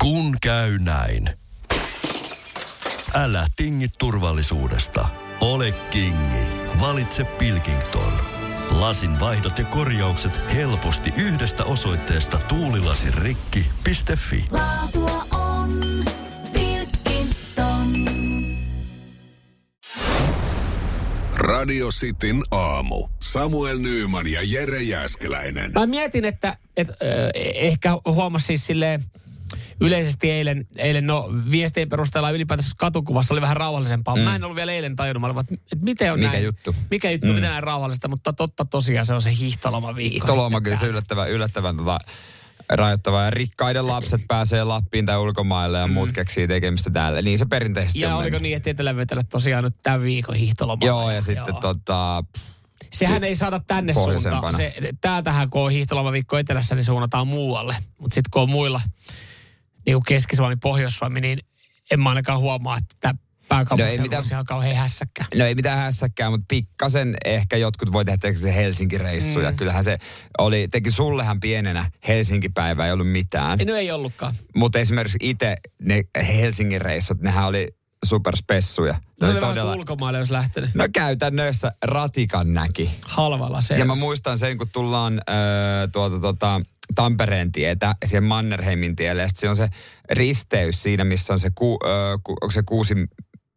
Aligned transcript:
Kun 0.00 0.36
käy 0.42 0.78
näin. 0.78 1.30
Älä 3.14 3.46
tingi 3.56 3.86
turvallisuudesta. 3.98 5.08
Ole 5.40 5.72
kingi. 5.72 6.46
Valitse 6.80 7.24
Pilkington. 7.24 8.12
Lasin 8.70 9.20
vaihdot 9.20 9.58
ja 9.58 9.64
korjaukset 9.64 10.40
helposti 10.54 11.12
yhdestä 11.16 11.64
osoitteesta 11.64 12.38
tuulilasirikki.fi. 12.38 14.44
Laatua 14.50 15.26
on 15.32 15.80
Pilkington. 16.52 17.86
Radio 21.36 21.88
Cityn 21.88 22.42
aamu. 22.50 23.08
Samuel 23.18 23.78
Nyyman 23.78 24.26
ja 24.26 24.40
Jere 24.42 24.82
Jäskeläinen. 24.82 25.72
Mä 25.72 25.86
mietin, 25.86 26.24
että, 26.24 26.56
että 26.76 26.92
äh, 26.92 27.08
ehkä 27.54 27.90
huomasi 28.06 28.46
siis 28.46 28.66
silleen 28.66 29.04
yleisesti 29.80 30.30
eilen, 30.30 30.66
eilen 30.76 31.06
no 31.06 31.28
viestien 31.50 31.88
perusteella 31.88 32.30
ylipäätänsä 32.30 32.70
katukuvassa 32.76 33.34
oli 33.34 33.40
vähän 33.40 33.56
rauhallisempaa. 33.56 34.16
Mm. 34.16 34.22
Mä 34.22 34.34
en 34.36 34.44
ollut 34.44 34.56
vielä 34.56 34.72
eilen 34.72 34.96
tajunnut, 34.96 35.20
mä 35.20 35.26
olin, 35.26 35.40
että, 35.40 35.54
että 35.54 35.84
miten 35.84 36.12
on 36.12 36.18
Mikä 36.18 36.32
näin. 36.32 36.44
juttu? 36.44 36.74
Mikä 36.90 37.10
juttu, 37.10 37.26
mm. 37.26 37.32
miten 37.34 37.50
näin 37.50 37.62
rauhallista, 37.62 38.08
mutta 38.08 38.32
totta 38.32 38.64
tosiaan 38.64 39.06
se 39.06 39.14
on 39.14 39.22
se 39.22 39.30
hiihtoloma 39.38 39.94
viikko. 39.96 40.12
Hiihtoloma 40.12 40.60
kyllä 40.60 40.76
se 40.76 40.86
yllättävän, 40.86 41.30
yllättävän 41.30 41.76
tota, 41.76 41.98
rajoittavaa. 42.68 43.24
Ja 43.24 43.30
rikkaiden 43.30 43.86
lapset 43.86 44.20
pääsee 44.28 44.64
Lappiin 44.64 45.06
tai 45.06 45.18
ulkomaille 45.18 45.78
ja 45.78 45.86
muut 45.86 46.12
keksii 46.12 46.48
tekemistä 46.48 46.90
täällä. 46.90 47.22
Niin 47.22 47.38
se 47.38 47.46
perinteisesti 47.46 47.98
Mm. 47.98 48.02
Ja 48.02 48.08
on 48.08 48.20
oliko 48.20 48.24
mennyt. 48.24 48.42
niin, 48.42 48.56
että 48.56 48.70
etelävetellä 48.70 49.22
tosiaan 49.22 49.64
nyt 49.64 49.74
tämän 49.82 50.02
viikon 50.02 50.34
hiihtoloma? 50.34 50.86
Joo, 50.86 51.10
ja 51.10 51.22
sitten 51.22 51.54
tota, 51.60 52.24
Sehän 52.92 53.24
ei 53.24 53.36
saada 53.36 53.60
tänne 53.66 53.94
suuntaan. 53.94 54.52
Se, 54.56 54.74
täältähän 55.00 55.50
kun 55.50 55.62
on 55.62 55.70
hiihtolomaviikko 55.70 56.38
etelässä, 56.38 56.74
niin 56.74 56.84
suunnataan 56.84 57.26
muualle. 57.26 57.76
Mutta 57.98 58.14
sitten 58.14 58.30
kun 58.30 58.42
on 58.42 58.50
muilla, 58.50 58.80
niin 59.86 59.94
kuin 59.94 60.04
Keski-Suomi, 60.04 60.56
Pohjois-Suomi, 60.56 61.20
niin 61.20 61.38
en 61.90 62.00
mä 62.00 62.08
ainakaan 62.08 62.38
huomaa, 62.38 62.76
että 62.78 63.14
No 63.78 63.84
ei 63.84 63.98
mitään- 63.98 64.24
ihan 64.30 64.44
kauhean 64.44 64.76
hässäkkä. 64.76 65.24
No 65.34 65.44
ei 65.44 65.54
mitään 65.54 65.78
hässäkkää, 65.78 66.30
mutta 66.30 66.44
pikkasen 66.48 67.16
ehkä 67.24 67.56
jotkut 67.56 67.92
voi 67.92 68.04
tehdä 68.04 68.32
se 68.32 68.54
Helsinki-reissu. 68.54 69.38
Mm. 69.38 69.44
Ja 69.44 69.52
kyllähän 69.52 69.84
se 69.84 69.98
oli, 70.38 70.68
teki 70.70 70.90
sullehan 70.90 71.40
pienenä 71.40 71.90
Helsinki-päivä 72.08 72.86
ei 72.86 72.92
ollut 72.92 73.10
mitään. 73.10 73.58
No 73.66 73.74
ei 73.74 73.90
ollutkaan. 73.90 74.34
Mutta 74.56 74.78
esimerkiksi 74.78 75.18
itse 75.20 75.56
ne 75.82 76.02
Helsingin 76.26 76.80
reissut, 76.80 77.20
nehän 77.20 77.46
oli 77.46 77.68
superspessuja. 78.04 78.94
Se 79.18 79.24
oli 79.26 79.32
oli 79.32 79.40
vähän 79.40 79.54
kuin 79.56 79.74
ulkomaille, 79.74 80.18
jos 80.18 80.30
lähtenyt. 80.30 80.70
No 80.74 80.84
käytännössä 80.92 81.72
ratikan 81.84 82.54
näki. 82.54 82.90
Halvalla 83.02 83.60
se. 83.60 83.74
Ja 83.74 83.84
mä 83.84 83.94
muistan 83.94 84.38
sen, 84.38 84.58
kun 84.58 84.68
tullaan 84.72 85.14
äh, 85.28 85.34
tuolta 85.92 86.20
tota, 86.20 86.60
Tampereen 86.94 87.52
tietä, 87.52 87.94
siihen 88.04 88.24
Mannerheimin 88.24 88.96
tielle, 88.96 89.22
ja 89.22 89.28
se 89.34 89.48
on 89.48 89.56
se 89.56 89.68
risteys 90.10 90.82
siinä, 90.82 91.04
missä 91.04 91.32
on 91.32 91.40
se, 91.40 91.50
ku, 91.54 91.78
äh, 91.84 92.20
ku, 92.22 92.32
onko 92.32 92.50
se 92.50 92.62
kuusi 92.62 92.94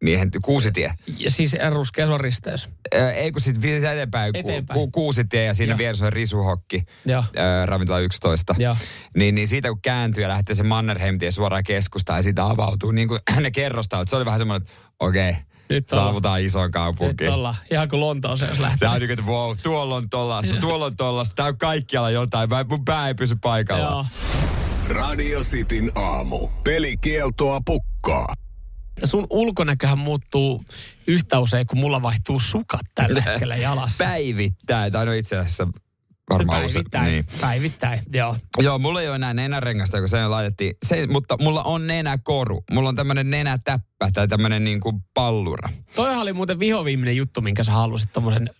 miehen, 0.04 0.30
kuusitie. 0.44 0.94
Ja 1.18 1.30
siis 1.30 1.56
ruskea 1.70 2.06
on 2.06 2.20
risteys. 2.20 2.68
Äh, 2.94 3.08
ei 3.08 3.32
kun 3.32 3.40
sitten 3.40 3.62
vielä 3.62 3.92
eteenpäin, 3.92 4.36
Eteenpäin. 4.36 4.80
Ku, 4.80 4.86
ku, 4.86 4.90
kuusitie 4.90 5.44
ja 5.44 5.54
siinä 5.54 5.78
vieressä 5.78 6.06
on 6.06 6.12
risuhokki, 6.12 6.82
Joo. 7.06 7.20
äh, 7.20 7.66
ravintola 7.66 8.00
11. 8.00 8.54
Joo. 8.58 8.76
Niin, 9.16 9.34
niin 9.34 9.48
siitä 9.48 9.68
kun 9.68 9.82
kääntyy 9.82 10.22
ja 10.22 10.28
lähtee 10.28 10.54
se 10.54 10.62
Mannerheim-tie 10.62 11.30
suoraan 11.30 11.64
keskustaan 11.64 12.18
ja 12.18 12.22
siitä 12.22 12.46
avautuu 12.46 12.90
niin 12.90 13.08
kuin 13.08 13.20
ne 13.40 13.50
kerrostavat. 13.50 14.08
Se 14.08 14.16
oli 14.16 14.24
vähän 14.24 14.40
semmoinen, 14.40 14.62
että 14.66 14.84
okei, 15.00 15.30
okay, 15.30 15.42
Nyt 15.68 15.92
ollaan. 15.92 16.06
saavutaan 16.06 16.42
isoon 16.42 16.64
Nyt 16.64 16.72
kaupunkiin. 16.72 17.30
ollaan. 17.32 17.56
Ihan 17.70 17.88
kuin 17.88 18.00
Lontooseen, 18.00 18.48
jos 18.48 18.58
lähtee. 18.58 18.78
Tämä 18.78 18.92
on 18.92 19.00
niin 19.00 19.08
kuin, 19.08 19.18
että 19.18 19.32
wow, 19.32 19.56
tuolla 19.62 19.94
on 19.96 20.08
tollasta, 20.08 20.56
tuolla 20.60 20.84
on 20.86 20.96
tollasta, 20.96 21.34
tää 21.34 21.46
on 21.46 21.58
kaikkialla 21.58 22.10
jotain. 22.10 22.48
Mä, 22.50 22.64
mun 22.68 22.84
pää 22.84 23.08
ei 23.08 23.14
pysy 23.14 23.36
paikallaan. 23.42 23.92
Joo. 23.92 24.06
Radio 24.88 25.40
Cityn 25.40 25.90
aamu. 25.94 26.48
Pelikieltoa 26.64 27.60
pukkaa. 27.66 28.34
Sun 29.04 29.26
ulkonäköhän 29.30 29.98
muuttuu 29.98 30.64
yhtä 31.06 31.38
usein, 31.40 31.66
kun 31.66 31.78
mulla 31.78 32.02
vaihtuu 32.02 32.38
sukat 32.40 32.80
tällä 32.94 33.20
hetkellä 33.20 33.56
jalassa. 33.56 34.04
Päivittäin, 34.04 34.92
tai 34.92 35.06
no 35.06 35.12
itse 35.12 35.36
asiassa 35.38 35.68
varmaan 36.30 36.64
usein. 36.64 36.84
Päivittäin, 36.90 37.06
Niin. 37.12 37.40
päivittäin, 37.40 38.00
joo. 38.12 38.36
Joo, 38.58 38.78
mulla 38.78 39.00
ei 39.00 39.08
ole 39.08 39.16
enää 39.16 39.34
nenärengasta, 39.34 39.98
kun 39.98 40.08
se 40.08 40.26
laitettiin. 40.28 40.74
Se, 40.86 41.06
mutta 41.06 41.36
mulla 41.40 41.62
on 41.62 41.86
nenäkoru. 41.86 42.64
Mulla 42.70 42.88
on 42.88 42.96
tämmönen 42.96 43.30
nenätäppä 43.30 44.10
tai 44.12 44.28
tämmönen 44.28 44.64
niinku 44.64 45.00
pallura. 45.14 45.68
Toihan 45.94 46.22
oli 46.22 46.32
muuten 46.32 46.58
vihoviimeinen 46.58 47.16
juttu, 47.16 47.40
minkä 47.40 47.64
sä 47.64 47.72
halusit 47.72 48.12
tommosen 48.12 48.50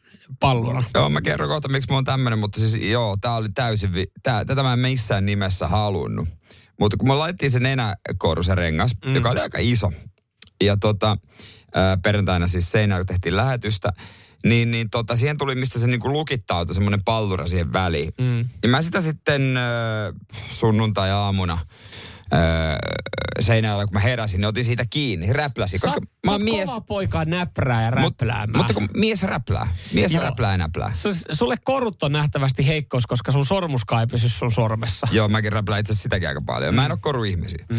palluran. 0.41 0.85
Joo, 0.95 1.09
mä 1.09 1.21
kerron 1.21 1.49
kohta, 1.49 1.69
miksi 1.69 1.89
mulla 1.89 1.99
on 1.99 2.05
tämmönen, 2.05 2.39
mutta 2.39 2.61
siis 2.61 2.75
joo, 2.75 3.17
tää 3.21 3.35
oli 3.37 3.49
täysin, 3.55 3.95
vi- 3.95 4.11
tää, 4.23 4.45
tätä 4.45 4.63
mä 4.63 4.73
en 4.73 4.79
missään 4.79 5.27
nimessä 5.27 5.69
halunnut. 5.69 6.29
Mutta 6.81 6.97
kun 6.97 7.09
me 7.09 7.15
laitettiin 7.15 7.51
se 7.51 7.61
nenäkoru, 7.61 8.43
se 8.43 8.55
rengas, 8.55 8.93
mm. 9.05 9.15
joka 9.15 9.31
oli 9.31 9.41
aika 9.41 9.59
iso, 9.61 9.93
ja 10.65 10.77
tota, 10.77 11.19
ää, 11.75 11.97
perjantaina 12.03 12.47
siis 12.49 12.73
seinällä, 12.73 13.01
kun 13.01 13.07
tehtiin 13.07 13.37
lähetystä, 13.37 13.93
niin, 14.45 14.71
niin 14.71 14.91
tota, 14.91 15.17
siihen 15.17 15.39
tuli, 15.39 15.55
mistä 15.55 15.79
se 15.79 15.87
niinku 15.87 16.13
lukittautui, 16.13 16.75
semmoinen 16.75 17.05
pallura 17.05 17.47
siihen 17.47 17.73
väliin. 17.73 18.13
Mm. 18.21 18.49
Ja 18.63 18.69
mä 18.69 18.83
sitä 18.83 19.01
sitten 19.01 19.57
äh, 19.57 19.63
sunnuntai-aamuna 20.51 21.53
äh, 21.53 22.41
seinällä, 23.41 23.85
kun 23.85 23.95
mä 23.95 24.01
heräsin, 24.01 24.41
niin 24.41 24.49
otin 24.49 24.65
siitä 24.65 24.85
kiinni, 24.91 25.33
räpläsi. 25.33 25.79
Sä, 25.79 25.87
Koska 25.87 26.01
sä 26.01 26.07
mä 26.27 26.33
oon 26.33 26.45
mies, 26.45 26.69
kova 26.71 26.81
poika 26.81 27.25
näprää 27.25 27.83
ja 27.83 27.91
mut, 27.91 28.21
räpläämään. 28.21 28.57
mutta 28.57 28.75
kun 28.75 28.89
mies 28.97 29.23
räplää, 29.23 29.69
mies 29.93 30.13
Joo. 30.13 30.23
räplää 30.25 30.51
ja 30.53 30.59
näplää. 30.59 30.93
S- 30.93 31.25
sulle 31.33 31.57
korut 31.65 32.03
on 32.03 32.13
nähtävästi 32.13 32.67
heikkous, 32.67 33.07
koska 33.07 33.33
sun 33.33 33.47
sormuskaa 33.47 34.01
ei 34.01 34.07
pysy 34.07 34.29
sun 34.29 34.53
sormessa. 34.53 35.07
Joo, 35.11 35.29
mäkin 35.29 35.53
räplään 35.53 35.81
itse 35.81 35.93
asiassa 35.93 36.03
sitäkin 36.03 36.29
aika 36.29 36.43
paljon. 36.47 36.75
Mm. 36.75 36.77
Mä 36.77 36.85
en 36.87 36.93
ole 36.93 36.99
koruihmisiä. 37.03 37.65
Mm. 37.69 37.79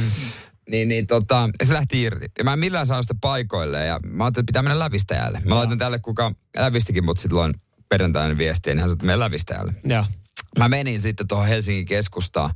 Niin, 0.70 0.88
niin 0.88 1.08
tota, 1.08 1.50
se 1.64 1.74
lähti 1.74 2.02
irti. 2.02 2.26
Ja 2.38 2.44
mä 2.44 2.54
en 2.54 2.60
millään 2.60 2.86
saanut 2.86 3.04
sitä 3.04 3.16
paikoille 3.22 3.86
ja 3.86 4.00
mä 4.04 4.24
ajattelin, 4.24 4.44
että 4.44 4.50
pitää 4.50 4.64
mennä 4.64 4.80
lävistäjälle. 4.80 5.42
Mä 5.46 5.56
laitan 5.56 5.78
tälle, 5.78 6.00
kuka 6.00 6.32
lävistikin 6.58 7.06
mut 7.06 7.18
silloin 7.18 7.54
perjantaina 7.90 8.38
viestiä, 8.38 8.74
niin 8.74 8.80
hän 8.80 8.90
sanoi, 8.90 8.96
että 8.96 9.06
mene 9.06 9.20
lävistäjälle. 9.20 9.74
Joo. 9.84 10.06
Mä 10.60 10.70
menin 10.70 11.02
sitten 11.02 11.28
tuohon 11.28 11.48
Helsingin 11.48 11.86
keskustaan. 11.86 12.50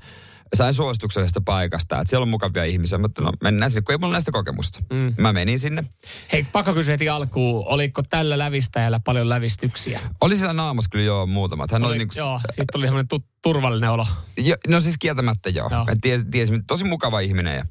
Sain 0.55 0.73
suosituksen 0.73 1.21
yhdestä 1.21 1.41
paikasta, 1.41 1.99
että 1.99 2.09
siellä 2.09 2.23
on 2.23 2.29
mukavia 2.29 2.63
ihmisiä, 2.65 2.97
mutta 2.97 3.21
no 3.21 3.31
mennään 3.43 3.71
sinne, 3.71 3.81
kun 3.81 3.93
ei 3.93 3.97
mulla 3.97 4.11
näistä 4.13 4.31
kokemusta. 4.31 4.79
Mm. 4.89 5.13
Mä 5.17 5.33
menin 5.33 5.59
sinne. 5.59 5.83
Hei, 6.31 6.43
pakko 6.51 6.73
kysyä 6.73 6.93
heti 6.93 7.09
alkuun, 7.09 7.67
oliko 7.67 8.03
tällä 8.03 8.37
lävistäjällä 8.37 8.99
paljon 9.05 9.29
lävistyksiä? 9.29 9.99
Oli 10.21 10.35
siellä 10.35 10.53
naamassa 10.53 10.89
kyllä 10.89 11.05
joo 11.05 11.25
muutamat. 11.25 11.71
Hän 11.71 11.83
oli, 11.83 11.91
Oli, 11.91 11.97
niinku, 11.97 12.13
Joo, 12.17 12.39
siitä 12.49 12.71
tuli 12.71 12.85
semmoinen 12.85 13.07
tu- 13.07 13.23
turvallinen 13.43 13.89
olo. 13.91 14.07
Jo, 14.37 14.55
no 14.67 14.79
siis 14.79 14.95
kieltämättä 14.99 15.49
joo. 15.49 15.69
Joo. 15.71 15.85
Ties, 16.01 16.21
ties, 16.31 16.49
tosi 16.67 16.83
mukava 16.83 17.19
ihminen. 17.19 17.55
Ja... 17.55 17.65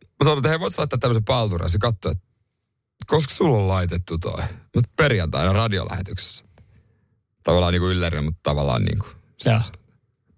Mä 0.00 0.24
sanoin, 0.24 0.38
että 0.38 0.48
hei, 0.48 0.60
voit 0.60 0.78
laittaa 0.78 0.98
tämmöisen 0.98 1.24
palturan. 1.24 1.70
Se 1.70 1.78
katsoi, 1.78 2.12
että 2.12 2.24
koska 3.06 3.34
sulla 3.34 3.56
on 3.56 3.68
laitettu 3.68 4.18
toi? 4.18 4.42
Mutta 4.74 4.90
perjantaina 4.96 5.52
radiolähetyksessä. 5.52 6.44
Tavallaan 7.44 7.72
niin 7.72 7.80
kuin 7.80 7.92
yllärinä, 7.92 8.22
mutta 8.22 8.40
tavallaan 8.42 8.82
niin 8.84 8.98
kuin 8.98 9.10
Joo. 9.46 9.60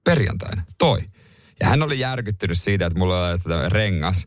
Perjantaina. 0.06 0.62
Toi. 0.78 1.00
Ja 1.60 1.68
hän 1.68 1.82
oli 1.82 1.98
järkyttynyt 1.98 2.58
siitä, 2.58 2.86
että 2.86 2.98
mulla 2.98 3.28
oli 3.28 3.38
tämmöinen 3.38 3.72
rengas. 3.72 4.26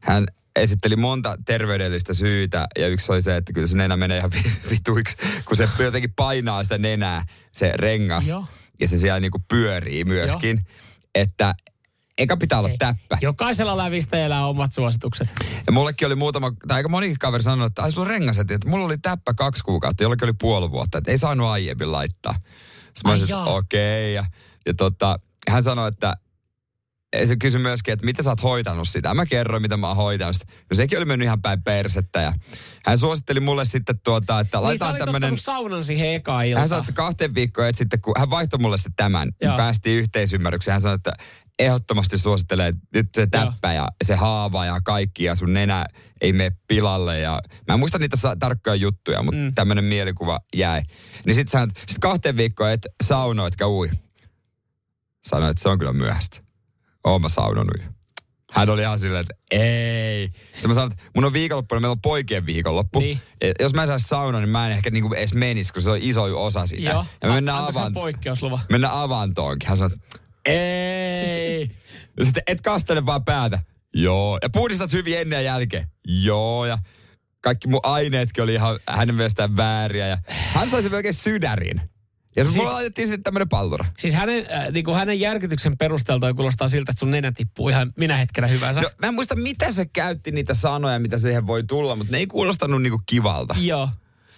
Hän 0.00 0.26
esitteli 0.56 0.96
monta 0.96 1.36
terveydellistä 1.44 2.14
syytä 2.14 2.66
ja 2.78 2.88
yksi 2.88 3.12
oli 3.12 3.22
se, 3.22 3.36
että 3.36 3.52
kyllä 3.52 3.66
se 3.66 3.76
nenä 3.76 3.96
menee 3.96 4.18
ihan 4.18 4.30
vi- 4.32 4.52
vituiksi, 4.70 5.16
kun 5.44 5.56
se 5.56 5.68
jotenkin 5.78 6.12
painaa 6.16 6.62
sitä 6.62 6.78
nenää, 6.78 7.24
se 7.52 7.72
rengas. 7.76 8.28
Joo. 8.28 8.44
Ja 8.80 8.88
se 8.88 8.98
siellä 8.98 9.20
niinku 9.20 9.42
pyörii 9.48 10.04
myöskin. 10.04 10.66
Että 11.14 11.54
eka 12.18 12.36
pitää 12.36 12.58
olla 12.58 12.68
Hei, 12.68 12.78
täppä. 12.78 13.18
Jokaisella 13.20 13.76
lävistäjällä 13.76 14.44
on 14.44 14.50
omat 14.50 14.72
suositukset. 14.72 15.32
Ja 15.66 15.72
mullekin 15.72 16.06
oli 16.06 16.14
muutama, 16.14 16.52
tai 16.68 16.76
aika 16.76 16.88
monikin 16.88 17.18
kaveri 17.18 17.42
sanonut, 17.42 17.66
että 17.66 17.82
ai 17.82 17.92
sulla 17.92 18.08
rengaset, 18.08 18.50
että 18.50 18.68
mulla 18.68 18.84
oli 18.84 18.98
täppä 18.98 19.34
kaksi 19.34 19.64
kuukautta, 19.64 20.02
jollekin 20.02 20.24
oli 20.24 20.34
puoli 20.40 20.70
vuotta, 20.70 20.98
että 20.98 21.10
ei 21.10 21.18
saanut 21.18 21.48
aiemmin 21.48 21.92
laittaa. 21.92 22.34
Sitten 22.94 23.36
mä 23.36 23.44
okei. 23.44 24.18
Okay. 24.18 24.24
Ja, 24.24 24.24
ja 24.66 24.74
tota, 24.74 25.18
hän 25.48 25.62
sanoi, 25.62 25.88
että 25.88 26.16
se 27.24 27.36
kysyi 27.36 27.60
myöskin, 27.60 27.92
että 27.92 28.06
miten 28.06 28.24
sä 28.24 28.30
oot 28.30 28.42
hoitanut 28.42 28.88
sitä. 28.88 29.14
Mä 29.14 29.26
kerroin, 29.26 29.62
mitä 29.62 29.76
mä 29.76 29.86
oon 29.88 29.96
hoitanut 29.96 30.36
sitä. 30.36 30.52
No 30.70 30.74
sekin 30.74 30.98
oli 30.98 31.04
mennyt 31.04 31.26
ihan 31.26 31.42
päin 31.42 31.62
persettä. 31.62 32.20
Ja 32.20 32.32
hän 32.86 32.98
suositteli 32.98 33.40
mulle 33.40 33.64
sitten 33.64 34.00
tuota, 34.04 34.40
että 34.40 34.58
Niin 34.58 34.64
laitetaan 34.64 34.90
olit 34.90 35.04
tämmönen... 35.04 35.38
saunan 35.38 35.84
siihen 35.84 36.14
ekaan 36.14 36.46
iltaan. 36.46 36.60
Hän 36.60 36.68
sanoi, 36.68 36.80
että 36.80 36.92
kahteen 36.92 37.34
viikkoon, 37.34 37.68
että 37.68 37.78
sitten 37.78 38.00
kun 38.00 38.14
hän 38.18 38.30
vaihtoi 38.30 38.58
mulle 38.58 38.78
se 38.78 38.90
tämän, 38.96 39.28
Joo. 39.40 39.50
niin 39.50 39.56
päästiin 39.56 39.98
yhteisymmärrykseen. 39.98 40.72
Hän 40.72 40.80
sanoi, 40.80 40.94
että 40.94 41.12
ehdottomasti 41.58 42.18
suosittelee 42.18 42.68
että 42.68 42.80
nyt 42.94 43.08
se 43.14 43.26
täppä 43.26 43.72
ja 43.72 43.88
se 44.04 44.14
haava 44.14 44.64
ja 44.64 44.80
kaikki 44.84 45.24
ja 45.24 45.34
sun 45.34 45.52
nenä 45.52 45.86
ei 46.20 46.32
mene 46.32 46.56
pilalle. 46.68 47.20
Ja, 47.20 47.42
mä 47.68 47.74
en 47.74 47.80
muista 47.80 47.98
niitä 47.98 48.16
tarkkoja 48.38 48.74
juttuja, 48.74 49.22
mutta 49.22 49.40
mm. 49.40 49.54
tämmöinen 49.54 49.84
mielikuva 49.84 50.40
jäi. 50.56 50.82
Niin 51.26 51.34
sitten 51.34 51.52
sanoi, 51.52 51.68
sit 51.86 51.98
kahteen 51.98 52.36
viikkoon 52.36 52.70
et 52.70 52.86
sauno, 53.04 53.46
etkä 53.46 53.68
ui. 53.68 53.90
Sanoin, 55.24 55.50
että 55.50 55.62
se 55.62 55.68
on 55.68 55.78
kyllä 55.78 55.92
myöhäistä. 55.92 56.40
Oon 57.04 57.20
mä 57.22 57.28
saunonut 57.28 57.74
jo. 57.78 57.84
Hän 58.52 58.70
oli 58.70 58.82
ihan 58.82 58.98
silleen, 58.98 59.20
että 59.20 59.34
ei. 59.50 60.30
Sitten 60.52 60.70
mä 60.70 60.74
sanoin, 60.74 60.92
että 60.92 61.04
mun 61.14 61.24
on 61.24 61.32
viikonloppuna, 61.32 61.80
meillä 61.80 61.92
on 61.92 62.00
poikien 62.00 62.46
viikonloppu. 62.46 63.00
Niin. 63.00 63.20
Ja 63.40 63.52
Jos 63.60 63.74
mä 63.74 63.82
en 63.82 63.88
saisi 63.88 64.08
saunaa, 64.08 64.40
niin 64.40 64.48
mä 64.48 64.66
en 64.66 64.72
ehkä 64.72 64.90
niinku 64.90 65.14
edes 65.14 65.34
menisi, 65.34 65.72
kun 65.72 65.82
se 65.82 65.90
on 65.90 65.98
iso 66.00 66.44
osa 66.44 66.66
sitä. 66.66 66.90
Joo. 66.90 67.06
Ja 67.22 67.28
me 67.28 67.34
mennään, 67.34 67.64
avaan, 67.64 67.92
poikkeusluvan? 67.92 68.60
mennään 68.70 68.94
avantoonkin. 68.94 69.68
Hän 69.68 69.78
sanoi, 69.78 69.90
että 69.94 70.18
ei. 70.44 71.70
Ja 72.18 72.24
sitten 72.24 72.42
et 72.46 72.60
kastele 72.60 73.06
vaan 73.06 73.24
päätä. 73.24 73.58
Joo. 73.94 74.38
Ja 74.42 74.50
puhdistat 74.50 74.92
hyvin 74.92 75.18
ennen 75.18 75.36
ja 75.36 75.42
jälkeen. 75.42 75.88
Joo. 76.08 76.66
Ja 76.66 76.78
kaikki 77.40 77.68
mun 77.68 77.80
aineetkin 77.82 78.44
oli 78.44 78.54
ihan 78.54 78.78
hänen 78.88 79.14
mielestään 79.14 79.56
vääriä. 79.56 80.06
Ja 80.06 80.18
hän 80.28 80.70
sai 80.70 80.82
sen 80.82 80.90
melkein 80.92 81.14
sydärin. 81.14 81.80
Ja 82.36 82.44
siis, 82.44 82.56
mulla 82.56 82.72
laitettiin 82.72 83.08
sitten 83.08 83.22
tämmönen 83.22 83.48
pallura. 83.48 83.84
Siis 83.98 84.14
hänen, 84.14 84.46
äh, 84.52 84.72
niin 84.72 84.84
kuin 84.84 84.96
hänen 84.96 85.20
järkytyksen 85.20 85.78
perusteelta 85.78 86.34
kuulostaa 86.34 86.68
siltä, 86.68 86.92
että 86.92 87.00
sun 87.00 87.10
nenä 87.10 87.32
tippuu 87.32 87.68
ihan 87.68 87.92
minä 87.96 88.16
hetkenä 88.16 88.46
hyvänsä. 88.46 88.80
No, 88.80 88.90
mä 89.00 89.06
en 89.08 89.14
muista, 89.14 89.36
mitä 89.36 89.72
se 89.72 89.86
käytti 89.86 90.30
niitä 90.30 90.54
sanoja, 90.54 90.98
mitä 90.98 91.18
siihen 91.18 91.46
voi 91.46 91.62
tulla, 91.62 91.96
mutta 91.96 92.12
ne 92.12 92.18
ei 92.18 92.26
kuulostanut 92.26 92.82
niinku 92.82 93.00
kivalta. 93.06 93.54
Joo, 93.58 93.88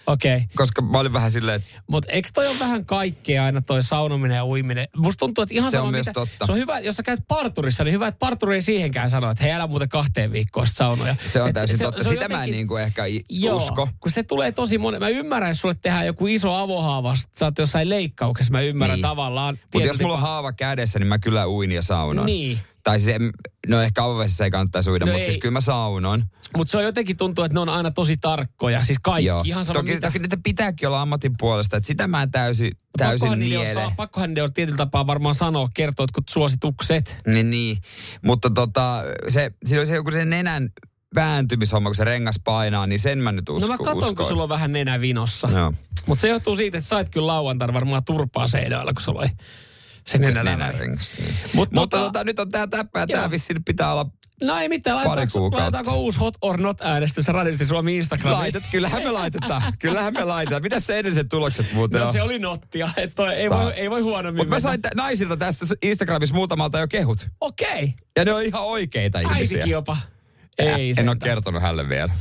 okei. 0.07 0.35
Okay. 0.35 0.47
Koska 0.55 0.81
mä 0.81 0.99
olin 0.99 1.13
vähän 1.13 1.31
silleen, 1.31 1.55
että 1.55 1.81
Mutta 1.87 2.11
eikö 2.11 2.29
toi 2.33 2.47
ole 2.47 2.59
vähän 2.59 2.85
kaikkea 2.85 3.45
aina 3.45 3.61
toi 3.61 3.83
saunominen 3.83 4.35
ja 4.35 4.45
uiminen? 4.45 4.87
Musta 4.97 5.19
tuntuu, 5.19 5.41
että 5.41 5.55
ihan 5.55 5.71
Se 5.71 5.77
on 5.79 5.81
sama 5.83 5.91
myös 5.91 6.05
mitä, 6.05 6.13
totta. 6.13 6.45
Se 6.45 6.51
on 6.51 6.57
hyvä, 6.57 6.79
jos 6.79 6.95
sä 6.95 7.03
käyt 7.03 7.19
parturissa, 7.27 7.83
niin 7.83 7.93
hyvä, 7.93 8.07
että 8.07 8.19
parturi 8.19 8.55
ei 8.55 8.61
siihenkään 8.61 9.09
sano, 9.09 9.31
että 9.31 9.43
hei 9.43 9.53
älä 9.53 9.67
muuten 9.67 9.89
kahteen 9.89 10.31
viikkoon 10.31 10.67
saunoja. 10.67 11.15
se 11.25 11.41
on 11.41 11.49
Et 11.49 11.53
täysin 11.53 11.79
totta. 11.79 11.99
on 12.01 12.05
Sitä 12.05 12.19
mä 12.19 12.25
en 12.25 12.31
jotenkin- 12.31 12.51
niinku 12.51 12.75
ehkä 12.77 13.03
Joo, 13.29 13.57
usko. 13.57 13.89
kun 13.99 14.11
se 14.11 14.23
tulee 14.23 14.51
tosi 14.51 14.77
monen. 14.77 14.99
Mä 15.01 15.09
ymmärrän, 15.09 15.49
jos 15.51 15.61
sulle 15.61 15.75
tehdään 15.81 16.05
joku 16.05 16.27
iso 16.27 16.53
avohaava, 16.53 17.15
sä 17.39 17.45
oot 17.45 17.57
jossain 17.57 17.89
leikkauksessa, 17.89 18.51
mä 18.51 18.61
ymmärrän 18.61 18.95
Niin. 18.97 19.01
tavallaan. 19.01 19.59
Mutta 19.73 19.87
jos 19.87 19.99
mulla 20.01 20.13
on 20.13 20.21
haava 20.21 20.51
kädessä, 20.53 20.99
niin 20.99 21.07
mä 21.07 21.19
kyllä 21.19 21.47
uin 21.47 21.71
ja 21.71 21.81
saunon. 21.81 22.25
Niin. 22.25 22.59
Tai 22.85 22.99
siis, 22.99 23.15
en- 23.15 23.31
no 23.67 23.81
ehkä 23.81 24.03
avovesissä 24.03 24.43
ei 24.43 24.51
kannattaisi 24.51 24.89
uida, 24.89 25.05
No 25.05 25.11
mutta 25.11 25.19
ei. 25.19 25.25
siis 25.25 25.37
kyllä 25.37 25.51
mä 25.53 25.61
saunon. 25.61 26.23
Mutta 26.57 26.71
se 26.71 26.77
on 26.77 26.83
jotenkin 26.83 27.17
tuntuu, 27.17 27.43
että 27.45 27.53
ne 27.53 27.59
on 27.59 27.69
aina 27.69 27.91
tosi 27.91 28.17
tarkkoja. 28.17 28.83
Siis 28.83 28.97
kaikki, 29.01 29.25
Joo. 29.25 29.41
ihan 29.45 29.65
sama 29.65 29.79
toki, 29.79 29.93
mitä. 29.93 30.07
toki 30.07 30.19
niitä 30.19 30.37
pitääkin 30.43 30.87
olla 30.87 31.01
ammatin 31.01 31.33
puolesta, 31.39 31.77
että 31.77 31.87
sitä 31.87 32.07
mä 32.07 32.21
en 32.23 32.31
täysin, 32.31 32.71
täysin 32.97 33.19
pakkohan 33.19 33.39
niele. 33.39 33.73
saa- 33.73 33.91
pakkohan 33.97 34.29
niiden 34.29 34.43
on 34.43 34.53
tietyllä 34.53 34.77
tapaa 34.77 35.07
varmaan 35.07 35.35
sanoa, 35.35 35.69
kertoa 35.73 36.03
jotkut 36.03 36.29
suositukset. 36.29 37.21
Niin, 37.27 37.49
niin. 37.49 37.77
Mutta 38.25 38.49
tota, 38.49 39.03
se, 39.27 39.51
siinä 39.65 39.79
on 39.81 39.87
se 39.87 39.95
joku 39.95 40.11
se 40.11 40.25
nenän 40.25 40.69
vääntymishomma, 41.15 41.89
kun 41.89 41.95
se 41.95 42.03
rengas 42.03 42.35
painaa, 42.43 42.87
niin 42.87 42.99
sen 42.99 43.17
mä 43.19 43.31
nyt 43.31 43.49
usko, 43.49 43.67
no 43.67 43.73
mä 43.73 43.77
katon, 43.77 43.97
uskoin. 43.97 44.15
kun 44.15 44.25
sulla 44.25 44.43
on 44.43 44.49
vähän 44.49 44.71
nenä 44.73 45.01
vinossa. 45.01 45.49
Joo. 45.51 45.73
Mutta 46.05 46.21
se 46.21 46.27
johtuu 46.27 46.55
siitä, 46.55 46.77
että 46.77 46.87
sait 46.87 47.09
kyllä 47.09 47.27
lauantaina 47.27 47.73
varmaan 47.73 48.03
turpaa 48.05 48.47
seinällä, 48.47 48.93
kun 48.93 49.01
sulla 49.01 49.19
oli 49.19 49.29
se 50.07 50.11
Se 50.11 50.17
nenä 50.17 50.43
nenärengas. 50.43 51.15
Niin. 51.19 51.35
Mut 51.53 51.71
Mutta 51.71 51.97
tota- 51.97 51.99
tota, 52.01 52.23
nyt 52.23 52.39
on 52.39 52.51
tää 52.51 52.67
täppä 52.67 52.99
ja 52.99 53.07
tää 53.07 53.31
vissiin 53.31 53.63
pitää 53.63 53.91
olla 53.91 54.05
No 54.43 54.57
ei 54.57 54.69
mitään, 54.69 54.97
laitetaanko, 54.97 55.95
uusi 55.95 56.19
hot 56.19 56.33
or 56.41 56.61
not 56.61 56.81
äänestys 56.81 57.27
radiosti 57.27 57.65
Suomi 57.65 57.97
Instagramiin? 57.97 58.39
Laitet, 58.39 58.63
kyllähän 58.71 59.03
me 59.03 59.11
laitetaan. 59.11 59.61
Kyllähän 59.79 60.13
me 60.13 60.23
laitetaan. 60.23 60.61
Mitäs 60.61 60.87
se 60.87 60.97
edelliset 60.99 61.29
tulokset 61.29 61.73
muuten 61.73 62.01
No 62.01 62.07
on? 62.07 62.13
se 62.13 62.21
oli 62.21 62.39
nottia, 62.39 62.89
että 62.97 63.15
toi 63.15 63.33
ei 63.33 63.47
Saa. 63.49 63.63
voi, 63.63 63.71
ei 63.73 63.89
voi 63.89 64.01
huonommin 64.01 64.39
Mutta 64.41 64.55
mä 64.55 64.59
sain 64.59 64.81
tä- 64.81 64.89
naisilta 64.95 65.37
tästä 65.37 65.65
Instagramissa 65.81 66.35
muutamalta 66.35 66.79
jo 66.79 66.87
kehut. 66.87 67.27
Okei, 67.41 67.93
Ja 68.15 68.25
ne 68.25 68.33
on 68.33 68.43
ihan 68.43 68.63
oikeita 68.63 69.19
ihmisiä. 69.19 69.37
äitikin 69.37 69.71
jopa. 69.71 69.97
Ei 70.57 70.93
en 70.97 71.09
ole 71.09 71.17
kertonut 71.23 71.61
hänelle 71.61 71.89
vielä. 71.89 72.13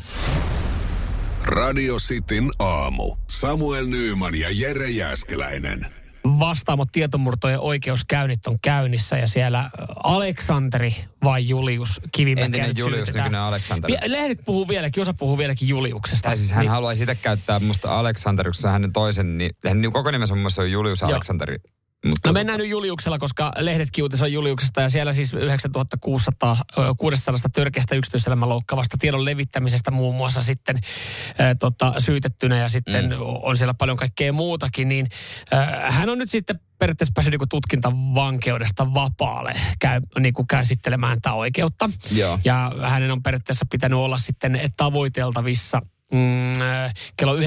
Radio 1.44 1.96
Cityn 1.98 2.50
aamu. 2.58 3.16
Samuel 3.31 3.86
Nyyman 3.86 4.34
ja 4.34 4.48
Jere 4.50 4.90
Jäskeläinen. 4.90 5.86
Vastaamot 6.29 6.88
tietomurtojen 6.93 7.61
oikeuskäynnit 7.61 8.47
on 8.47 8.59
käynnissä 8.62 9.17
ja 9.17 9.29
siellä 9.29 9.71
Aleksanteri 10.05 10.94
vai 11.25 11.49
Julius 11.49 12.00
Kivimäki 12.12 12.44
Entinen 12.44 12.76
Julius, 12.76 12.97
syytetään. 12.97 13.25
nykyinen 13.25 13.41
Aleksanteri. 13.41 13.94
Lehdet 14.06 14.38
puhuu 14.44 14.69
vieläkin, 14.69 15.00
osa 15.00 15.15
puhuu 15.15 15.38
vieläkin 15.38 15.69
Juliuksesta. 15.69 16.29
Tai 16.29 16.37
siis 16.37 16.53
hän 16.53 16.61
Niin- 16.61 16.71
haluaa 16.71 16.94
sitä 16.94 17.15
käyttää 17.15 17.61
musta 17.61 17.99
Aleksanteriksi, 17.99 18.69
hänen 18.69 18.93
toisen, 18.93 19.38
niin, 19.38 19.50
hänen 19.67 19.93
koko 19.93 20.11
nimensä 20.11 20.35
on 20.35 20.47
on 20.59 20.71
Julius 20.73 21.00
Joo. 21.00 21.11
Aleksanteri. 21.11 21.56
Mutta 22.05 22.29
No 22.29 22.33
mennään 22.33 22.59
nyt 22.59 22.69
Juliuksella, 22.69 23.19
koska 23.19 23.53
lehdetkin 23.59 24.05
uutisoi 24.05 24.33
Juliuksesta 24.33 24.81
ja 24.81 24.89
siellä 24.89 25.12
siis 25.12 25.35
9600 25.35 26.56
ö, 26.79 26.95
600 26.99 27.51
törkeästä 27.53 27.95
yksityiselämän 27.95 28.49
loukkaavasta 28.49 28.97
tiedon 29.01 29.25
levittämisestä 29.25 29.91
muun 29.91 30.15
muassa 30.15 30.43
sitten 30.43 30.77
ä, 30.77 31.55
tota, 31.55 31.95
syytettynä 31.99 32.59
ja 32.59 32.69
sitten 32.69 33.11
mm. 33.11 33.17
on 33.21 33.56
siellä 33.56 33.75
paljon 33.75 33.97
kaikkea 33.97 34.33
muutakin, 34.33 34.89
niin 34.89 35.09
ä, 35.53 35.91
hän 35.91 36.09
on 36.09 36.19
nyt 36.19 36.31
sitten 36.31 36.61
periaatteessa 36.79 37.12
päässyt 37.15 37.33
niinku 37.33 37.47
tutkintavankeudesta 37.47 38.95
vapaalle 38.95 39.53
käy, 39.79 40.01
niinku 40.19 40.45
käsittelemään 40.45 41.21
tätä 41.21 41.35
oikeutta. 41.35 41.91
Joo. 42.12 42.39
Ja 42.45 42.73
hänen 42.83 43.11
on 43.11 43.23
periaatteessa 43.23 43.67
pitänyt 43.71 43.99
olla 43.99 44.19
sitten 44.19 44.61
tavoiteltavissa 44.77 45.83
mm, 46.12 46.61
äh, 46.61 46.95
kello 47.17 47.37
19-7 47.37 47.41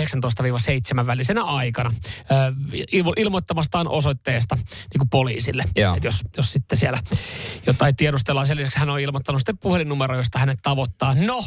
välisenä 1.07 1.44
aikana 1.44 1.94
äh, 2.19 2.54
ilmo- 2.92 3.13
ilmoittamastaan 3.18 3.88
osoitteesta 3.88 4.56
niin 4.56 5.00
kuin 5.00 5.09
poliisille. 5.09 5.63
Joo. 5.75 5.95
Et 5.95 6.04
jos, 6.04 6.24
jos 6.38 6.54
sitten 6.54 6.77
siellä 6.77 7.00
jotain 7.68 7.95
tiedustellaan, 7.95 8.48
sen 8.48 8.57
lisäksi 8.57 8.80
hän 8.80 8.89
on 8.89 9.00
ilmoittanut 9.00 9.42
sitten 9.42 9.57
puhelinnumero, 9.57 10.18
josta 10.18 10.39
hänet 10.39 10.59
tavoittaa. 10.62 11.15
No, 11.15 11.44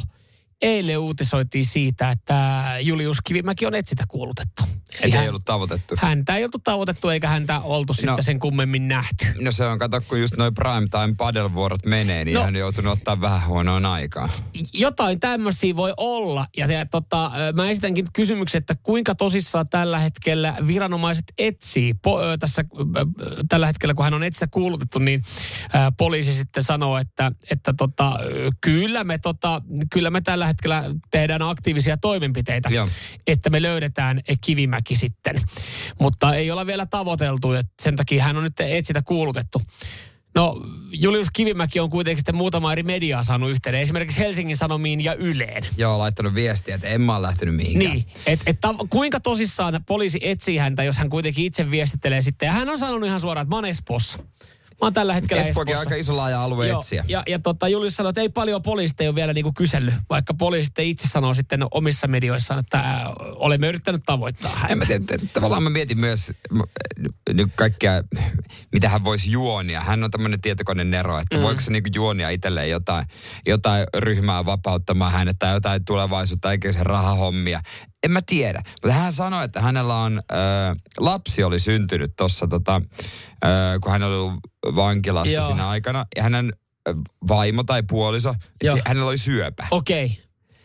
eilen 0.63 0.99
uutisoitiin 0.99 1.65
siitä, 1.65 2.11
että 2.11 2.65
Julius 2.81 3.17
Kivimäki 3.25 3.67
on 3.67 3.75
etsitä 3.75 4.05
kuulutettu. 4.09 4.63
Eli 5.01 5.13
ei 5.13 5.19
hän- 5.19 5.29
ollut 5.29 5.45
tavoitettu. 5.45 5.95
Häntä 5.99 6.37
ei 6.37 6.45
oltu 6.45 6.59
tavoitettu 6.59 7.09
eikä 7.09 7.29
häntä 7.29 7.61
oltu 7.61 7.93
no. 7.93 7.95
sitten 7.95 8.25
sen 8.25 8.39
kummemmin 8.41 8.89
nähty. 8.89 9.27
No 9.41 9.53
se 9.53 9.65
on, 9.67 9.79
kato, 9.79 10.01
kun 10.09 10.21
just 10.21 10.37
noin 10.37 10.55
prime 10.55 10.87
time 10.91 11.15
padelvuorot 11.17 11.87
menee, 11.87 12.25
niin 12.25 12.35
No. 12.35 12.41
hän 12.41 12.49
on 12.49 12.57
joutunut 12.61 12.93
ottaa 12.93 13.21
vähän 13.21 13.47
huonoon 13.49 13.87
aikaan. 13.87 14.29
jotain 14.75 15.21
tämmöisiä 15.21 15.77
voi 15.77 15.95
olla. 15.97 16.47
Ja, 16.57 16.67
ja 16.73 16.87
tota, 16.87 17.33
mä 17.55 17.71
esitänkin 17.71 18.07
kysymyksen, 18.13 18.59
että 18.59 18.75
kuinka 18.83 19.15
tosissaan 19.15 19.69
tällä 19.69 19.99
hetkellä 19.99 20.57
viranomaiset 20.67 21.25
etsii. 21.39 21.95
Po, 21.95 22.21
ö, 22.23 22.39
tässä, 22.39 22.65
ö, 22.97 23.07
tällä 23.49 23.67
hetkellä, 23.67 23.95
kun 23.95 24.05
hän 24.05 24.15
on 24.15 24.23
etsitä 24.23 24.47
kuulutettu, 24.51 24.99
niin 24.99 25.23
ö, 25.65 25.93
poliisi 25.99 26.33
sitten 26.33 26.63
sanoo, 26.63 26.99
että, 26.99 27.33
että 27.51 27.73
tota, 27.77 28.13
kyllä, 28.61 29.05
me, 29.05 29.19
tota, 29.19 29.63
kyllä 29.93 30.11
me 30.11 30.21
tällä 30.21 30.47
hetkellä 30.51 30.85
tehdään 31.11 31.43
aktiivisia 31.43 31.97
toimenpiteitä, 31.97 32.69
Joo. 32.69 32.89
että 33.27 33.51
me 33.51 33.63
löydetään 33.63 34.21
Kivimäki 34.41 34.97
sitten. 34.97 35.37
Mutta 36.01 36.35
ei 36.35 36.51
olla 36.51 36.67
vielä 36.67 36.87
tavoiteltu, 36.87 37.53
että 37.53 37.73
sen 37.83 37.97
takia 37.97 38.25
hän 38.25 38.37
on 38.37 38.43
nyt 38.43 38.61
etsitä 38.61 39.03
kuulutettu. 39.03 39.63
No, 40.35 40.63
Julius 40.93 41.31
Kivimäki 41.33 41.81
on 41.81 41.91
kuitenkin 41.91 42.19
sitten 42.19 42.35
muutama 42.35 42.73
eri 42.73 42.83
mediaa 42.83 43.23
saanut 43.23 43.51
yhteyden. 43.51 43.81
Esimerkiksi 43.81 44.21
Helsingin 44.21 44.57
Sanomiin 44.57 45.01
ja 45.01 45.15
Yleen. 45.15 45.67
Joo, 45.77 45.99
laittanut 45.99 46.35
viestiä, 46.35 46.75
että 46.75 46.89
en 46.89 47.01
mä 47.01 47.17
ole 47.17 47.27
lähtenyt 47.27 47.55
mihinkään. 47.57 47.95
Niin, 47.95 48.07
että 48.27 48.51
et, 48.51 48.59
tav- 48.67 48.87
kuinka 48.91 49.21
tosissaan 49.21 49.85
poliisi 49.87 50.19
etsii 50.23 50.57
häntä, 50.57 50.85
jos 50.85 50.99
hän 50.99 51.11
kuitenkin 51.11 51.45
itse 51.45 51.71
viestittelee 51.71 52.23
sitten. 52.23 52.47
Ja 52.47 52.53
hän 52.53 52.71
on 52.71 52.79
sanonut 52.79 53.07
ihan 53.07 53.21
suoraan, 53.21 53.43
että 53.45 53.51
mä 53.51 53.57
oon 53.57 53.65
Espoossa. 53.65 54.19
Mä 54.81 54.87
oon 54.87 54.93
tällä 54.93 55.15
hetkellä 55.15 55.43
Espookin 55.43 55.73
Espoossa. 55.73 55.91
aika 55.91 56.01
iso 56.01 56.17
laaja 56.17 56.43
alue 56.45 56.69
Joo, 56.69 56.81
etsiä. 56.81 57.05
Ja, 57.09 57.23
ja 57.29 57.39
tota, 57.39 57.69
Julius 57.69 57.97
sanoi, 57.97 58.11
että 58.11 58.21
ei 58.21 58.29
paljon 58.29 58.63
poliisit 58.63 59.01
ei 59.01 59.09
ole 59.09 59.15
vielä 59.15 59.33
niinku 59.33 59.53
kysellyt, 59.53 59.95
vaikka 60.11 60.35
poliisit 60.35 60.79
itse 60.79 61.09
sanoo 61.09 61.35
sitten 61.35 61.65
omissa 61.71 62.07
medioissaan, 62.07 62.61
että 62.61 62.79
ää, 62.79 63.13
olemme 63.19 63.69
yrittäneet 63.69 64.03
tavoittaa 64.07 64.51
En 64.53 64.59
häntä. 64.59 64.77
mä 64.77 64.85
tiedä, 64.87 65.25
tavallaan 65.33 65.63
mä 65.63 65.71
mietin 65.71 65.99
myös 65.99 66.33
nyt 67.33 67.49
kaikkea, 67.55 68.03
mitä 68.73 68.89
hän 68.89 69.05
voisi 69.05 69.31
juonia. 69.31 69.81
Hän 69.81 70.05
on 70.05 70.11
tämmöinen 70.11 70.41
tietokoneen 70.41 70.91
nero, 70.91 71.19
että 71.19 71.37
mm. 71.37 71.43
voiko 71.43 71.61
se 71.61 71.71
niinku 71.71 71.91
juonia 71.95 72.31
itselleen 72.31 72.71
jotain, 72.71 73.07
jotain 73.47 73.87
ryhmää 73.97 74.47
vapauttamaan 74.47 75.13
hänet 75.13 75.37
tai 75.39 75.55
jotain 75.55 75.85
tulevaisuutta, 75.85 76.53
eikä 76.53 76.73
se 76.73 76.83
rahahommia. 76.83 77.61
En 78.03 78.11
mä 78.11 78.23
tiedä. 78.27 78.63
Mutta 78.83 78.93
hän 78.93 79.13
sanoi, 79.13 79.45
että 79.45 79.61
hänellä 79.61 79.95
on, 79.95 80.23
äh, 80.33 80.77
lapsi 80.99 81.45
oli 81.45 81.59
syntynyt 81.61 82.13
tuossa, 82.17 82.47
tota, 82.47 82.83
äh, 83.45 83.51
kun 83.83 83.93
hän 83.93 84.03
oli 84.03 84.15
ollut 84.15 84.41
vankilassa 84.65 85.33
Joo. 85.33 85.47
siinä 85.47 85.69
aikana. 85.69 86.07
Ja 86.17 86.23
hänen 86.23 86.53
vaimo 87.29 87.63
tai 87.63 87.83
puoliso, 87.83 88.35
Joo. 88.65 88.79
hänellä 88.87 89.09
oli 89.09 89.19
syöpä. 89.19 89.67
Okei. 89.71 90.23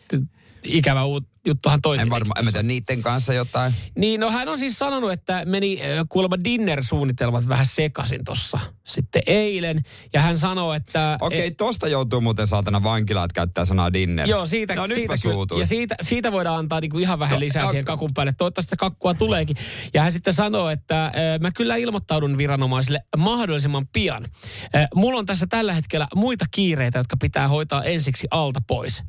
T- 0.08 0.36
Ikävä 0.64 1.04
uut, 1.04 1.28
juttuhan 1.46 1.82
toi. 1.82 1.98
En 1.98 2.10
varmaan, 2.10 2.38
en 2.38 2.44
mä 2.44 2.52
tiedä, 2.52 2.62
niiden 2.62 3.02
kanssa 3.02 3.34
jotain. 3.34 3.72
Niin, 3.98 4.20
no 4.20 4.30
hän 4.30 4.48
on 4.48 4.58
siis 4.58 4.78
sanonut, 4.78 5.12
että 5.12 5.42
meni 5.44 5.80
kuulemma 6.08 6.44
dinner-suunnitelmat 6.44 7.48
vähän 7.48 7.66
sekasin 7.66 8.24
tossa 8.24 8.58
sitten 8.84 9.22
eilen. 9.26 9.82
Ja 10.12 10.20
hän 10.20 10.38
sanoo, 10.38 10.72
että... 10.72 11.18
Okei, 11.20 11.38
okay, 11.38 11.48
e- 11.48 11.50
tosta 11.50 11.88
joutuu 11.88 12.20
muuten 12.20 12.46
saatana 12.46 12.82
vankilaat 12.82 13.32
käyttää 13.32 13.64
sanaa 13.64 13.92
dinner. 13.92 14.28
Joo, 14.28 14.46
siitä, 14.46 14.74
no, 14.74 14.86
nyt 14.86 14.94
siitä, 14.94 15.12
mä 15.12 15.18
kyllä- 15.22 15.60
ja 15.60 15.66
siitä, 15.66 15.94
siitä 16.02 16.32
voidaan 16.32 16.58
antaa 16.58 16.80
niinku 16.80 16.98
ihan 16.98 17.18
vähän 17.18 17.34
No, 17.34 17.40
lisää 17.40 17.64
ok. 17.64 17.70
siihen 17.70 17.84
kakun 17.84 18.10
päälle. 18.14 18.32
Toivottavasti 18.32 18.66
sitä 18.66 18.76
kakkua 18.76 19.14
tuleekin. 19.14 19.56
Ja 19.94 20.02
hän 20.02 20.12
sitten 20.12 20.34
sanoo, 20.34 20.70
että 20.70 21.12
mä 21.40 21.52
kyllä 21.52 21.76
ilmoittaudun 21.76 22.38
viranomaisille 22.38 23.00
mahdollisimman 23.16 23.86
pian. 23.92 24.28
Mulla 24.94 25.18
on 25.18 25.26
tässä 25.26 25.46
tällä 25.46 25.72
hetkellä 25.72 26.06
muita 26.14 26.44
kiireitä, 26.50 26.98
jotka 26.98 27.16
pitää 27.16 27.48
hoitaa 27.48 27.84
ensiksi 27.84 28.26
alta 28.30 28.60
pois. 28.66 29.02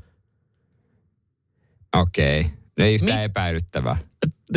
Okei. 1.94 2.40
Okay. 2.40 2.52
No 2.78 2.86
ei 2.86 2.96
yhtään 2.96 3.20
Mi- 3.20 3.24
epäilyttävää. 3.24 3.98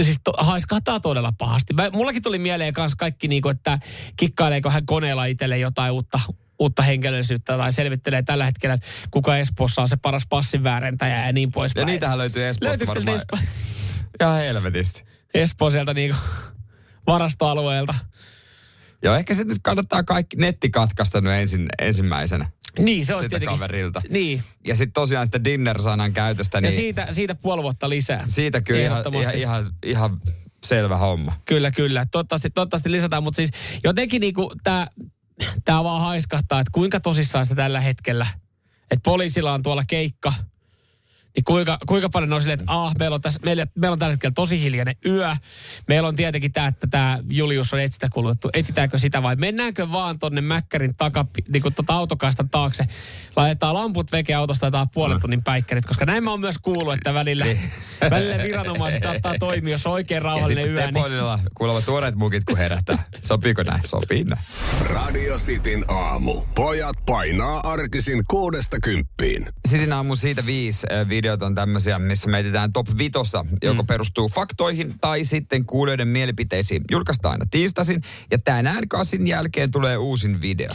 siis 0.03 0.19
to, 0.25 0.33
haiskahtaa 0.39 1.01
todella 1.01 1.33
pahasti. 1.39 1.75
Mä, 1.75 1.91
mullakin 1.91 2.23
tuli 2.23 2.39
mieleen 2.39 2.73
kanssa 2.73 2.97
kaikki, 2.97 3.29
niinku, 3.29 3.49
että 3.49 3.79
kikkaileeko 4.17 4.71
hän 4.71 4.87
koneella 4.87 5.25
itselle 5.25 5.59
jotain 5.59 5.93
uutta, 5.93 6.21
uutta 6.59 6.83
henkilöllisyyttä 6.83 7.57
tai 7.57 7.73
selvittelee 7.73 8.23
tällä 8.23 8.45
hetkellä, 8.45 8.75
että 8.75 8.87
kuka 9.11 9.37
Espoossa 9.37 9.83
on 9.83 9.89
se 9.89 9.97
paras 9.97 10.27
passin 10.29 10.65
väärentäjä 10.65 11.27
ja 11.27 11.33
niin 11.33 11.53
poispäin. 11.53 11.83
Ja 11.83 11.87
niitähän 11.87 12.19
löytyy 12.19 12.49
Espoosta 12.49 12.87
varmaan. 12.87 13.17
Espoo, 13.17 13.39
Ihan 14.21 14.39
helvetisti. 14.39 15.05
Espoo 15.35 15.71
sieltä 15.71 15.95
niinku 15.95 16.17
varastoalueelta? 17.07 17.95
Joo, 19.03 19.15
ehkä 19.15 19.35
se 19.35 19.45
nyt 19.45 19.59
kannattaa 19.63 20.03
kaikki 20.03 20.37
netti 20.37 20.71
katkaista 20.71 21.21
nyt 21.21 21.33
ensin, 21.33 21.69
ensimmäisenä. 21.79 22.51
Niin, 22.79 23.07
se 23.07 23.15
olisi 23.15 23.25
Siltä 23.25 23.39
tietenkin. 23.39 23.59
kaverilta. 23.59 24.01
Niin, 24.11 24.43
Ja 24.67 24.75
sitten 24.77 24.93
tosiaan 24.93 25.27
sitä 25.27 25.45
dinner-sanan 25.45 26.13
käytöstä, 26.13 26.59
ja 26.59 26.61
niin 26.63 26.73
siitä, 26.73 27.07
siitä 27.11 27.35
puoli 27.35 27.63
vuotta 27.63 27.89
lisää. 27.89 28.25
siitä 28.29 28.61
kyllä 28.61 28.83
ihan, 28.83 29.05
ihan, 29.15 29.35
ihan, 29.35 29.65
ihan 29.85 30.21
selvä 30.67 30.97
homma. 30.97 31.41
Kyllä, 31.45 31.71
kyllä. 31.71 32.07
Toivottavasti, 32.13 32.51
toivottavasti 32.51 32.93
lisätään, 32.93 33.23
mutta 33.23 33.37
siis 33.37 33.51
jotenkin 33.85 34.21
niinku 34.21 34.53
tämä 34.63 34.87
tää 35.65 35.85
vaan 35.85 36.01
haiskahtaa, 36.01 36.61
että 36.61 36.71
kuinka 36.73 37.01
tosissaan 37.01 37.45
sitä 37.47 37.57
tällä 37.57 37.81
hetkellä, 37.81 38.27
että 38.91 39.01
poliisilla 39.05 39.53
on 39.53 39.63
tuolla 39.63 39.85
keikka, 39.87 40.33
niin 41.37 41.45
kuinka, 41.45 41.79
kuinka 41.87 42.09
paljon 42.09 42.33
on 42.33 42.43
silleen, 42.43 42.61
että 42.61 42.73
ah, 42.73 42.95
meillä 42.99 43.15
on, 43.15 43.21
tässä, 43.21 43.41
meillä, 43.45 43.67
meillä 43.75 43.93
on 43.93 43.99
tällä 43.99 44.13
hetkellä 44.13 44.33
tosi 44.35 44.61
hiljainen 44.61 44.97
yö. 45.07 45.37
Meillä 45.89 46.09
on 46.09 46.17
tietenkin 46.17 46.53
tämä, 46.53 46.67
että 46.67 46.87
tämä 46.87 47.19
Julius 47.31 47.75
on 47.75 47.81
etsitä 47.81 48.09
kulutettu. 48.13 48.51
Etsitäänkö 48.53 48.99
sitä 48.99 49.23
vai 49.23 49.37
mennäänkö 49.37 49.93
vaan 49.93 50.19
tonne 50.19 50.41
Mäkkärin 50.41 50.97
takapi, 50.97 51.45
niin 51.49 51.63
kuin 51.63 51.75
tota 51.75 51.95
autokaistan 51.95 52.51
taakse. 52.51 52.85
Laitetaan 53.37 53.75
lamput 53.75 54.13
veke 54.13 54.35
autosta 54.35 54.67
ja 54.67 54.87
puolen 54.95 55.21
tunnin 55.21 55.45
päikkärit, 55.45 55.87
koska 55.87 56.05
näin 56.05 56.25
mä 56.25 56.31
oon 56.31 56.41
myös 56.41 56.59
kuullut, 56.59 56.95
että 56.95 57.15
välillä, 57.15 57.47
välillä 58.11 58.43
viranomaiset 58.43 59.03
saattaa 59.03 59.35
toimia, 59.39 59.75
jos 59.75 59.87
on 59.87 59.93
oikein 59.93 60.17
Ja 60.17 60.23
rauhallinen 60.23 60.65
sitten 60.65 60.85
yö. 60.85 60.87
Niin, 60.87 60.95
Tepolilla 60.95 61.39
kuulemma 61.55 61.81
tuoreet 61.81 62.15
mukit, 62.15 62.45
kun 62.45 62.59
herättää. 62.59 63.05
Sopiiko 63.23 63.63
näin? 63.63 63.81
Sopii 63.85 64.25
näin. 64.25 64.43
Radio 64.81 65.37
Cityn 65.39 65.85
aamu. 65.89 66.43
Pojat 66.55 66.97
painaa 67.07 67.61
arkisin 67.65 68.23
kuudesta 68.29 68.77
kymppiin. 68.81 69.47
Sitten 69.69 69.93
aamu 69.93 70.17
siitä 70.17 70.47
viisi 70.47 70.87
äh, 70.93 71.09
videot 71.21 71.43
on 71.43 71.55
tämmöisiä, 71.55 71.99
missä 71.99 72.29
me 72.29 72.39
etsitään 72.39 72.73
top 72.73 72.87
vitossa, 72.99 73.45
joka 73.63 73.85
perustuu 73.85 74.29
faktoihin 74.29 74.95
tai 75.01 75.25
sitten 75.25 75.67
kuulijoiden 75.67 76.09
mielipiteisiin. 76.09 76.83
Julkaistaan 76.91 77.33
aina 77.33 77.47
tiistasin 77.51 78.03
ja 78.31 78.39
tänään 78.39 78.89
kasin 78.89 79.27
jälkeen 79.27 79.71
tulee 79.71 79.97
uusin 79.97 80.41
video. 80.41 80.71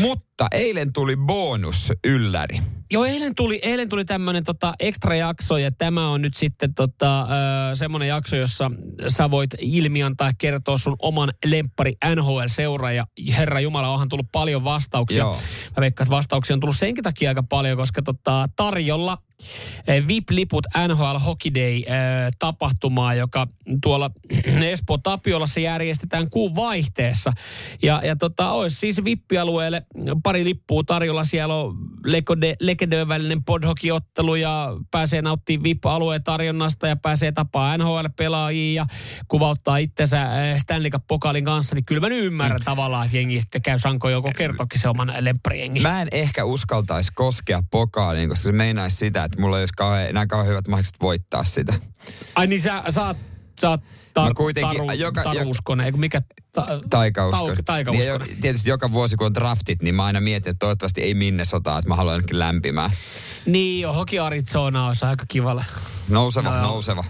Mutta 0.00 0.29
eilen 0.52 0.92
tuli 0.92 1.16
bonus 1.16 1.92
ylläri. 2.04 2.58
Joo, 2.92 3.04
eilen 3.04 3.34
tuli, 3.34 3.58
eilen 3.62 3.88
tuli 3.88 4.04
tämmöinen 4.04 4.44
tota, 4.44 4.74
ekstra 4.80 5.14
jakso 5.14 5.56
ja 5.56 5.72
tämä 5.72 6.08
on 6.08 6.22
nyt 6.22 6.34
sitten 6.34 6.74
tota, 6.74 7.26
semmoinen 7.74 8.08
jakso, 8.08 8.36
jossa 8.36 8.70
sä 9.08 9.30
voit 9.30 9.50
ilmiantaa 9.60 10.30
kertoa 10.38 10.78
sun 10.78 10.96
oman 10.98 11.32
lemppari 11.44 11.92
NHL-seura 12.14 12.92
ja 12.92 13.06
Herra 13.36 13.60
Jumala, 13.60 13.88
onhan 13.88 14.08
tullut 14.08 14.32
paljon 14.32 14.64
vastauksia. 14.64 15.18
Joo. 15.18 15.40
Mä 15.76 15.80
veikkaan, 15.80 16.04
että 16.04 16.16
vastauksia 16.16 16.54
on 16.54 16.60
tullut 16.60 16.76
senkin 16.76 17.04
takia 17.04 17.30
aika 17.30 17.42
paljon, 17.42 17.76
koska 17.76 18.02
tota, 18.02 18.48
tarjolla 18.56 19.18
eh, 19.86 20.06
VIP-liput 20.06 20.66
NHL 20.88 21.18
Hockey 21.26 21.54
Day 21.54 21.76
eh, 21.76 21.84
tapahtumaa, 22.38 23.14
joka 23.14 23.46
tuolla 23.82 24.10
Espoo 24.72 24.98
Tapiolassa 24.98 25.60
järjestetään 25.60 26.30
kuun 26.30 26.56
vaihteessa. 26.56 27.32
Ja, 27.82 28.00
ja 28.04 28.16
tota, 28.16 28.50
olisi 28.50 28.76
siis 28.76 29.04
VIP-alueelle 29.04 29.82
pari 30.30 30.44
lippua 30.44 30.82
tarjolla. 30.86 31.24
Siellä 31.24 31.54
on 31.54 31.76
Lekedöön 32.60 33.08
välinen 33.08 33.44
podhokiottelu 33.44 34.34
ja 34.34 34.76
pääsee 34.90 35.22
nauttimaan 35.22 35.62
VIP-alueen 35.62 36.24
tarjonnasta 36.24 36.86
ja 36.86 36.96
pääsee 36.96 37.32
tapaa 37.32 37.76
NHL-pelaajia 37.76 38.74
ja 38.74 38.86
kuvauttaa 39.28 39.76
itsensä 39.76 40.50
eh, 40.50 40.58
Stanley 40.58 40.90
Cup-pokaalin 40.90 41.44
kanssa. 41.44 41.74
Niin 41.74 41.84
kyllä 41.84 42.00
mä 42.00 42.08
nyt 42.08 42.24
ymmärrän 42.24 42.60
mm. 42.60 42.64
tavallaan, 42.64 43.04
että 43.04 43.16
jengi 43.16 43.40
sitten 43.40 43.62
käy 43.62 43.78
sanko 43.78 44.08
joko 44.08 44.32
kertokin 44.36 44.80
se 44.80 44.88
oman 44.88 45.12
lempparijengi. 45.20 45.80
Mä 45.80 46.02
en 46.02 46.08
ehkä 46.12 46.44
uskaltaisi 46.44 47.12
koskea 47.14 47.62
pokaaliin, 47.70 48.28
koska 48.28 48.42
se 48.42 48.52
meinaisi 48.52 48.96
sitä, 48.96 49.24
että 49.24 49.40
mulla 49.40 49.58
ei 49.58 49.62
olisi 49.62 49.74
kauhean, 49.76 50.08
enää 50.08 50.26
kauhean 50.26 50.48
hyvät 50.48 50.68
mahdollisuudet 50.68 51.02
voittaa 51.02 51.44
sitä. 51.44 51.74
Ai 52.34 52.46
niin 52.46 52.60
sä, 52.60 52.82
sä 52.90 53.06
oot, 53.06 53.16
sä 53.60 53.70
oot 53.70 53.80
tar, 54.14 54.28
Mä 54.28 54.34
kuitenkin- 54.34 54.76
taru, 54.80 54.90
joka- 54.92 55.22
taruuskonen, 55.22 55.86
eikö 55.86 55.98
mikä? 55.98 56.20
Ta, 56.52 56.66
Taikausko. 56.90 57.46
Tau- 57.48 57.54
Niin, 57.54 57.64
taikauskonen. 57.64 58.08
jo- 58.08 58.36
tietysti 58.40 58.68
joka 58.70 58.92
vuosi, 58.92 59.16
kun 59.16 59.26
on 59.26 59.34
draftit, 59.34 59.82
niin 59.82 59.94
mä 59.94 60.04
aina 60.04 60.20
mietin, 60.20 60.50
että 60.50 60.58
toivottavasti 60.58 61.00
ei 61.02 61.14
minne 61.14 61.44
sotaa, 61.44 61.78
että 61.78 61.88
mä 61.88 61.96
haluan 61.96 62.12
ainakin 62.14 62.38
lämpimään. 62.38 62.90
Niin 63.46 63.88
Hoki 63.88 64.18
Arizona 64.18 64.86
olisi 64.86 65.04
aika 65.04 65.24
kivalla. 65.28 65.64
Nouseva, 66.08 66.56
nouseva. 66.62 67.04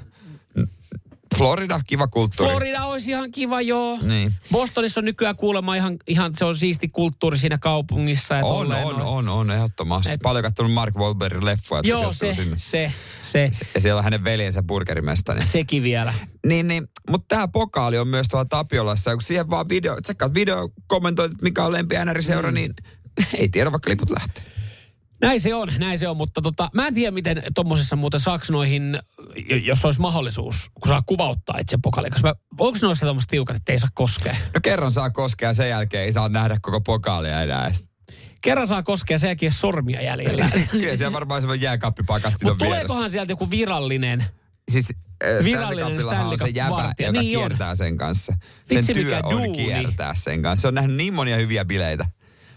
Florida, 1.40 1.80
kiva 1.87 2.09
kulttuuri. 2.09 2.50
Florida 2.50 2.85
olisi 2.85 3.11
ihan 3.11 3.30
kiva, 3.30 3.61
joo. 3.61 3.99
Niin. 4.02 4.35
Bostonissa 4.52 5.00
on 5.00 5.04
nykyään 5.04 5.37
kuulemma 5.37 5.75
ihan, 5.75 5.97
ihan 6.06 6.35
se 6.35 6.44
on 6.44 6.56
siisti 6.56 6.88
kulttuuri 6.88 7.38
siinä 7.38 7.59
kaupungissa. 7.59 8.35
Ja 8.35 8.44
On, 8.44 8.66
on, 8.66 8.68
noin. 8.68 9.02
on, 9.02 9.28
on, 9.28 9.50
ehdottomasti. 9.50 10.12
Et- 10.12 10.20
Paljon 10.23 10.44
katsonut 10.44 10.73
Mark 10.73 10.94
Wahlbergin 10.97 11.44
leffoja, 11.44 11.82
Joo, 11.85 12.12
se, 12.12 12.32
sinne. 12.32 12.59
se, 12.59 12.92
se, 13.23 13.49
se, 13.52 13.66
Ja 13.75 13.80
siellä 13.80 13.99
on 13.99 14.04
hänen 14.04 14.25
veljensä 14.25 14.62
burgerimesta. 14.62 15.35
Niin. 15.35 15.44
sekin 15.44 15.82
vielä. 15.82 16.14
Niin, 16.47 16.68
niin. 16.68 16.88
Mutta 17.11 17.25
tämä 17.28 17.49
pokaali 17.49 17.99
on 17.99 18.09
myös 18.09 18.28
tuolla 18.28 18.44
Tapiolassa. 18.44 19.12
Kun 19.12 19.23
siihen 19.23 19.50
vaan 19.50 19.68
video, 19.68 20.00
tsekkaat 20.02 20.35
video, 20.35 20.68
kommentoit, 20.87 21.32
mikä 21.42 21.64
on 21.64 21.73
lempi 21.73 21.94
NR-seura, 22.04 22.50
mm. 22.50 22.54
niin 22.54 22.75
ei 23.38 23.49
tiedä, 23.49 23.73
vaikka 23.73 23.90
liput 23.90 24.11
lähtee. 24.11 24.44
Näin 25.20 25.40
se 25.40 25.54
on, 25.54 25.68
näin 25.78 25.98
se 25.98 26.08
on, 26.08 26.16
mutta 26.16 26.42
tota, 26.42 26.70
mä 26.74 26.86
en 26.86 26.94
tiedä, 26.94 27.10
miten 27.10 27.42
tuommoisessa 27.54 27.96
muuten 27.96 28.20
saaks 28.20 28.50
noihin, 28.50 28.98
jos 29.62 29.84
olisi 29.84 30.00
mahdollisuus, 30.00 30.70
kun 30.74 30.88
saa 30.88 31.02
kuvauttaa 31.06 31.58
itse 31.58 31.78
mä, 32.22 32.34
onko 32.58 32.78
noissa 32.82 33.06
tuommoiset 33.06 33.30
tiukat, 33.30 33.56
että 33.56 33.72
ei 33.72 33.78
saa 33.78 33.88
koskea? 33.94 34.36
No 34.54 34.60
kerran 34.62 34.92
saa 34.92 35.10
koskea 35.10 35.48
ja 35.50 35.54
sen 35.54 35.68
jälkeen 35.68 36.04
ei 36.04 36.12
saa 36.12 36.28
nähdä 36.28 36.56
koko 36.62 36.80
pokaalia 36.80 37.42
enää. 37.42 37.70
Kerran 38.40 38.66
saa 38.66 38.82
koskea, 38.82 39.18
sen 39.18 39.28
jälkeen 39.28 39.52
sormia 39.52 40.02
jäljellä. 40.02 40.50
Kyllä 40.70 40.96
siellä 40.96 41.12
varmaan 41.12 41.40
semmoinen 41.42 41.62
jääkaappipakastin 41.62 42.50
on 42.50 42.58
tuleekohan 42.58 43.10
sieltä 43.10 43.32
joku 43.32 43.50
virallinen? 43.50 44.24
Siis 44.70 44.86
äh, 45.24 45.44
Virallinen 45.44 46.02
Stanley 46.02 46.32
on 46.32 46.38
se 46.38 46.48
jäbä, 46.48 46.70
Cup-vartija. 46.70 47.06
joka 47.08 47.20
Niin 47.20 47.38
on. 47.38 47.42
kiertää 47.48 47.74
sen 47.74 47.96
kanssa. 47.96 48.32
Sen 48.68 48.76
Vitsi, 48.78 48.94
työ 48.94 49.20
on 49.22 49.30
duuni. 49.30 49.64
kiertää 49.64 50.14
sen 50.14 50.42
kanssa. 50.42 50.60
Se 50.62 50.68
on 50.68 50.74
nähnyt 50.74 50.96
niin 50.96 51.14
monia 51.14 51.36
hyviä 51.36 51.64
bileitä. 51.64 52.06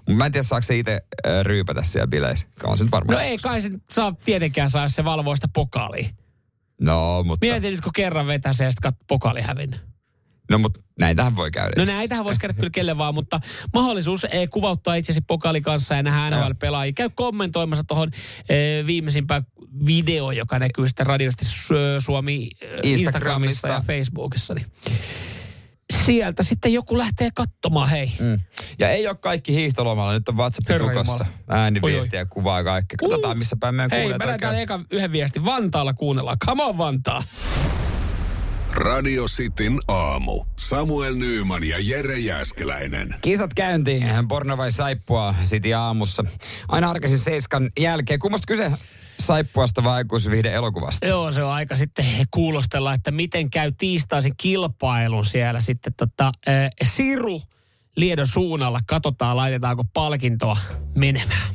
Mutta 0.07 0.13
mä 0.17 0.25
en 0.25 0.31
tiedä, 0.31 0.43
saako 0.43 0.61
se 0.61 0.77
itse 0.77 1.01
ryypätä 1.43 1.83
siellä 1.83 2.07
bileissä. 2.07 2.47
On 2.63 2.77
se 2.77 2.83
nyt 2.83 2.91
varmaan. 2.91 3.19
No 3.19 3.25
ei 3.25 3.37
kai 3.37 3.61
se 3.61 3.69
saa 3.91 4.15
tietenkään 4.25 4.69
saa, 4.69 4.83
jos 4.85 4.95
se 4.95 5.03
valvoo 5.05 5.35
sitä 5.35 5.47
pokaalia. 5.53 6.09
No, 6.81 7.23
mutta, 7.23 7.45
Mietin 7.45 7.71
nyt, 7.71 7.81
kun 7.81 7.91
kerran 7.95 8.27
vetää 8.27 8.53
se 8.53 8.63
ja 8.63 8.71
sitten 8.71 8.91
kat- 8.93 9.03
pokaali 9.07 9.41
hävinnyt. 9.41 9.81
no, 10.51 10.57
mutta 10.57 10.79
näitähän 10.99 11.35
voi 11.35 11.51
käydä. 11.51 11.71
No 11.77 11.85
näitähän 11.85 12.25
voisi 12.25 12.39
käydä 12.39 12.53
kyllä 12.53 12.69
kelle 12.69 12.97
vaan, 12.97 13.13
mutta 13.13 13.39
mahdollisuus 13.73 14.23
eh, 14.23 14.49
kuvauttaa 14.49 14.95
itsesi 14.95 15.21
pokaali 15.21 15.61
kanssa 15.61 15.95
ja 15.95 16.03
nähdä 16.03 16.37
NHL-pelaajia. 16.37 16.93
Käy 16.93 17.09
kommentoimassa 17.15 17.83
tuohon 17.87 18.11
eh, 18.49 18.85
viimeisimpään 18.85 19.43
video, 19.85 20.31
joka 20.31 20.59
näkyy 20.59 20.87
sitten 20.87 21.05
radiosti 21.05 21.45
Su- 21.45 22.01
Suomi 22.01 22.49
eh, 22.61 22.69
Instagramissa 22.83 22.91
Instagramista. 22.93 23.67
ja 23.67 23.81
Facebookissa. 23.81 24.53
Niin 24.53 24.65
sieltä 26.05 26.43
sitten 26.43 26.73
joku 26.73 26.97
lähtee 26.97 27.29
katsomaan, 27.35 27.89
hei. 27.89 28.11
Mm. 28.19 28.39
Ja 28.79 28.89
ei 28.89 29.07
ole 29.07 29.15
kaikki 29.15 29.53
hiihtolomalla. 29.55 30.13
Nyt 30.13 30.29
on 30.29 30.37
WhatsApp 30.37 30.67
tukossa. 30.77 31.25
Ääniviestiä 31.49 32.19
ja 32.19 32.25
kuvaa 32.25 32.57
ja 32.59 32.63
kaikkea. 32.63 32.97
Katsotaan, 32.99 33.37
missä 33.37 33.55
päin 33.59 33.75
meidän 33.75 33.91
Hei, 33.91 34.09
näytän 34.09 34.29
oikein- 34.29 34.55
eka 34.55 34.79
yhden 34.91 35.11
viestin. 35.11 35.45
Vantaalla 35.45 35.93
kuunnellaan. 35.93 36.37
Come 36.45 36.63
on 36.63 36.77
Vantaa. 36.77 37.23
Radio 38.83 39.25
Cityn 39.25 39.79
aamu. 39.87 40.45
Samuel 40.59 41.15
Nyyman 41.15 41.63
ja 41.63 41.77
Jere 41.79 42.19
Jäskeläinen. 42.19 43.15
Kisat 43.21 43.53
käyntiin, 43.53 44.03
porno 44.27 44.57
vai 44.57 44.71
saippua, 44.71 45.35
City 45.43 45.73
aamussa. 45.73 46.25
Aina 46.67 46.89
arkisin 46.89 47.19
seiskan 47.19 47.69
jälkeen. 47.79 48.19
Kummasta 48.19 48.47
kyse 48.47 48.71
saippuasta 49.19 49.83
vai 49.83 49.93
aikuisviihde 49.93 50.53
elokuvasta? 50.53 51.07
Joo, 51.07 51.31
se 51.31 51.43
on 51.43 51.51
aika 51.51 51.75
sitten 51.75 52.05
kuulostella, 52.31 52.93
että 52.93 53.11
miten 53.11 53.49
käy 53.49 53.71
tiistaisin 53.77 54.33
kilpailun 54.37 55.25
siellä 55.25 55.61
sitten 55.61 55.93
tota, 55.97 56.31
äh, 56.47 56.69
Siru 56.83 57.41
Liedon 57.95 58.27
suunnalla. 58.27 58.79
Katsotaan, 58.87 59.37
laitetaanko 59.37 59.83
palkintoa 59.93 60.57
menemään. 60.95 61.47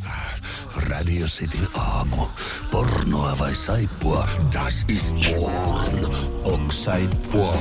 Radio 0.80 1.26
Cityn 1.26 1.68
aamu. 1.74 2.26
Pornoa 2.70 3.38
vai 3.38 3.54
saippua? 3.54 4.28
Das 4.52 4.84
ist 4.88 5.16
porn. 5.36 6.14
Ok 6.44 6.72
saippua. 6.72 7.56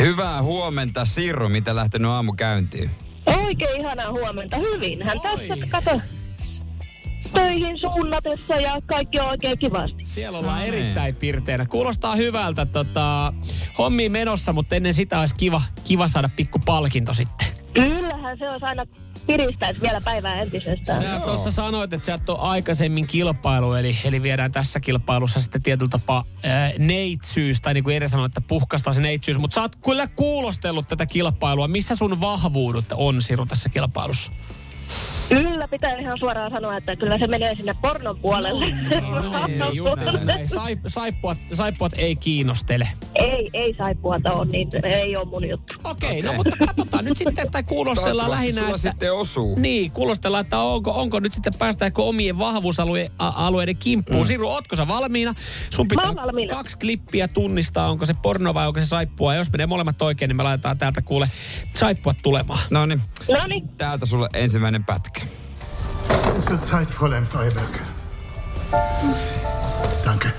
Hyvää 0.00 0.42
huomenta, 0.42 1.04
Sirru. 1.04 1.48
Miten 1.48 1.76
lähtenyt 1.76 2.10
aamu 2.10 2.32
käyntiin? 2.32 2.90
Oikein 3.26 3.80
ihanaa 3.80 4.10
huomenta. 4.10 4.56
Hyvinhän 4.56 5.20
tässä, 5.20 5.66
kato, 5.70 6.00
töihin 7.32 7.78
suunnatessa 7.80 8.54
ja 8.56 8.72
kaikki 8.86 9.20
on 9.20 9.28
oikein 9.28 9.58
kivasti. 9.58 10.04
Siellä 10.04 10.38
ollaan 10.38 10.58
No 10.58 10.64
niin. 10.64 10.74
erittäin 10.74 11.14
pirteänä. 11.14 11.66
Kuulostaa 11.66 12.16
hyvältä 12.16 12.66
tota, 12.66 13.32
hommiin 13.78 14.12
menossa, 14.12 14.52
mutta 14.52 14.76
ennen 14.76 14.94
sitä 14.94 15.20
olisi 15.20 15.34
kiva, 15.34 15.62
kiva 15.84 16.08
saada 16.08 16.30
pikku 16.36 16.58
palkinto 16.58 17.12
sitten. 17.12 17.48
Kyllähän 17.82 18.38
se 18.38 18.50
olisi 18.50 18.64
aina 18.64 18.86
piristäisi 19.26 19.80
vielä 19.80 20.00
päivää 20.00 20.40
entisestään. 20.40 21.02
Sä 21.02 21.24
tuossa 21.24 21.50
sanoit, 21.50 21.92
että 21.92 22.06
sä 22.06 22.14
et 22.14 22.28
ole 22.28 22.38
aikaisemmin 22.38 23.06
kilpailu, 23.06 23.74
eli, 23.74 23.96
eli 24.04 24.22
viedään 24.22 24.52
tässä 24.52 24.80
kilpailussa 24.80 25.40
sitten 25.40 25.62
tietyllä 25.62 25.90
tapaa 25.90 26.24
ää, 26.42 26.72
neitsyys, 26.78 27.60
tai 27.60 27.74
niin 27.74 27.84
kuin 27.84 27.96
Eri 27.96 28.08
sanoi, 28.08 28.26
että 28.26 28.40
puhkastaa 28.40 28.92
se 28.94 29.00
neitsyys, 29.00 29.38
mutta 29.38 29.54
sä 29.54 29.60
oot 29.60 29.76
kyllä 29.76 30.06
kuulostellut 30.06 30.88
tätä 30.88 31.06
kilpailua. 31.06 31.68
Missä 31.68 31.94
sun 31.94 32.20
vahvuudet 32.20 32.84
on, 32.94 33.22
Siru, 33.22 33.46
tässä 33.46 33.68
kilpailussa? 33.68 34.32
Kyllä 35.28 35.68
pitää 35.68 35.94
ihan 35.94 36.14
suoraan 36.20 36.50
sanoa, 36.50 36.76
että 36.76 36.96
kyllä 36.96 37.18
se 37.18 37.26
menee 37.26 37.56
sinne 37.56 37.74
pornon 37.82 38.18
puolelle. 38.18 38.66
No, 38.70 39.46
niin, 39.46 39.60
just 39.76 39.96
näin. 40.24 40.48
Saip, 40.48 40.78
saippuat, 40.86 41.38
saippuat 41.54 41.92
ei 41.96 42.16
kiinnostele. 42.16 42.88
ei, 43.14 43.50
ei 43.52 43.74
saippuata 43.78 44.32
ole, 44.32 44.46
niin 44.46 44.68
ei 44.82 45.16
ole 45.16 45.24
mun 45.24 45.48
juttu. 45.48 45.74
Okei, 45.84 46.18
okay, 46.18 46.22
no 46.22 46.30
Okei. 46.30 46.36
mutta 46.36 46.66
katsotaan 46.66 47.04
nyt 47.04 47.16
sitten, 47.16 47.46
että 47.46 47.62
kuulostellaan 47.62 48.30
lähinnä, 48.30 48.60
sulla 48.60 48.74
että... 48.74 48.90
sitten 48.90 49.12
osuu. 49.12 49.58
Niin, 49.58 49.90
kuulostellaan, 49.90 50.44
että 50.44 50.58
onko, 50.58 50.90
onko 50.90 51.20
nyt 51.20 51.34
sitten 51.34 51.52
päästäänkö 51.58 52.02
omien 52.02 52.38
vahvuusalueiden 52.38 53.76
kimppuun. 53.76 54.22
Mm. 54.22 54.26
Siru, 54.26 54.48
ootko 54.48 54.76
sä 54.76 54.88
valmiina? 54.88 55.34
Sun 55.70 55.88
pitää 55.88 56.14
valmiina. 56.14 56.56
kaksi 56.56 56.78
klippiä 56.78 57.28
tunnistaa, 57.28 57.90
onko 57.90 58.04
se 58.04 58.14
porno 58.22 58.54
vai 58.54 58.66
onko 58.66 58.80
se 58.80 58.86
saippua. 58.86 59.34
Ja 59.34 59.38
jos 59.38 59.50
menee 59.50 59.66
molemmat 59.66 60.02
oikein, 60.02 60.28
niin 60.28 60.36
me 60.36 60.42
laitetaan 60.42 60.78
täältä 60.78 61.02
kuule 61.02 61.30
saippuat 61.74 62.16
tulemaan. 62.22 62.60
No 62.70 62.86
niin, 62.86 63.02
No 63.28 63.46
niin, 63.46 63.68
täältä 63.68 64.06
sulle 64.06 64.28
ensimmäinen 64.34 64.84
pätkä. 64.84 65.15
Es 66.38 66.50
wird 66.50 66.64
Zeit, 66.64 66.88
Fräulein 66.90 67.26
Freiberg. 67.26 67.82
Danke. 70.04 70.32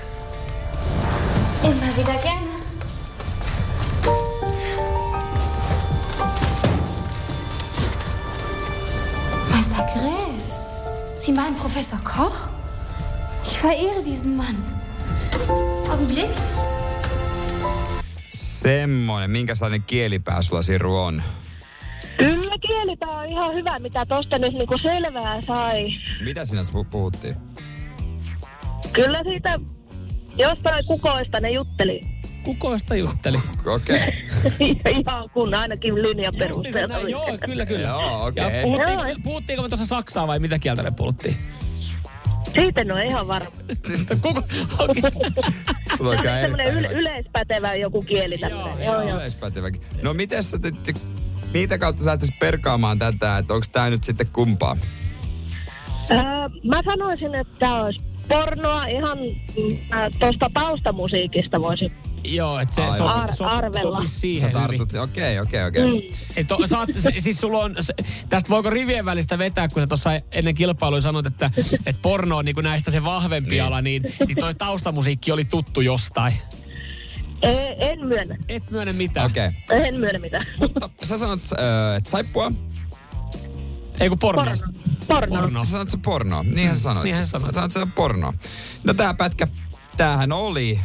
Immer 1.62 1.96
wieder 1.96 2.14
gerne. 2.22 2.48
Meister 9.50 9.86
Griff, 9.92 11.20
Sie 11.20 11.32
meinen 11.32 11.56
Professor 11.56 11.98
Koch? 12.04 12.48
Ich 13.42 13.58
verehre 13.58 14.02
diesen 14.06 14.36
Mann. 14.36 14.56
Augenblick. 15.90 16.30
Semmoinen, 18.30 19.30
minkälainen 19.30 19.82
kielipää 19.82 20.42
sulla 20.42 20.62
Siru 20.62 20.96
on? 20.96 21.22
Kyllä 22.78 22.86
kielipää 22.86 23.10
on 23.20 23.26
ihan 23.28 23.54
hyvä, 23.54 23.78
mitä 23.78 24.06
tosta 24.06 24.38
nyt 24.38 24.52
niinku 24.52 24.74
selvää 24.82 25.42
sai. 25.42 25.88
Mitä 26.24 26.44
sinä 26.44 26.62
pu- 26.62 26.84
puhuttiin? 26.90 27.36
Kyllä 28.92 29.20
siitä 29.22 29.58
jostain 30.36 30.84
kukoista 30.86 31.40
ne 31.40 31.50
jutteli. 31.50 32.00
Kukoista 32.44 32.94
jutteli. 32.96 33.38
Okei. 33.66 34.00
ihan 34.98 35.30
kun 35.30 35.54
ainakin 35.54 35.94
linjan 35.94 36.16
Justiinsa 36.34 36.38
perusteella. 36.48 36.94
näin, 36.94 37.08
Joo, 37.08 37.38
kyllä, 37.44 37.66
kyllä. 37.66 37.88
Joo, 37.88 38.26
okei. 38.26 38.44
Ja 38.44 38.62
puhuttiinko, 38.62 39.04
Joo. 39.06 39.16
puhuttiinko 39.22 39.62
me 39.62 39.68
tuossa 39.68 39.86
Saksaa 39.86 40.26
vai 40.26 40.38
mitä 40.38 40.58
kieltä 40.58 40.82
me 40.82 40.90
puhuttiin? 40.90 41.36
Siitä 42.42 42.80
en 42.80 42.92
ole 42.92 43.02
ihan 43.02 43.28
varma. 43.28 43.50
Kuko, 44.22 44.38
okay. 44.78 45.10
Sulla 45.96 46.10
on 46.10 46.16
kyllä 46.16 46.40
Semmoinen 46.40 46.74
hyvä. 46.74 46.88
yleispätevä 46.88 47.74
joku 47.74 48.02
kieli 48.02 48.38
tämmöinen. 48.38 48.84
Joo, 48.84 49.02
joo. 49.02 49.16
Yleispäteväkin. 49.16 49.82
No 50.02 50.14
miten 50.14 50.44
sä 50.44 50.58
te, 50.58 50.70
te, 50.70 50.92
mitä 51.52 51.78
kautta 51.78 52.02
sä 52.02 52.10
lähtisit 52.10 52.38
perkaamaan 52.38 52.98
tätä, 52.98 53.38
että 53.38 53.54
onko 53.54 53.66
tää 53.72 53.90
nyt 53.90 54.04
sitten 54.04 54.26
kumpaa? 54.32 54.76
Öö, 56.10 56.18
mä 56.64 56.80
sanoisin, 56.84 57.34
että 57.34 57.54
tää 57.58 57.74
olisi 57.84 58.00
pornoa 58.28 58.84
ihan 58.84 59.18
äh, 59.92 60.10
tuosta 60.18 60.50
taustamusiikista 60.54 61.60
voisin. 61.60 61.92
Joo, 62.24 62.58
että 62.58 62.74
se 62.74 62.82
Aivan. 62.82 62.96
so, 62.96 63.06
Ar- 63.06 63.36
so, 63.36 63.44
arvella. 63.44 63.96
sopisi 63.96 64.14
Sä 64.14 64.20
siihen 64.20 64.50
hyvin. 64.50 64.62
tartut, 64.62 64.94
okei, 64.94 65.40
okei, 65.40 65.64
okei. 65.66 65.82
Mm. 65.86 66.00
Et 66.36 66.52
o, 66.52 66.66
saat, 66.66 66.88
se, 66.96 67.12
siis 67.18 67.36
sulla 67.38 67.58
on, 67.58 67.76
se, 67.80 67.94
tästä 68.28 68.48
voiko 68.48 68.70
rivien 68.70 69.04
välistä 69.04 69.38
vetää, 69.38 69.68
kun 69.68 69.82
sä 69.82 69.86
tuossa 69.86 70.10
ennen 70.32 70.54
kilpailua 70.54 71.00
sanoit, 71.00 71.26
että 71.26 71.50
et 71.86 72.02
porno 72.02 72.36
on 72.36 72.44
niinku 72.44 72.60
näistä 72.60 72.90
se 72.90 73.04
vahvempi 73.04 73.50
Niin. 73.50 73.62
ala, 73.62 73.82
niin, 73.82 74.02
niin 74.26 74.36
toi 74.40 74.54
taustamusiikki 74.54 75.32
oli 75.32 75.44
tuttu 75.44 75.80
jostain. 75.80 76.32
Ei, 77.42 77.76
en 77.78 78.06
myönnä. 78.06 78.36
Et 78.48 78.70
myönnä 78.70 78.92
mitään. 78.92 79.26
Okei. 79.26 79.48
Okay. 79.48 79.86
En 79.86 79.94
myönnä 79.94 80.18
mitään. 80.18 80.46
Mutta 80.60 80.90
sä 81.02 81.18
sanot, 81.18 81.40
äh, 81.52 81.96
että 81.96 82.10
saippua. 82.10 82.52
Ei 84.00 84.08
kun 84.08 84.18
porno. 84.18 84.44
Porno. 84.44 84.72
Porno. 85.08 85.40
Porno. 85.40 85.64
Sä 85.64 85.70
sanot 85.70 85.88
se 85.88 85.98
porno. 86.04 86.42
Niinhän 86.42 86.76
sä 86.76 86.82
sanoit. 86.82 87.04
Niinhän 87.04 87.26
sä 87.26 87.30
sanoit. 87.30 87.54
Sä 87.54 87.60
sanot 87.60 87.72
se 87.72 87.86
porno. 87.94 88.34
No 88.84 88.94
tää 88.94 89.14
pätkä, 89.14 89.48
tämähän 89.96 90.32
oli. 90.32 90.80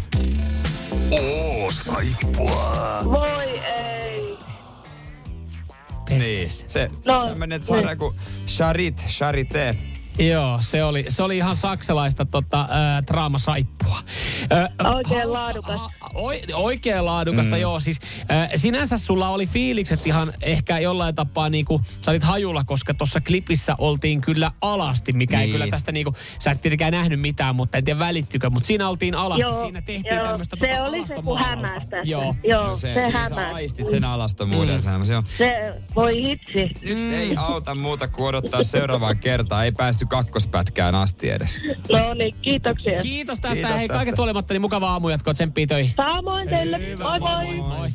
Oo, 1.12 1.72
saippua. 1.72 3.02
Voi 3.04 3.60
ei. 3.60 4.38
Niin. 6.10 6.52
Se 6.68 6.90
No, 7.06 7.28
tämmönen 7.28 7.64
sarja 7.64 7.96
kuin 7.96 8.16
Charit, 8.48 9.06
Charité. 9.08 9.93
Joo, 10.20 10.58
se 10.62 10.84
oli, 10.84 11.06
se 11.08 11.24
oli 11.24 11.38
ihan 11.38 11.56
saksalaista 11.56 12.26
tota, 12.26 12.62
äh, 12.62 13.04
draamasaippua. 13.08 13.98
Äh, 14.54 14.96
Oikein 14.96 15.34
laadukas. 15.34 15.82
oi, 16.14 16.42
oikein 16.54 17.06
laadukasta, 17.06 17.56
mm. 17.56 17.62
joo. 17.62 17.80
Siis, 17.80 18.00
äh, 18.32 18.50
sinänsä 18.56 18.98
sulla 18.98 19.30
oli 19.30 19.48
fiilikset 19.48 20.08
ihan 20.08 20.34
ehkä 20.42 20.80
jollain 20.80 21.16
tapaa 21.16 21.50
niinku, 21.50 21.82
sä 22.02 22.12
olit 22.12 22.24
hajulla, 22.24 22.64
koska 22.64 22.94
tuossa 22.94 23.22
klipissä 23.22 23.76
oltiin 23.78 24.22
kyllä 24.22 24.52
alasti, 24.62 25.14
mikä 25.14 25.38
niin. 25.38 25.42
ei 25.42 25.48
Niin. 25.48 25.54
kyllä 25.54 25.68
tästä 25.72 25.92
niinku, 25.92 26.14
sä 26.40 26.52
et 26.52 26.62
tietenkään 26.62 26.92
nähnyt 26.92 27.22
mitään, 27.22 27.56
mutta 27.56 27.78
en 27.78 27.86
tiedä 27.86 28.00
välittykö, 28.00 28.50
mutta 28.50 28.68
siinä 28.68 28.90
oltiin 28.90 29.16
alasti, 29.16 29.42
Joo, 29.42 29.64
siinä 29.64 29.82
tehtiin 29.82 30.16
joo, 30.16 30.26
tämmöistä 30.28 30.56
se 30.60 30.68
tota 30.68 30.84
oli 30.84 31.08
se, 31.08 31.14
alasta 31.14 31.22
kun 31.30 31.40
hämästä. 31.40 31.98
Joo. 32.04 32.36
Joo, 32.44 32.76
se, 32.76 32.82
se, 32.82 32.94
se 32.94 33.02
niin 33.02 33.12
sä 33.12 33.18
hämästä. 33.20 33.56
aistit 33.56 33.88
sen 33.90 34.04
alastomuuden. 34.04 34.76
Mm. 34.76 35.04
Se 35.04 35.16
on, 35.16 35.24
Se, 35.38 35.74
voi 35.96 36.22
hitsi. 36.24 36.54
nyt 36.56 36.72
Mm. 36.98 37.14
ei 37.14 37.36
auta 37.38 37.76
muuta 37.76 38.08
kuin 38.08 38.28
odottaa 38.28 38.64
seuraavaa 38.64 39.16
kertaa. 39.16 39.64
Ei 39.64 39.72
päästy 39.72 40.03
kakkospätkään 40.06 40.96
asti 40.96 41.30
edes. 41.30 41.62
No 41.92 42.14
niin, 42.14 42.36
kiitoksia. 42.42 43.02
Kiitos 43.02 43.40
tästä. 43.40 43.54
Kiitos 43.54 43.72
Hei, 43.72 43.88
tästä. 43.88 43.98
kaikesta 43.98 44.22
huolimatta, 44.22 44.54
niin 44.54 44.62
mukavaa 44.62 44.92
aamujatkoa, 44.92 45.34
tsemppii 45.34 45.68
töihin. 45.68 45.94
Samoin 46.08 46.50
teille. 46.50 46.80
Moi 47.00 47.20
moi. 47.20 47.56
moi. 47.56 47.90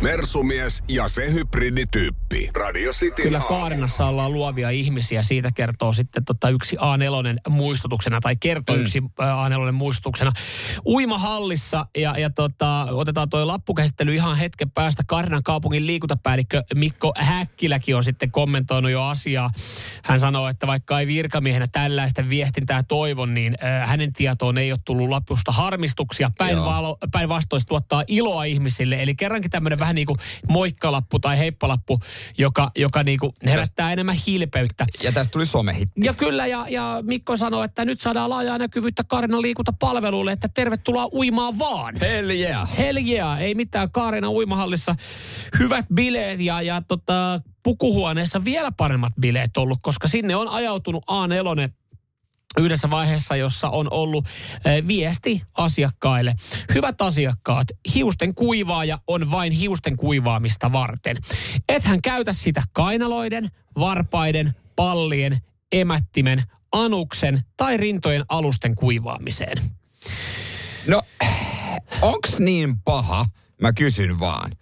Mersumies 0.00 0.84
ja 0.88 1.08
se 1.08 1.32
hybridityyppi. 1.32 2.50
Radio 2.54 2.92
Cityn 2.92 3.24
Kyllä. 3.24 3.42
Kaarinassa 3.48 4.06
ollaan 4.06 4.32
luovia 4.32 4.70
ihmisiä. 4.70 5.22
Siitä 5.22 5.50
kertoo 5.54 5.92
sitten 5.92 6.24
tota 6.24 6.48
yksi 6.48 6.76
A4 6.76 7.50
muistutuksena, 7.50 8.20
tai 8.20 8.36
kertoo 8.36 8.76
mm. 8.76 8.82
yksi 8.82 9.00
A4 9.00 9.72
muistutuksena. 9.72 10.32
Uimahallissa, 10.86 11.86
ja, 11.96 12.18
ja 12.18 12.30
tota, 12.30 12.86
otetaan 12.90 13.28
tuo 13.28 13.46
lappukäsittely 13.46 14.14
ihan 14.14 14.36
hetken 14.36 14.70
päästä. 14.70 15.02
Kaarinan 15.06 15.42
kaupungin 15.42 15.86
liikuntapäällikkö 15.86 16.62
Mikko 16.74 17.12
Häkkiläkin 17.16 17.96
on 17.96 18.04
sitten 18.04 18.30
kommentoinut 18.30 18.90
jo 18.90 19.02
asiaa. 19.02 19.50
Hän 20.04 20.20
sanoo, 20.20 20.48
että 20.48 20.66
vaikka 20.66 21.00
ei 21.00 21.06
virkamiehenä 21.06 21.66
tällaista 21.72 22.28
viestintää 22.28 22.82
toivon, 22.82 23.34
niin 23.34 23.56
äh, 23.64 23.88
hänen 23.88 24.12
tietoon 24.12 24.58
ei 24.58 24.72
ole 24.72 24.80
tullut 24.84 25.08
lapusta 25.08 25.52
harmistuksia. 25.52 26.30
Päinvastoin 27.12 27.60
se 27.60 27.66
tuottaa 27.66 28.04
iloa 28.06 28.44
ihmisille. 28.44 29.02
Eli 29.02 29.14
kerrankin 29.14 29.50
tämmöinen 29.50 29.78
vähän 29.78 29.89
niin 29.92 30.06
kuin 30.06 30.18
moikkalappu 30.48 31.18
tai 31.18 31.38
heippalappu, 31.38 32.00
joka, 32.38 32.70
joka 32.76 33.02
niin 33.02 33.18
kuin 33.18 33.32
herättää 33.44 33.92
enemmän 33.92 34.16
hilpeyttä. 34.26 34.86
Ja 35.02 35.12
tästä 35.12 35.32
tuli 35.32 35.46
somehitti. 35.46 36.00
Ja 36.04 36.14
kyllä, 36.14 36.46
ja, 36.46 36.66
ja 36.68 36.98
Mikko 37.02 37.36
sanoi, 37.36 37.64
että 37.64 37.84
nyt 37.84 38.00
saadaan 38.00 38.30
laajaa 38.30 38.58
näkyvyyttä 38.58 39.04
Kaarinan 39.04 39.42
liikuntapalveluille, 39.42 40.32
että 40.32 40.48
tervetuloa 40.54 41.08
uimaan 41.12 41.58
vaan. 41.58 41.94
Hell 42.00 42.30
yeah. 42.30 42.78
Hell 42.78 42.96
yeah, 42.96 43.42
ei 43.42 43.54
mitään 43.54 43.90
Kaarinan 43.90 44.30
uimahallissa. 44.30 44.96
Hyvät 45.58 45.86
bileet 45.94 46.40
ja, 46.40 46.62
ja 46.62 46.82
tota, 46.88 47.40
pukuhuoneessa 47.62 48.44
vielä 48.44 48.72
paremmat 48.72 49.12
bileet 49.20 49.56
ollut, 49.56 49.78
koska 49.82 50.08
sinne 50.08 50.36
on 50.36 50.48
ajautunut 50.48 51.04
A4 51.10 51.79
yhdessä 52.58 52.90
vaiheessa, 52.90 53.36
jossa 53.36 53.68
on 53.68 53.88
ollut 53.90 54.26
eh, 54.64 54.86
viesti 54.86 55.42
asiakkaille. 55.54 56.34
Hyvät 56.74 57.02
asiakkaat, 57.02 57.66
hiusten 57.94 58.34
kuivaaja 58.34 58.98
on 59.06 59.30
vain 59.30 59.52
hiusten 59.52 59.96
kuivaamista 59.96 60.72
varten. 60.72 61.16
Ethän 61.68 62.02
käytä 62.02 62.32
sitä 62.32 62.62
kainaloiden, 62.72 63.50
varpaiden, 63.78 64.54
pallien, 64.76 65.40
emättimen, 65.72 66.42
anuksen 66.72 67.44
tai 67.56 67.76
rintojen 67.76 68.24
alusten 68.28 68.74
kuivaamiseen. 68.74 69.58
No, 70.86 71.02
onks 72.02 72.38
niin 72.38 72.78
paha, 72.78 73.26
mä 73.60 73.72
kysyn 73.72 74.20
vaan. 74.20 74.52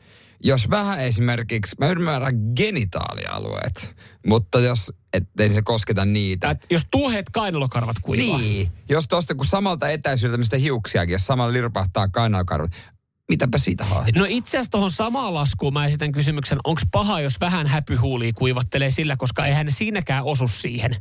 Jos 0.44 0.70
vähän 0.70 1.01
esimerkiksi, 1.01 1.77
mä 1.81 1.88
ymmärrän 1.88 2.35
genitaalialueet, 2.57 3.96
mutta 4.27 4.61
jos, 4.61 4.92
ettei 5.12 5.51
se 5.51 5.62
kosketa 5.62 6.05
niitä. 6.05 6.51
Et 6.51 6.66
jos 6.70 6.83
tuhet 6.90 7.31
kainalokarvat 7.31 7.96
kuivaa. 8.03 8.38
Niin, 8.38 8.70
jos 8.88 9.09
tosta 9.09 9.35
kun 9.35 9.46
samalta 9.46 9.88
etäisyydeltä 9.88 10.38
mistä 10.38 10.57
hiuksiakin, 10.57 11.12
jos 11.12 11.27
samalla 11.27 11.53
lirpahtaa 11.53 12.09
kainalokarvat, 12.09 12.70
mitäpä 13.29 13.59
siitä 13.59 13.85
haet? 13.85 14.14
No 14.16 14.27
itse 14.29 14.57
asiassa 14.57 14.70
tuohon 14.70 14.90
samaan 14.90 15.35
laskuun 15.35 15.72
mä 15.72 15.87
esitän 15.87 16.12
kysymyksen, 16.12 16.59
onko 16.64 16.81
paha, 16.92 17.20
jos 17.20 17.40
vähän 17.40 17.66
häpyhuulia 17.66 18.33
kuivattelee 18.33 18.90
sillä, 18.90 19.16
koska 19.16 19.46
eihän 19.46 19.70
siinäkään 19.70 20.24
osu 20.24 20.48
siihen. 20.48 20.96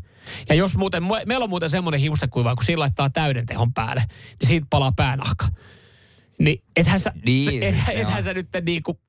Ja 0.49 0.55
jos 0.55 0.77
muuten, 0.77 1.03
me- 1.03 1.23
meillä 1.25 1.43
on 1.43 1.49
muuten 1.49 1.69
semmoinen 1.69 1.99
hiustenkuiva, 2.01 2.55
kun 2.55 2.63
sillä 2.63 2.81
laittaa 2.81 3.09
täyden 3.09 3.45
tehon 3.45 3.73
päälle, 3.73 4.03
niin 4.41 4.47
siitä 4.47 4.67
palaa 4.69 4.91
päänahka. 4.91 5.47
Niin 6.39 6.63
ethän 6.75 6.99
sä, 6.99 7.13
Niin, 7.25 7.49
siis, 7.49 7.63
ethän 7.63 7.97
joo. 7.97 8.21
sä 8.21 8.33
nyt 8.33 8.47
niinku, 8.65 8.99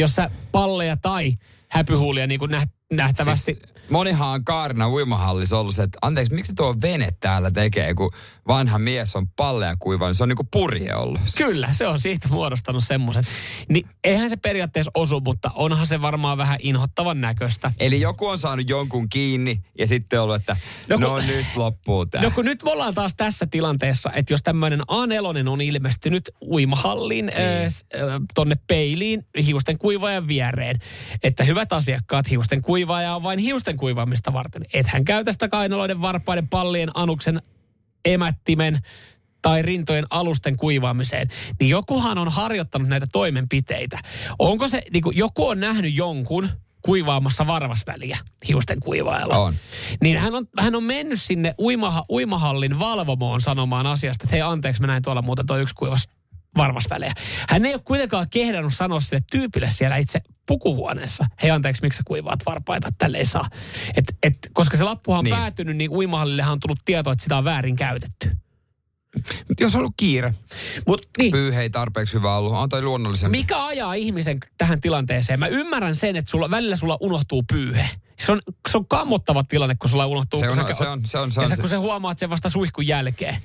jos 0.00 0.14
sä 0.14 0.30
palleja 0.52 0.96
tai 0.96 1.38
häpyhuulia 1.68 2.26
niin 2.26 2.40
kuin 2.40 2.50
nähtävästi... 2.92 3.44
Siis 3.44 3.58
monihan 3.90 4.28
on 4.28 4.44
Kaarina 4.44 4.90
uimahallissa 4.90 5.58
ollut 5.58 5.74
se, 5.74 5.82
että 5.82 5.98
anteeksi, 6.02 6.34
miksi 6.34 6.54
tuo 6.54 6.76
vene 6.82 7.08
täällä 7.20 7.50
tekee, 7.50 7.94
kun 7.94 8.12
vanha 8.50 8.78
mies 8.78 9.16
on 9.16 9.28
palleja 9.28 9.76
kuiva, 9.78 10.06
niin 10.06 10.14
se 10.14 10.22
on 10.22 10.28
niinku 10.28 10.48
purje 10.50 10.94
ollut. 10.94 11.20
Kyllä, 11.38 11.68
se 11.72 11.86
on 11.86 11.98
siitä 11.98 12.28
muodostanut 12.28 12.84
semmoisen. 12.84 13.24
Niin 13.68 13.86
eihän 14.04 14.30
se 14.30 14.36
periaatteessa 14.36 14.90
osu, 14.94 15.20
mutta 15.20 15.50
onhan 15.54 15.86
se 15.86 16.02
varmaan 16.02 16.38
vähän 16.38 16.58
inhottavan 16.62 17.20
näköistä. 17.20 17.72
Eli 17.78 18.00
joku 18.00 18.26
on 18.26 18.38
saanut 18.38 18.68
jonkun 18.68 19.08
kiinni 19.08 19.62
ja 19.78 19.86
sitten 19.86 20.20
ollut, 20.20 20.36
että 20.36 20.56
No 20.88 20.96
no, 20.96 21.08
kun- 21.08 21.20
no 21.20 21.26
nyt 21.26 21.46
loppuu 21.56 22.06
tää. 22.06 22.22
No 22.22 22.30
kun 22.30 22.44
nyt 22.44 22.62
me 22.62 22.70
ollaan 22.70 22.94
taas 22.94 23.14
tässä 23.16 23.46
tilanteessa, 23.46 24.10
että 24.14 24.32
jos 24.32 24.42
tämmöinen 24.42 24.80
A4 24.80 25.48
on 25.48 25.60
ilmestynyt 25.60 26.30
uimahalliin 26.42 27.26
niin. 27.26 27.38
äh, 28.02 28.20
tonne 28.34 28.56
peiliin 28.66 29.26
hiusten 29.46 29.78
kuivaajan 29.78 30.28
viereen, 30.28 30.78
että 31.22 31.44
hyvät 31.44 31.72
asiakkaat, 31.72 32.30
hiusten 32.30 32.62
kuivaaja 32.62 33.14
on 33.14 33.22
vain 33.22 33.38
hiusten 33.38 33.76
kuivaamista 33.76 34.32
varten. 34.32 34.62
Et 34.74 34.86
hän 34.86 35.04
käytä 35.04 35.32
sitä 35.32 35.48
kainaloiden, 35.48 36.00
varpaiden, 36.00 36.48
pallien, 36.48 36.90
anuksen, 36.94 37.42
emättimen 38.04 38.78
tai 39.42 39.62
rintojen 39.62 40.06
alusten 40.10 40.56
kuivaamiseen, 40.56 41.28
niin 41.60 41.68
jokuhan 41.68 42.18
on 42.18 42.28
harjoittanut 42.28 42.88
näitä 42.88 43.06
toimenpiteitä. 43.12 43.98
Onko 44.38 44.68
se, 44.68 44.82
niin 44.92 45.02
kuin, 45.02 45.16
joku 45.16 45.48
on 45.48 45.60
nähnyt 45.60 45.94
jonkun 45.94 46.48
kuivaamassa 46.82 47.46
varvasväliä 47.46 48.18
hiusten 48.48 48.80
kuivaajalla. 48.80 49.36
On. 49.36 49.54
Niin 50.00 50.18
hän 50.18 50.34
on, 50.34 50.46
hän 50.58 50.74
on 50.74 50.84
mennyt 50.84 51.22
sinne 51.22 51.54
uimaha, 51.58 52.04
uimahallin 52.10 52.78
valvomoon 52.78 53.40
sanomaan 53.40 53.86
asiasta, 53.86 54.24
että 54.24 54.36
hei 54.36 54.42
anteeksi, 54.42 54.80
mä 54.80 54.86
näin 54.86 55.02
tuolla 55.02 55.22
muuten 55.22 55.46
toi 55.46 55.62
yksi 55.62 55.74
kuivas 55.74 56.08
varvasvälejä. 56.56 57.12
Hän 57.48 57.66
ei 57.66 57.74
ole 57.74 57.82
kuitenkaan 57.84 58.26
kehdannut 58.30 58.74
sanoa 58.74 59.00
sille 59.00 59.22
tyypille 59.30 59.70
siellä 59.70 59.96
itse 59.96 60.20
pukuhuoneessa, 60.50 61.26
hei 61.42 61.50
anteeksi, 61.50 61.82
miksi 61.82 61.96
sä 61.96 62.02
kuivaat 62.06 62.40
varpaita, 62.46 62.88
tälle 62.98 63.18
ei 63.18 63.26
saa. 63.26 63.48
Et, 63.96 64.04
et, 64.22 64.38
koska 64.52 64.76
se 64.76 64.84
lappuhan 64.84 65.18
on 65.18 65.24
Niin. 65.24 65.36
päätynyt, 65.36 65.76
niin 65.76 65.90
uimahallillehan 65.90 66.52
on 66.52 66.60
tullut 66.60 66.78
tieto, 66.84 67.10
että 67.10 67.22
sitä 67.22 67.36
on 67.36 67.44
väärin 67.44 67.76
käytetty. 67.76 68.30
Mut 69.48 69.60
Jos 69.60 69.74
on 69.74 69.78
ollut 69.78 69.94
kiire, 69.96 70.34
Mut, 70.86 71.06
niin, 71.18 71.32
pyyhe 71.32 71.60
ei 71.62 71.70
tarpeeksi 71.70 72.14
hyvä 72.14 72.36
ollut, 72.36 72.52
on 72.52 72.68
toi 72.68 72.82
luonnollisen. 72.82 73.30
mikä 73.30 73.64
ajaa 73.66 73.94
ihmisen 73.94 74.38
tähän 74.58 74.80
tilanteeseen? 74.80 75.40
Mä 75.40 75.46
ymmärrän 75.46 75.94
sen, 75.94 76.16
että 76.16 76.30
sulla, 76.30 76.50
välillä 76.50 76.76
sulla 76.76 76.96
unohtuu 77.00 77.42
pyyhe. 77.52 77.88
Se 78.18 78.32
on, 78.32 78.40
se 78.70 78.78
on 78.78 78.86
kammottava 78.86 79.44
tilanne, 79.44 79.74
kun 79.74 79.90
sulla 79.90 80.06
unohtuu. 80.06 80.40
Se 80.40 80.46
kun 80.46 80.58
on- 80.58 80.66
sä- 80.66 80.72
se 80.74 80.88
on- 80.88 81.06
se 81.06 81.18
on- 81.18 81.32
se 81.32 81.40
ja 81.40 81.42
on 81.42 81.48
sä, 81.48 81.56
se. 81.56 81.62
kun 81.62 81.68
sä 81.70 81.78
huomaat 81.78 82.18
sen 82.18 82.30
vasta 82.30 82.48
suihkun 82.48 82.86
jälkeen, 82.86 83.36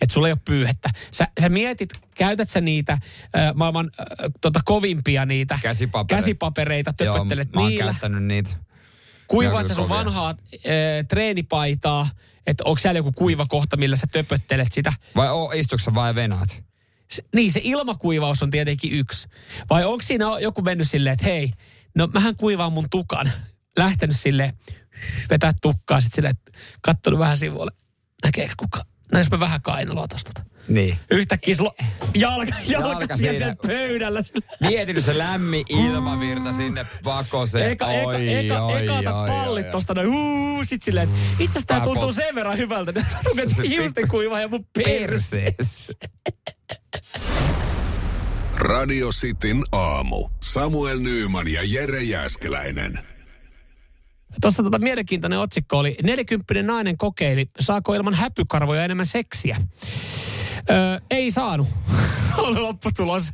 että 0.00 0.12
sulla 0.14 0.28
ei 0.28 0.32
ole 0.32 0.40
pyyhettä. 0.44 0.90
Sä, 1.10 1.28
sä 1.40 1.48
mietit, 1.48 1.90
käytät 2.14 2.48
sä 2.50 2.60
niitä 2.60 2.92
äh, 2.92 3.00
maailman 3.54 3.90
äh, 4.00 4.06
tota, 4.40 4.60
kovimpia 4.64 5.26
niitä 5.26 5.58
Käsipapereita. 5.62 6.22
käsipapereita, 6.22 6.94
Joo, 7.00 7.14
töpöttelet 7.14 7.52
mä 7.52 7.60
oon 7.60 7.68
niillä. 7.70 7.90
käyttänyt 7.92 8.22
niitä. 8.24 8.50
Kuivaat 9.28 9.62
Joo, 9.62 9.68
sä 9.68 9.74
sun 9.74 9.88
kovia. 9.88 9.98
vanhaa 10.04 10.30
äh, 10.30 10.66
treenipaitaa, 11.08 12.08
että 12.46 12.64
onko 12.64 12.78
siellä 12.78 12.98
joku 12.98 13.12
kuiva 13.12 13.46
kohta, 13.46 13.76
millä 13.76 13.96
sä 13.96 14.06
töpöttelet 14.12 14.72
sitä. 14.72 14.92
Vai 15.16 15.30
oo, 15.30 15.52
istuksä 15.52 15.94
vai 15.94 16.14
venaat? 16.14 16.62
Se- 17.10 17.22
niin, 17.34 17.52
se 17.52 17.60
ilmakuivaus 17.64 18.42
on 18.42 18.50
tietenkin 18.50 18.92
yksi. 18.92 19.28
Vai 19.70 19.84
onko 19.84 20.02
siinä 20.02 20.24
joku 20.40 20.62
mennyt 20.62 20.90
silleen, 20.90 21.12
että 21.12 21.24
hei, 21.24 21.52
no 21.94 22.06
mähän 22.06 22.36
kuivaan 22.36 22.72
mun 22.72 22.86
tukan. 22.90 23.30
Lähtenyt 23.78 24.16
silleen, 24.20 24.52
vetää 25.30 25.52
tukkaa 25.62 26.00
sitten 26.00 26.14
silleen, 26.16 26.34
että 26.46 26.60
kattonut 26.82 27.18
vähän 27.20 27.36
sivulle. 27.36 27.70
Näkeekö 28.24 28.54
kuka? 28.56 28.84
No 29.12 29.18
jos 29.18 29.30
mä 29.30 29.40
vähän 29.40 29.62
kainaloa 29.62 30.08
tosta. 30.08 30.30
tota. 30.34 30.50
Niin. 30.68 30.98
Yhtäkkiä 31.10 31.54
sulla 31.54 31.74
jalka, 32.14 32.52
jalka, 32.66 32.88
Jalka 32.88 32.88
jalka 33.00 33.16
siinä. 33.16 33.32
siellä 33.38 33.56
pöydällä. 33.66 34.20
Mietinyt 34.60 35.04
se 35.04 35.18
lämmin 35.18 35.64
ilmavirta 35.68 36.52
sinne 36.52 36.86
pakoseen. 37.04 37.70
Eka, 37.70 37.86
oi, 37.86 38.34
eka, 38.34 38.54
eka, 38.54 38.62
oi, 38.62 38.84
eka, 38.84 38.94
ota 38.98 39.20
oi, 39.20 39.28
pallit 39.28 39.66
oi, 39.66 39.70
tosta 39.70 39.94
noin, 39.94 40.08
uu, 40.08 40.64
sit 40.64 40.82
silleen, 40.82 41.08
että 41.08 41.20
itse 41.32 41.58
asiassa 41.58 41.66
tää 41.66 41.80
tuntuu 41.80 42.12
sen 42.12 42.34
verran 42.34 42.58
hyvältä, 42.58 42.92
mä 42.92 43.42
Se 43.56 43.68
hiusten 43.68 44.08
kuivaa 44.08 44.40
ja 44.40 44.48
mun 44.48 44.66
perse. 44.74 45.40
Persees. 45.40 45.96
Radio 48.56 49.10
Cityn 49.10 49.62
aamu. 49.72 50.28
Samuel 50.42 50.98
Nyyman 50.98 51.48
ja 51.48 51.60
Jere 51.64 52.02
Jäskeläinen. 52.02 52.98
Tuossa 54.40 54.62
tota 54.62 54.78
mielenkiintoinen 54.78 55.38
otsikko 55.38 55.78
oli, 55.78 55.96
40 56.02 56.62
nainen 56.62 56.96
kokeili, 56.98 57.50
saako 57.60 57.94
ilman 57.94 58.14
häpykarvoja 58.14 58.84
enemmän 58.84 59.06
seksiä. 59.06 59.56
Öö, 60.70 61.00
ei 61.10 61.30
saanut, 61.30 61.68
oli 62.36 62.60
lopputulos. 62.60 63.30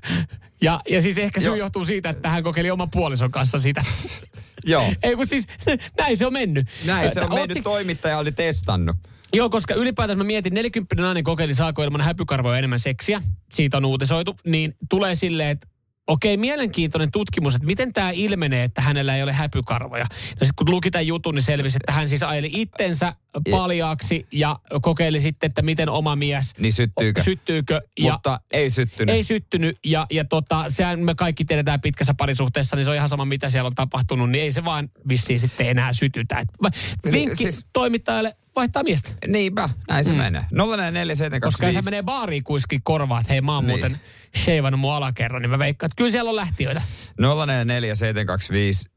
Ja, 0.63 0.81
ja 0.89 1.03
siis 1.03 1.19
ehkä 1.19 1.41
syy 1.41 1.49
Joo. 1.49 1.57
johtuu 1.57 1.85
siitä, 1.85 2.09
että 2.09 2.29
hän 2.29 2.43
kokeili 2.43 2.71
oman 2.71 2.91
puolison 2.91 3.31
kanssa 3.31 3.59
sitä. 3.59 3.85
Joo. 4.65 4.95
ei 5.03 5.17
kun 5.17 5.27
siis, 5.27 5.47
näin 5.99 6.17
se 6.17 6.27
on 6.27 6.33
mennyt. 6.33 6.69
Näin 6.85 7.15
se 7.15 7.21
on 7.21 7.35
mennyt, 7.35 7.63
toimittaja 7.63 8.19
oli 8.19 8.33
testannut. 8.33 8.97
Joo, 9.33 9.51
koska 9.51 9.75
ylipäätään 9.75 10.19
mä 10.19 10.25
mietin, 10.25 10.55
40 10.55 10.95
nainen 10.95 11.25
kokeili 11.25 11.55
saako 11.55 11.83
ilman 11.83 12.01
häpykarvoja 12.01 12.59
enemmän 12.59 12.79
seksiä, 12.79 13.23
siitä 13.53 13.77
on 13.77 13.85
uutisoitu, 13.85 14.37
niin 14.47 14.77
tulee 14.89 15.15
silleen, 15.15 15.51
että 15.51 15.69
okei, 16.07 16.37
mielenkiintoinen 16.37 17.11
tutkimus, 17.13 17.55
että 17.55 17.67
miten 17.67 17.93
tämä 17.93 18.11
ilmenee, 18.11 18.65
että 18.65 18.81
hänellä 18.81 19.17
ei 19.17 19.23
ole 19.23 19.33
häpykarvoja. 19.33 20.05
No 20.11 20.45
sitten 20.45 20.55
kun 20.57 20.71
luki 20.71 20.91
tämän 20.91 21.07
jutun, 21.07 21.35
niin 21.35 21.43
selvisi, 21.43 21.77
että 21.77 21.93
hän 21.93 22.09
siis 22.09 22.23
ajeli 22.23 22.51
itsensä 22.53 23.13
paljaaksi 23.51 24.27
ja 24.33 24.57
kokeili 24.83 25.21
sitten, 25.21 25.49
että 25.49 25.63
miten 25.63 25.89
oma 25.89 26.17
mies 26.17 26.55
Niin 26.59 26.73
syttyykö? 26.73 27.23
syttyykö. 27.23 27.81
Ja 27.99 28.13
Mutta 28.13 28.41
ei 28.51 28.71
syttynyt. 28.71 29.15
ei 29.15 29.23
syttynyt 29.23 29.79
ja, 29.85 30.07
ja 30.11 30.25
tota, 30.25 30.65
sehän 30.69 31.01
me 31.01 31.15
kaikki 31.15 31.45
tiedetään 31.45 31.81
pitkässä 31.81 32.15
parisuhteessa, 32.19 32.77
niin 32.77 32.85
se 32.85 32.91
on 32.91 32.97
ihan 32.97 33.09
sama 33.09 33.25
mitä 33.25 33.51
siellä 33.51 33.67
on 33.67 33.75
tapahtunut, 33.75 34.31
niin 34.31 34.45
ei 34.45 34.53
se 34.53 34.65
vaan 34.65 34.89
vissiin 35.09 35.41
sitten 35.41 35.69
enää 35.69 35.93
sytytä. 35.93 36.39
Et 36.39 36.49
va- 36.63 36.71
Niin, 37.05 37.13
Vinkki 37.13 37.37
siis- 37.37 37.65
toimittajalle, 37.73 38.37
vaihtaa 38.57 38.83
miestä. 38.83 39.11
Niinpä, 39.27 39.69
näin 39.89 40.05
se 40.05 40.13
menee. 40.13 40.45
04725. 40.53 41.41
Koska 41.41 41.73
se 41.73 41.83
menee 41.91 42.03
baariin 42.03 42.45
kuiskin 42.45 42.81
korvaa, 42.83 43.21
että 43.21 43.33
hei 43.33 43.41
mä 43.41 43.55
oon 43.55 43.67
Niin. 43.67 43.71
muuten 43.79 44.01
sheivannut 44.37 44.81
mun 44.81 44.93
alakerran, 44.95 45.43
niin 45.43 45.51
mä 45.51 45.59
veikkaan, 45.59 45.87
että 45.89 45.97
kyllä 45.97 46.11
siellä 46.11 46.29
on 46.31 46.37
lähtiöitä. 46.37 46.83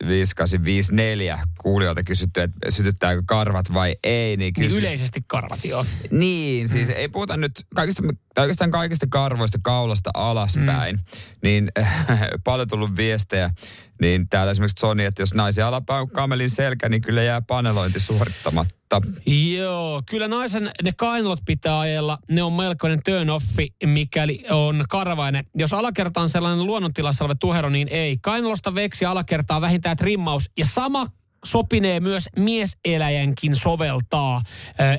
047255854. 0.03 1.39
Kuulijoilta 1.57 2.03
kysytty, 2.03 2.41
että 2.41 2.71
sytyttääkö 2.71 3.23
karvat 3.25 3.73
vai 3.73 3.95
ei. 4.03 4.28
Niin, 4.37 4.53
kyllä 4.53 4.65
Niin 4.67 4.71
siis- 4.71 4.79
yleisesti 4.83 5.19
karvat, 5.27 5.65
joo. 5.65 5.85
Niin, 6.11 6.69
siis 6.69 6.89
ei 6.89 7.07
puhuta 7.07 7.37
nyt 7.37 7.51
kaikista, 7.75 8.03
tai 8.35 8.43
oikeastaan 8.43 8.71
kaikista 8.71 9.07
karvoista 9.09 9.57
kaulasta 9.63 10.09
alaspäin. 10.13 10.95
Mm. 10.95 11.01
Niin 11.43 11.71
paljon 12.43 12.67
tullut 12.67 12.95
viestejä. 12.97 13.49
Niin 14.01 14.29
täällä 14.29 14.51
esimerkiksi 14.51 14.81
Sony, 14.81 15.03
että 15.05 15.21
jos 15.21 15.33
naisen 15.33 15.65
alapäin 15.65 16.01
on 16.01 16.09
kamelin 16.09 16.49
selkä, 16.49 16.89
niin 16.89 17.01
kyllä 17.01 17.23
jää 17.23 17.41
panelointi 17.41 17.99
suorittamatta. 17.99 19.01
Joo, 19.55 20.01
kyllä 20.09 20.27
naisen 20.27 20.71
ne 20.83 20.91
kainalot 20.97 21.39
pitää 21.45 21.79
ajella. 21.79 22.17
Ne 22.29 22.43
on 22.43 22.53
melkoinen 22.53 23.01
turn 23.05 23.29
offi, 23.29 23.67
mikäli 23.85 24.45
on 24.49 24.83
karvainen. 24.89 25.45
Jos 25.55 25.73
alakerta 25.73 26.21
on 26.21 26.29
sellainen 26.29 26.65
luonnontilassa 26.65 27.23
oleva 27.25 27.35
tuhero, 27.35 27.69
niin 27.69 27.87
ei. 27.87 28.17
Kainalosta 28.21 28.75
veksi 28.75 29.05
alakertaa 29.05 29.61
vähintään 29.61 29.97
trimmaus. 29.97 30.49
Ja 30.57 30.65
sama 30.65 31.07
sopinee 31.45 31.99
myös 31.99 32.29
mieseläjänkin 32.37 33.55
soveltaa, 33.55 34.41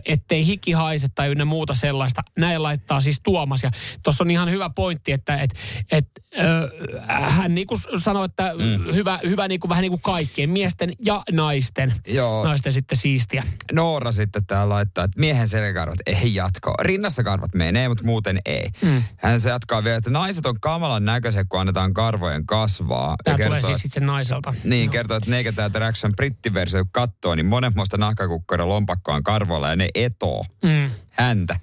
ettei 0.04 0.46
hiki 0.46 0.72
haise 0.72 1.08
tai 1.14 1.28
ynnä 1.28 1.44
muuta 1.44 1.74
sellaista. 1.74 2.22
Näin 2.38 2.62
laittaa 2.62 3.00
siis 3.00 3.20
Tuomas. 3.22 3.62
Ja 3.62 3.70
tuossa 4.02 4.24
on 4.24 4.30
ihan 4.30 4.50
hyvä 4.50 4.70
pointti, 4.70 5.12
että 5.12 5.36
et, 5.36 5.54
et, 5.92 6.06
ö, 6.38 6.70
hän 7.06 7.54
niin 7.54 7.66
kuin 7.66 7.78
sanoi, 7.98 8.24
että 8.24 8.52
mm. 8.54 8.94
hyvä, 8.94 9.18
hyvä 9.22 9.48
niin 9.48 9.60
kuin, 9.60 9.68
vähän 9.68 9.82
niin 9.82 9.92
kuin 9.92 10.02
kaikkien 10.02 10.50
miesten 10.50 10.92
ja 11.06 11.22
naisten. 11.32 11.94
Joo. 12.06 12.44
Naisten 12.44 12.72
sitten 12.72 12.98
siistiä. 12.98 13.42
Noora 13.72 14.12
sitten 14.12 14.46
täällä 14.46 14.74
laittaa, 14.74 15.04
että 15.04 15.20
miehen 15.20 15.48
selkäkarvat 15.48 15.98
ei 16.06 16.34
jatko. 16.34 16.74
Rinnassa 16.80 17.22
karvat 17.22 17.54
menee, 17.54 17.88
mutta 17.88 18.04
muuten 18.04 18.38
ei. 18.44 18.68
Mm. 18.82 19.02
Hän 19.16 19.40
se 19.40 19.50
jatkaa 19.50 19.84
vielä, 19.84 19.96
että 19.96 20.10
naiset 20.10 20.46
on 20.46 20.60
kamalan 20.60 21.04
näköiset, 21.04 21.46
kun 21.48 21.60
annetaan 21.60 21.94
karvojen 21.94 22.46
kasvaa. 22.46 23.16
Tämä 23.24 23.34
Ja 23.34 23.46
tulee 23.46 23.60
kertoo, 23.60 23.76
siis 23.76 23.84
itse 23.84 24.00
naiselta. 24.00 24.54
Niin, 24.64 24.90
kertoo, 24.90 25.16
että 25.16 25.30
Naked 25.30 25.58
Attraction 25.58 26.12
brittiversio 26.30 26.84
kun 26.84 26.92
katsoo, 26.92 27.34
niin 27.34 27.46
monenmoista 27.46 27.96
nahkakukkara 27.96 28.68
lompakkoa 28.68 29.22
karvoilla 29.22 29.68
ja 29.68 29.76
ne 29.76 29.88
etoo 29.94 30.44
Mm, 30.62 30.90
häntä. 31.10 31.60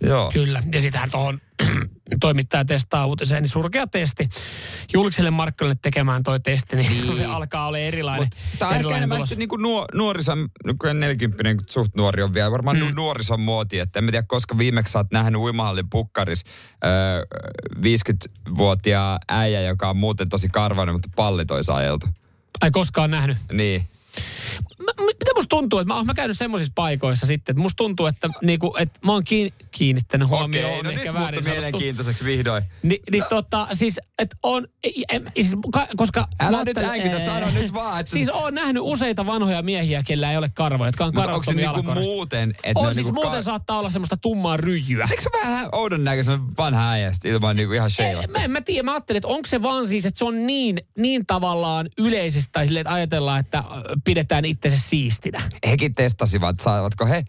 Joo. 0.00 0.30
kyllä. 0.32 0.62
Ja 0.72 0.80
sitähän 0.80 1.10
tuohon 1.10 1.38
toimittaja 2.20 2.64
testaa 2.64 3.06
uutiseen, 3.06 3.42
niin 3.42 3.50
surkea 3.50 3.86
testi. 3.86 4.28
Julkiselle 4.92 5.30
markkinoille 5.30 5.78
tekemään 5.82 6.22
toi 6.22 6.40
testi, 6.40 6.76
niin, 6.76 7.16
niin. 7.16 7.28
alkaa 7.36 7.66
olla 7.66 7.78
erilainen. 7.78 8.30
Tämä 8.58 8.68
on 8.68 8.74
ehkä 8.74 8.80
erilainen 8.80 8.96
enemmän 8.96 9.26
sitten 9.26 9.48
niin 9.48 9.62
nuo, 9.62 9.86
nuorison, 9.94 10.48
nykyään 10.64 11.00
40 11.00 11.64
suht 11.70 11.96
nuori 11.96 12.22
on 12.22 12.34
vielä, 12.34 12.50
varmaan 12.50 12.76
mm. 12.76 12.94
nuorison 12.94 13.40
muoti, 13.40 13.78
että 13.78 13.98
en 13.98 14.04
tiedä, 14.04 14.24
koska 14.28 14.58
viimeksi 14.58 14.92
sä 14.92 14.98
oot 14.98 15.12
nähnyt 15.12 15.40
uimahallin 15.40 15.90
pukkaris 15.90 16.44
öö, 16.84 17.22
50-vuotiaa 17.76 19.18
äijä, 19.28 19.60
joka 19.60 19.90
on 19.90 19.96
muuten 19.96 20.28
tosi 20.28 20.48
karvainen, 20.48 20.94
mutta 20.94 21.08
palli 21.16 21.46
tois 21.46 21.70
ajelta. 21.70 22.08
Ai 22.60 22.70
koskaan 22.70 23.10
nähnyt. 23.10 23.36
Niin. 23.52 23.88
Mä- 24.78 24.92
tuntuu, 25.60 25.78
että 25.78 25.88
mä, 25.94 25.96
oon 25.96 26.06
mä 26.06 26.14
käynyt 26.14 26.38
semmoisissa 26.38 26.72
paikoissa 26.74 27.26
sitten, 27.26 27.52
että 27.52 27.62
musta 27.62 27.76
tuntuu, 27.76 28.06
että, 28.06 28.28
niinku, 28.42 28.76
että 28.78 28.98
mä 29.06 29.12
oon 29.12 29.24
kiin, 29.24 29.52
kiinnittänyt 29.70 30.28
huomioon, 30.28 30.70
Okei, 30.70 30.82
no 30.82 30.90
ehkä 30.90 31.04
nyt 31.04 31.14
väärin 31.14 31.42
sanottu. 31.44 31.60
mielenkiintoiseksi 31.60 32.24
vihdoin. 32.24 32.62
Ni, 32.82 33.00
niin 33.10 33.24
tota, 33.28 33.68
siis, 33.72 34.00
että 34.18 34.36
on, 34.42 34.66
ei- 34.84 35.04
em- 35.12 35.30
siis, 35.34 35.52
ka- 35.72 35.86
koska... 35.96 36.28
Älä 36.40 36.64
nyt 36.64 36.78
änkitä, 36.78 37.20
sano 37.24 37.46
nyt 37.54 37.74
vaan, 37.74 38.00
että- 38.00 38.10
Siis 38.12 38.28
oon 38.28 38.54
nähnyt 38.54 38.82
useita 38.86 39.26
vanhoja 39.26 39.62
miehiä, 39.62 40.02
kellä 40.02 40.30
ei 40.30 40.36
ole 40.36 40.48
karvoja, 40.54 40.88
jotka 40.88 41.04
on 41.04 41.12
Mutta 41.14 41.32
onko 41.34 41.44
se 41.44 41.54
niinku 41.54 41.82
muuten, 41.82 42.50
että 42.64 42.80
On, 42.80 42.86
on 42.86 42.94
siis 42.94 43.06
niinku 43.06 43.20
muuten 43.20 43.38
ka- 43.38 43.42
saattaa 43.42 43.78
olla 43.78 43.90
semmoista 43.90 44.16
tummaa 44.16 44.56
ryijyä. 44.56 45.08
Eikö 45.10 45.22
se 45.22 45.30
vähän 45.44 45.68
oudon 45.72 46.04
näköisen 46.04 46.56
vanha 46.56 46.90
äijästä 46.90 47.28
ilman 47.28 47.56
niinku 47.56 47.72
ihan 47.74 47.86
Ei, 47.86 47.90
sheivattu? 47.90 48.32
Mä 48.32 48.44
en 48.44 48.50
mä 48.50 48.60
tiedä, 48.60 48.82
mä 48.82 48.92
ajattelin, 48.92 49.16
että 49.16 49.28
onko 49.28 49.48
se 49.48 49.62
vaan 49.62 49.86
siis, 49.86 50.06
että 50.06 50.18
se 50.18 50.24
on 50.24 50.46
niin, 50.46 50.80
niin 50.98 51.26
tavallaan 51.26 51.88
yleisesti, 51.98 52.52
tai 52.52 52.66
silleen, 52.66 52.80
että 52.80 52.94
ajatellaan, 52.94 53.40
että 53.40 53.64
pidetään 54.04 54.44
itsensä 54.44 54.78
siistinä. 54.88 55.43
Hekin 55.66 55.94
testasivat, 55.94 56.60
saavatko 56.60 57.06
he 57.06 57.24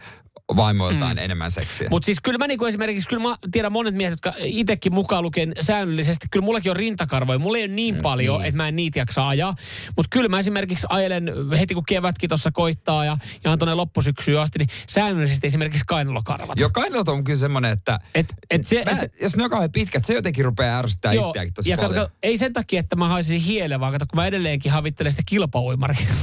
vaimoiltaan 0.55 1.17
mm. 1.17 1.23
enemmän 1.23 1.51
seksiä. 1.51 1.89
Mutta 1.89 2.05
siis 2.05 2.17
kyllä 2.23 2.37
mä 2.37 2.47
niinku 2.47 2.65
esimerkiksi, 2.65 3.09
kyllä 3.09 3.23
mä 3.23 3.35
tiedän 3.51 3.71
monet 3.71 3.95
miehet, 3.95 4.11
jotka 4.11 4.33
itsekin 4.39 4.93
mukaan 4.93 5.23
lukien 5.23 5.53
säännöllisesti, 5.59 6.27
kyllä 6.31 6.43
mullakin 6.43 6.69
on 6.69 6.75
rintakarvoja. 6.75 7.39
Mulla 7.39 7.57
ei 7.57 7.63
ole 7.63 7.73
niin 7.73 7.95
paljon, 8.01 8.39
niin. 8.39 8.47
että 8.47 8.57
mä 8.57 8.67
en 8.67 8.75
niitä 8.75 8.99
jaksa 8.99 9.27
ajaa. 9.27 9.55
Mutta 9.97 10.09
kyllä 10.09 10.29
mä 10.29 10.39
esimerkiksi 10.39 10.87
ajelen 10.89 11.31
heti 11.59 11.73
kun 11.73 11.83
kevätkin 11.87 12.29
tuossa 12.29 12.51
koittaa 12.51 13.05
ja 13.05 13.17
ihan 13.45 13.59
tuonne 13.59 13.73
loppusyksyyn 13.75 14.39
asti, 14.39 14.59
niin 14.59 14.69
säännöllisesti 14.89 15.47
esimerkiksi 15.47 15.85
kainalokarvat. 15.87 16.59
Jo 16.59 16.69
kainalot 16.69 17.09
on 17.09 17.23
kyllä 17.23 17.39
semmoinen, 17.39 17.71
että 17.71 17.99
Et, 18.15 18.33
et 18.49 18.67
se, 18.67 18.83
mä, 18.85 18.93
se, 18.93 19.09
jos 19.21 19.35
ne 19.35 19.43
on 19.43 19.49
kauhean 19.49 19.71
pitkät, 19.71 20.05
se 20.05 20.13
jotenkin 20.13 20.45
rupeaa 20.45 20.79
ärsyttää 20.79 21.13
Joo, 21.13 21.29
itseäkin 21.29 21.53
tosi 21.53 21.69
ja 21.69 21.77
paljon. 21.77 21.93
kato, 21.93 22.11
ei 22.23 22.37
sen 22.37 22.53
takia, 22.53 22.79
että 22.79 22.95
mä 22.95 23.07
haisisin 23.07 23.41
hielen, 23.41 23.79
vaan 23.79 23.91
kato, 23.91 24.05
kun 24.09 24.19
mä 24.19 24.27
edelleenkin 24.27 24.71
havittelen 24.71 25.11
sitä 25.11 25.23
kilpauimaria. 25.25 26.07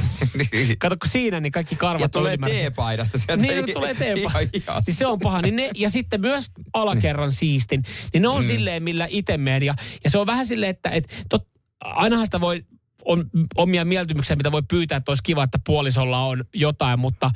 Niin. 0.52 0.78
kato, 0.78 0.96
kun 0.96 1.10
siinä 1.10 1.40
niin 1.40 1.52
kaikki 1.52 1.76
karvat 1.76 2.00
ja 2.00 2.04
on 2.04 2.10
tulee 2.10 2.36
teepaidasta 2.36 3.18
sieltä. 3.18 3.42
Niin, 3.42 3.64
ne 3.98 4.11
Ihan 4.18 4.48
hihasta. 4.54 4.82
Niin 4.86 4.96
se 4.96 5.06
on 5.06 5.18
paha. 5.18 5.42
Niin 5.42 5.56
ne, 5.56 5.70
ja 5.74 5.90
sitten 5.90 6.20
myös 6.20 6.50
alakerran 6.74 7.32
siistin. 7.32 7.82
Niin 8.12 8.22
ne 8.22 8.28
on 8.28 8.42
mm. 8.42 8.46
silleen, 8.46 8.82
millä 8.82 9.06
itse 9.10 9.36
menen. 9.38 9.62
Ja, 9.62 9.74
ja 10.04 10.10
se 10.10 10.18
on 10.18 10.26
vähän 10.26 10.46
silleen, 10.46 10.70
että 10.70 10.90
et, 10.90 11.24
tot, 11.28 11.48
ainahan 11.80 12.26
sitä 12.26 12.40
voi 12.40 12.64
on 13.04 13.24
omia 13.56 13.84
mieltymyksiä, 13.84 14.36
mitä 14.36 14.52
voi 14.52 14.62
pyytää, 14.68 14.96
että 14.96 15.10
olisi 15.10 15.22
kiva, 15.22 15.44
että 15.44 15.58
puolisolla 15.66 16.20
on 16.20 16.44
jotain, 16.54 16.98
mutta 16.98 17.30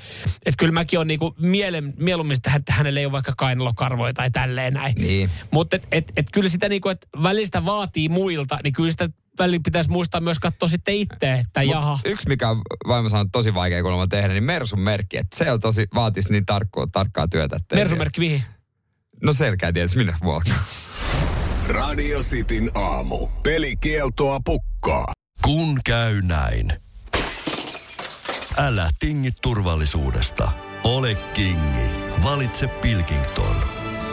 että 0.47 0.59
kyllä 0.59 0.73
mäkin 0.73 0.99
on 0.99 1.07
niinku 1.07 1.35
mielen, 1.41 1.95
mieluummin, 1.97 2.37
että 2.57 2.73
hänellä 2.73 3.01
ei 3.01 3.07
ole 3.07 3.13
vaikka 3.13 3.33
kainalokarvoja 3.37 4.13
tai 4.13 4.31
tälleen 4.31 4.75
näin. 4.75 4.95
Niin. 4.99 5.31
Mutta 5.51 5.77
et, 5.77 5.89
et, 5.93 6.13
et 6.17 6.27
kyllä 6.33 6.49
sitä 6.49 6.69
niinku, 6.69 6.89
että 6.89 7.07
välistä 7.23 7.65
vaatii 7.65 8.09
muilta, 8.09 8.59
niin 8.65 8.73
kyllä 8.73 8.91
sitä 8.91 9.09
välillä 9.45 9.61
pitäisi 9.65 9.91
muistaa 9.91 10.21
myös 10.21 10.39
katsoa 10.39 10.69
sitten 10.69 10.95
itse, 10.95 11.33
että 11.35 11.61
Mut 11.61 11.71
jaha. 11.71 11.99
Yksi, 12.05 12.29
mikä 12.29 12.51
on 12.51 12.63
vaimo 12.89 13.09
sanonut 13.09 13.33
tosi 13.33 13.55
vaikea 13.55 13.83
kuulemma 13.83 14.07
tehdä, 14.07 14.29
niin 14.29 14.45
Mersun 14.45 14.81
merkki. 14.81 15.17
Että 15.19 15.37
se 15.39 15.53
on 15.53 15.61
tosi, 15.61 15.87
vaatisi 15.95 16.33
niin 16.33 16.47
tarkkoa, 16.47 16.87
tarkkaa 16.93 17.29
työtä. 17.29 17.57
että- 17.57 17.77
Mersumerkki 17.77 18.21
mihin? 18.21 18.43
No 19.23 19.33
selkää 19.33 19.73
tietysti, 19.73 19.99
minne 19.99 20.15
vuokkaan. 20.25 20.61
Radio 21.69 22.21
Cityn 22.21 22.71
aamu. 22.75 23.27
Pelikieltoa 23.43 24.39
pukkaa. 24.45 25.13
Kun 25.45 25.81
käy 25.87 26.23
näin. 26.23 26.73
Älä 28.57 28.91
tingi 28.99 29.31
turvallisuudesta. 29.43 30.53
Ole 30.85 31.15
kingi. 31.15 31.89
Valitse 32.25 32.67
Pilkington. 32.69 33.57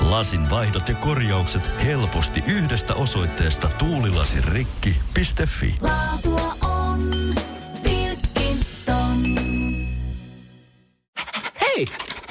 Lasin 0.01 0.49
vaihdot 0.49 0.89
ja 0.89 0.95
korjaukset 0.95 1.71
helposti 1.84 2.43
yhdestä 2.47 2.95
osoitteesta 2.95 3.69
tuulilasirikki.fi. 3.69 5.75
Laatua 5.82 6.56
on 6.62 7.12
Pilkington. 7.84 9.23
Hei! 11.62 11.88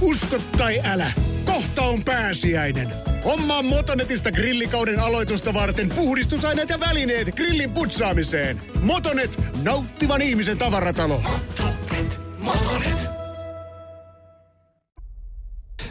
Usko 0.00 0.38
tai 0.58 0.80
älä, 0.84 1.12
kohta 1.44 1.82
on 1.82 2.04
pääsiäinen. 2.04 2.92
Hommaa 3.24 3.62
Motonetista 3.62 4.32
grillikauden 4.32 5.00
aloitusta 5.00 5.54
varten 5.54 5.88
puhdistusaineet 5.88 6.68
ja 6.68 6.80
välineet 6.80 7.34
grillin 7.36 7.70
putsaamiseen. 7.72 8.60
Motonet, 8.80 9.40
nauttivan 9.62 10.22
ihmisen 10.22 10.58
tavaratalo. 10.58 11.22
Motonet, 11.62 12.20
Motonet. 12.38 13.10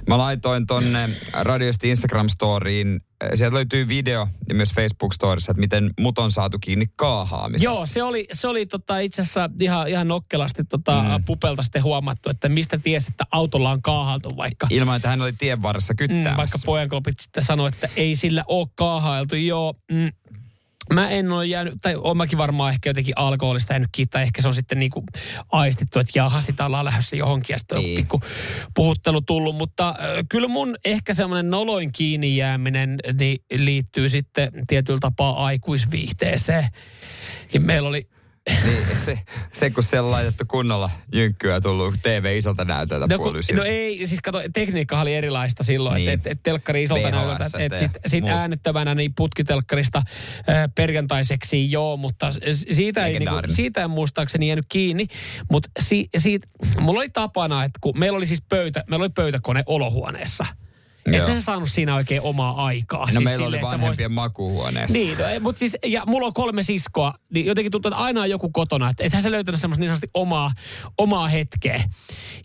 Mä 0.07 0.17
laitoin 0.17 0.67
tonne 0.67 1.09
radiosti 1.33 1.89
Instagram-storiin. 1.89 3.01
Sieltä 3.33 3.55
löytyy 3.55 3.87
video 3.87 4.27
ja 4.49 4.55
myös 4.55 4.73
Facebook-storissa, 4.73 5.51
että 5.51 5.59
miten 5.59 5.89
mut 5.99 6.17
on 6.19 6.31
saatu 6.31 6.59
kiinni 6.59 6.85
kaahaamisesta. 6.95 7.75
Joo, 7.75 7.85
se 7.85 8.03
oli, 8.03 8.27
se 8.31 8.47
oli 8.47 8.65
tota 8.65 8.99
itse 8.99 9.21
asiassa 9.21 9.49
ihan, 9.61 9.87
ihan 9.87 10.07
nokkelasti 10.07 10.63
tota 10.63 11.01
mm. 11.01 11.23
pupelta 11.23 11.63
sitten 11.63 11.83
huomattu, 11.83 12.29
että 12.29 12.49
mistä 12.49 12.77
tiesi, 12.77 13.07
että 13.11 13.23
autolla 13.31 13.71
on 13.71 13.81
kaahailtu 13.81 14.37
vaikka. 14.37 14.67
Ilman, 14.69 14.95
että 14.95 15.09
hän 15.09 15.21
oli 15.21 15.33
tien 15.33 15.61
varressa 15.61 15.95
kyttäämässä. 15.95 16.31
Mm, 16.31 16.37
vaikka 16.37 16.57
pojanklopit 16.65 17.19
sitten 17.19 17.43
sanoi, 17.43 17.69
että 17.69 17.89
ei 17.95 18.15
sillä 18.15 18.43
ole 18.47 18.67
kaahailtu. 18.75 19.35
Joo, 19.35 19.73
mm, 19.91 20.11
mä 20.93 21.09
en 21.09 21.31
ole 21.31 21.45
jäänyt, 21.45 21.73
tai 21.81 21.95
on 21.97 22.17
mäkin 22.17 22.37
varmaan 22.37 22.73
ehkä 22.73 22.89
jotenkin 22.89 23.13
alkoholista 23.17 23.73
jäänyt 23.73 23.89
tai 24.11 24.23
ehkä 24.23 24.41
se 24.41 24.47
on 24.47 24.53
sitten 24.53 24.79
niinku 24.79 25.03
aistittu, 25.51 25.99
että 25.99 26.19
jaha, 26.19 26.41
sitä 26.41 26.65
ollaan 26.65 26.85
lähdössä 26.85 27.15
johonkin, 27.15 27.53
ja 27.53 27.57
sitten 27.59 27.77
on 27.77 27.83
Niin. 27.83 27.95
pikku 27.95 28.21
puhuttelu 28.73 29.21
tullut. 29.21 29.55
Mutta 29.55 29.89
äh, 29.89 29.95
kyllä 30.29 30.47
mun 30.47 30.75
ehkä 30.85 31.13
semmoinen 31.13 31.49
noloin 31.49 31.91
kiinni 31.91 32.37
jääminen 32.37 32.99
niin 33.19 33.37
liittyy 33.57 34.09
sitten 34.09 34.51
tietyllä 34.67 34.99
tapaa 35.01 35.45
aikuisviihteeseen. 35.45 36.67
Ja 37.53 37.59
meillä 37.59 37.89
oli 37.89 38.07
Niin, 38.65 38.97
se, 39.05 39.19
se, 39.53 39.69
kun 39.69 39.83
siellä 39.83 40.05
on 40.05 40.11
laitettu 40.11 40.43
kunnolla 40.47 40.89
jynkkyä 41.13 41.61
tullut 41.61 41.95
TV 42.03 42.35
isolta 42.37 42.65
näytöltä 42.65 43.07
No, 43.07 43.17
kun, 43.17 43.33
no 43.53 43.63
ei, 43.63 44.07
siis 44.07 44.21
kato, 44.21 44.41
tekniikka 44.53 45.01
oli 45.01 45.13
erilaista 45.13 45.63
silloin, 45.63 45.95
Niin. 45.95 46.09
että 46.09 46.29
et, 46.29 46.37
et 46.37 46.43
telkkari 46.43 46.83
isolta 46.83 47.11
näytöltä, 47.11 47.45
että 47.45 47.75
et 47.75 47.91
ja 48.03 48.09
sit, 48.09 48.27
äänettömänä 48.27 48.95
niin 48.95 49.13
putkitelkkarista 49.15 49.97
äh, 49.97 50.05
perjantaiseksi 50.75 51.71
joo, 51.71 51.97
mutta 51.97 52.31
siitä 52.71 53.05
ei, 53.05 53.19
niinku, 53.19 53.35
siitä 53.47 53.83
en 53.83 53.89
muistaakseni 53.89 54.47
jäänyt 54.47 54.65
kiinni, 54.69 55.07
mutta 55.51 55.69
si, 55.79 56.07
siitä, 56.17 56.47
mulla 56.79 56.99
oli 56.99 57.09
tapana, 57.09 57.63
että 57.63 57.79
kun 57.81 57.99
meillä 57.99 58.17
oli 58.17 58.27
siis 58.27 58.41
pöytä, 58.49 58.83
meillä 58.89 59.03
oli 59.03 59.09
pöytäkone 59.09 59.63
olohuoneessa. 59.65 60.45
Että 61.13 61.33
se 61.33 61.41
saanut 61.41 61.71
siinä 61.71 61.95
oikein 61.95 62.21
omaa 62.21 62.65
aikaa. 62.65 62.99
No 62.99 63.05
siis 63.05 63.23
meillä 63.23 63.31
oli 63.31 63.45
silleen, 63.45 63.63
että 63.63 63.71
sä 63.75 63.81
vanhempien 63.81 64.11
makuuhuoneessa. 64.11 64.97
niin, 64.97 65.17
no, 65.17 65.23
mutta 65.39 65.59
siis, 65.59 65.77
ja 65.85 66.03
mulla 66.07 66.27
on 66.27 66.33
kolme 66.33 66.63
siskoa, 66.63 67.13
niin 67.33 67.45
jotenkin 67.45 67.71
tuntuu, 67.71 67.89
että 67.89 68.03
aina 68.03 68.21
on 68.21 68.29
joku 68.29 68.49
kotona, 68.49 68.89
että 68.89 69.03
ethän 69.03 69.23
se 69.23 69.31
löytänyt 69.31 69.61
semmoista 69.61 69.79
niin 69.79 69.87
sanotusti 69.89 70.09
omaa, 70.13 70.51
omaa 70.97 71.27
hetkeä. 71.27 71.83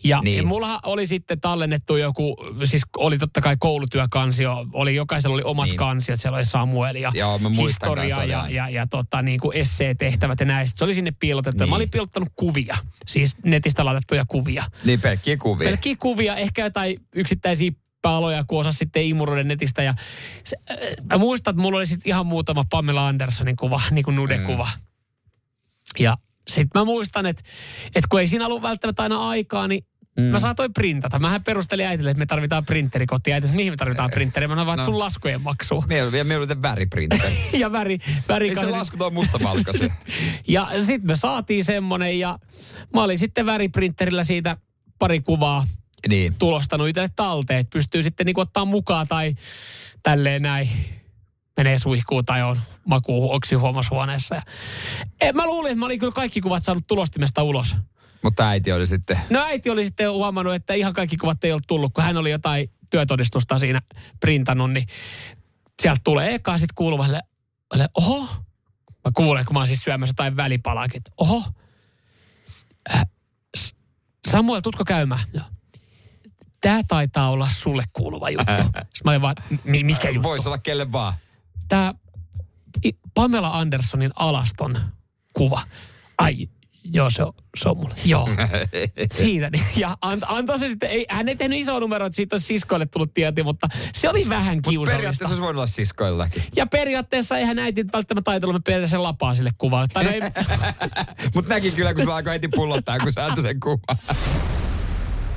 Ja, 0.03 0.21
Niin. 0.23 0.37
ja 0.37 0.43
mullahan 0.43 0.79
oli 0.85 1.07
sitten 1.07 1.41
tallennettu 1.41 1.97
joku, 1.97 2.35
siis 2.63 2.81
oli 2.97 3.17
totta 3.17 3.41
kai 3.41 3.55
koulutyökansio, 3.59 4.65
oli, 4.73 4.95
jokaisella 4.95 5.33
oli 5.33 5.43
omat 5.43 5.67
Niin. 5.67 5.77
kansiot, 5.77 6.19
siellä 6.19 6.35
oli 6.37 6.45
Samuel 6.45 6.95
ja 6.95 7.11
Joo, 7.13 7.39
historia 7.63 8.23
ja, 8.23 8.49
ja, 8.49 8.69
ja 8.69 8.87
tota, 8.87 9.21
niin 9.21 9.39
kuin 9.39 9.57
esseetehtävät 9.57 10.39
ja 10.39 10.45
näistä. 10.45 10.77
Se 10.79 10.85
oli 10.85 10.93
sinne 10.93 11.11
piilotettu. 11.19 11.63
Niin. 11.63 11.69
Mä 11.69 11.75
olin 11.75 11.89
piilottanut 11.89 12.29
kuvia, 12.35 12.77
siis 13.07 13.35
netistä 13.45 13.85
laitettuja 13.85 14.25
kuvia. 14.27 14.63
Niin 14.85 15.01
pelkkiä 15.01 15.37
kuvia. 15.37 15.67
Pelkkiä 15.69 15.95
kuvia, 15.99 16.35
ehkä 16.35 16.63
jotain 16.63 16.97
yksittäisiä 17.15 17.71
paloja, 18.01 18.43
kun 18.47 18.59
osasi 18.59 18.77
sitten 18.77 19.03
imuroiden 19.05 19.47
netistä. 19.47 19.83
Ja 19.83 19.93
se, 20.43 20.57
äh, 20.71 20.77
mä 21.09 21.17
muistan, 21.17 21.51
että 21.51 21.61
mulla 21.61 21.77
oli 21.77 21.87
sitten 21.87 22.09
ihan 22.09 22.25
muutama 22.25 22.63
Pamela 22.69 23.07
Andersonin 23.07 23.55
kuva, 23.55 23.81
niin 23.91 24.03
kuin 24.03 24.15
nude-kuva. 24.15 24.69
Mm. 24.75 26.03
Ja 26.03 26.17
sitten 26.47 26.81
mä 26.81 26.85
muistan, 26.85 27.25
että, 27.25 27.43
että 27.87 28.07
kun 28.09 28.19
ei 28.19 28.27
siinä 28.27 28.45
ollut 28.45 28.61
välttämättä 28.61 29.03
aina 29.03 29.29
aikaa, 29.29 29.67
niin 29.67 29.85
Mm. 30.17 30.23
Mä 30.23 30.39
saatoin 30.39 30.73
printata. 30.73 31.19
Mähän 31.19 31.43
perustelin 31.43 31.85
äitille, 31.85 32.11
että 32.11 32.19
me 32.19 32.25
tarvitaan 32.25 32.65
printeri 32.65 33.05
kotiin. 33.05 33.33
Äiti, 33.33 33.47
mihin 33.47 33.73
me 33.73 33.77
tarvitaan 33.77 34.09
printeri? 34.09 34.47
Mä 34.47 34.65
vaan, 34.65 34.77
No. 34.77 34.85
sun 34.85 34.99
laskujen 34.99 35.41
maksu. 35.41 35.83
Meillä 35.87 36.09
oli 36.09 36.23
mieluiten 36.23 36.61
väriprintteri. 36.61 37.37
ja 37.59 37.71
väri, 37.71 37.99
väri 38.27 38.49
Ei 38.49 38.55
se 38.55 38.65
lasku 38.65 38.97
tuo 38.97 39.09
mustavalkoisen. 39.09 39.93
Ja 40.47 40.69
sitten 40.85 41.07
me 41.07 41.15
saatiin 41.15 41.65
semmonen 41.65 42.19
ja 42.19 42.39
mä 42.93 43.03
olin 43.03 43.17
sitten 43.17 43.45
väriprinterillä 43.45 44.23
siitä 44.23 44.57
pari 44.99 45.19
kuvaa 45.19 45.65
niin. 46.09 46.35
tulostanut 46.35 46.87
itselle 46.87 47.09
talteen, 47.15 47.59
että 47.59 47.73
pystyy 47.73 48.03
sitten 48.03 48.25
niinku 48.25 48.41
ottaa 48.41 48.65
mukaan 48.65 49.07
tai 49.07 49.35
tälleen 50.03 50.41
näin 50.41 50.69
menee 51.57 51.79
suihkuun 51.79 52.25
tai 52.25 52.41
on 52.41 52.59
makuu 52.87 53.31
oksi 53.33 53.55
huoneessa. 53.91 54.35
Ja, 54.35 54.41
Eh, 55.21 55.33
mä 55.33 55.45
luulin, 55.45 55.71
että 55.71 55.79
mä 55.79 55.85
olin 55.85 55.99
kyllä 55.99 56.11
kaikki 56.11 56.41
kuvat 56.41 56.63
saanut 56.63 56.87
tulostimesta 56.87 57.43
ulos. 57.43 57.75
Mutta 58.23 58.49
äiti 58.49 58.71
oli 58.71 58.87
sitten... 58.87 59.19
No 59.29 59.39
äiti 59.39 59.69
oli 59.69 59.85
sitten 59.85 60.11
huomannut, 60.11 60.53
että 60.53 60.73
ihan 60.73 60.93
kaikki 60.93 61.17
kuvat 61.17 61.43
ei 61.43 61.51
ollut 61.51 61.67
tullut, 61.67 61.93
kun 61.93 62.03
hän 62.03 62.17
oli 62.17 62.31
jotain 62.31 62.71
työtodistusta 62.89 63.59
siinä 63.59 63.81
printannut, 64.19 64.71
niin 64.71 64.87
sieltä 65.81 66.01
tulee 66.03 66.35
eka 66.35 66.57
sitten 66.57 66.75
kuuluvalle, 66.75 67.21
ole, 67.75 67.87
oho, 67.93 68.27
mä 69.05 69.11
kuulen, 69.13 69.45
kun 69.45 69.53
mä 69.53 69.59
oon 69.59 69.67
siis 69.67 69.83
syömässä 69.83 70.11
jotain 70.11 70.35
välipalaakin, 70.35 70.97
että 70.97 71.11
oho, 71.17 71.43
äh, 72.95 73.05
Samuel, 74.27 74.61
tutko 74.61 74.83
käymään? 74.85 75.23
Joo. 75.33 75.45
Tää 76.61 76.81
taitaa 76.87 77.29
olla 77.29 77.47
sulle 77.49 77.83
kuuluva 77.93 78.29
juttu. 78.29 78.63
Sitten 78.63 79.01
mä 79.05 79.11
olin 79.11 79.21
vaan, 79.21 79.35
"Mi- 79.63 79.83
mikä 79.83 80.09
juttu? 80.09 80.23
Voisi 80.29 80.49
olla 80.49 80.57
kelle 80.57 80.91
vaan. 80.91 81.13
Tämä 81.67 81.93
Pamela 83.13 83.49
Andersonin 83.59 84.11
alaston 84.15 84.77
kuva. 85.33 85.61
Ai, 86.17 86.47
joo, 86.93 87.09
se 87.09 87.23
on, 87.23 87.33
se 87.57 87.69
on 87.69 87.77
mulle. 87.77 87.95
Joo. 88.05 88.29
Siitä. 89.13 89.49
niin- 89.49 89.63
Ja 89.75 89.97
ant, 90.01 90.23
antoi 90.27 90.59
se 90.59 90.69
sitten, 90.69 90.89
ei, 90.89 91.05
hän 91.09 91.29
ei 91.29 91.35
tehnyt 91.35 91.59
iso 91.59 91.79
numero, 91.79 92.05
että 92.05 92.15
siitä 92.15 92.35
on 92.35 92.39
siskoille 92.39 92.85
tullut 92.85 93.13
tieto, 93.13 93.43
mutta 93.43 93.67
se 93.93 94.09
oli 94.09 94.29
vähän 94.29 94.61
kiusallista. 94.61 94.95
periaatteessa 94.95 95.27
olisi 95.31 95.41
voinut 95.41 95.57
olla 95.59 95.67
siskoillakin. 95.67 96.43
Ja 96.55 96.65
periaatteessa 96.67 97.37
eihän 97.37 97.59
äiti 97.59 97.85
välttämättä 97.93 98.31
ajatellut, 98.31 98.55
että 98.55 98.71
me 98.71 98.73
pidetään 98.73 98.89
sen 98.89 99.03
lapaa 99.03 99.33
sille 99.35 99.51
kuvalle. 99.57 99.87
No 99.95 100.01
ei, 100.01 100.21
Mutta 101.35 101.49
näki 101.53 101.71
kyllä, 101.71 101.93
kun 101.93 102.05
se 102.05 102.11
alkoi 102.13 102.33
heti 102.33 102.47
pullottaa, 102.47 102.99
kun 102.99 103.11
sä 103.13 103.25
antoi 103.25 103.41
sen 103.43 103.59
kuvan. 103.59 103.97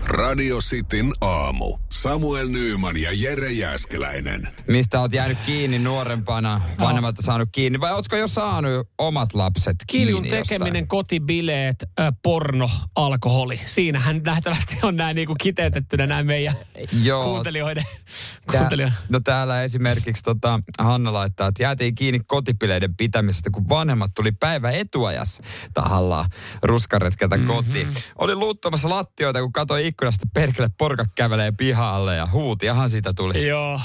Radio 0.06 0.58
Cityn 0.58 1.12
aamu. 1.20 1.78
Samuel 1.92 2.48
Nyyman 2.48 2.96
ja 2.96 3.10
Jere 3.12 3.52
Jäskeläinen. 3.52 4.48
Mistä 4.68 5.00
oot 5.00 5.12
jäänyt 5.12 5.38
kiinni 5.46 5.78
nuorempana, 5.78 6.60
vanhemmalta 6.80 7.22
saanut 7.22 7.48
kiinni, 7.52 7.80
vai 7.80 7.92
ootko 7.92 8.16
jo 8.16 8.28
saanut 8.28 8.88
omat 8.98 9.34
lapset 9.34 9.76
kiinni 9.86 10.06
Kiljun 10.06 10.22
tekeminen, 10.22 10.66
jostain? 10.66 10.88
kotibileet, 10.88 11.84
porno, 12.22 12.70
alkoholi. 12.96 13.60
Siinähän 13.66 14.20
nähtävästi 14.24 14.78
on 14.82 14.96
näin 14.96 15.14
niin 15.16 15.26
kuin 15.26 15.38
kiteytettynä 15.38 16.06
näin 16.06 16.26
meidän 16.26 16.56
Joo. 17.02 17.24
kuuntelijoiden. 17.24 17.84
Tää, 17.84 18.58
kuuntelijoiden. 18.58 18.98
no 19.08 19.20
täällä 19.20 19.62
esimerkiksi 19.62 20.22
tota, 20.22 20.60
Hanna 20.78 21.12
laittaa, 21.12 21.48
että 21.48 21.62
jäätiin 21.62 21.94
kiinni 21.94 22.20
kotipileiden 22.26 22.96
pitämisestä, 22.96 23.50
kun 23.50 23.68
vanhemmat 23.68 24.10
tuli 24.14 24.32
päivä 24.32 24.70
etuajassa 24.70 25.42
tahallaan 25.74 26.30
ruskaretkeltä 26.62 27.36
mm-hmm. 27.36 27.54
kotiin. 27.54 27.88
Oli 28.18 28.34
luuttamassa 28.34 28.88
lattioita, 28.88 29.40
kun 29.40 29.52
katsoi 29.52 29.86
ikkunasta 29.94 30.26
perkele 30.34 30.68
porka 30.78 31.04
kävelee 31.14 31.52
pihalle 31.52 32.16
ja 32.16 32.28
huutiahan 32.32 32.90
siitä 32.90 33.12
tuli. 33.12 33.46
Joo, 33.46 33.80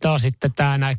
tämä 0.00 0.14
on 0.14 0.20
sitten 0.20 0.54
tämä 0.54 0.78
näin 0.78 0.96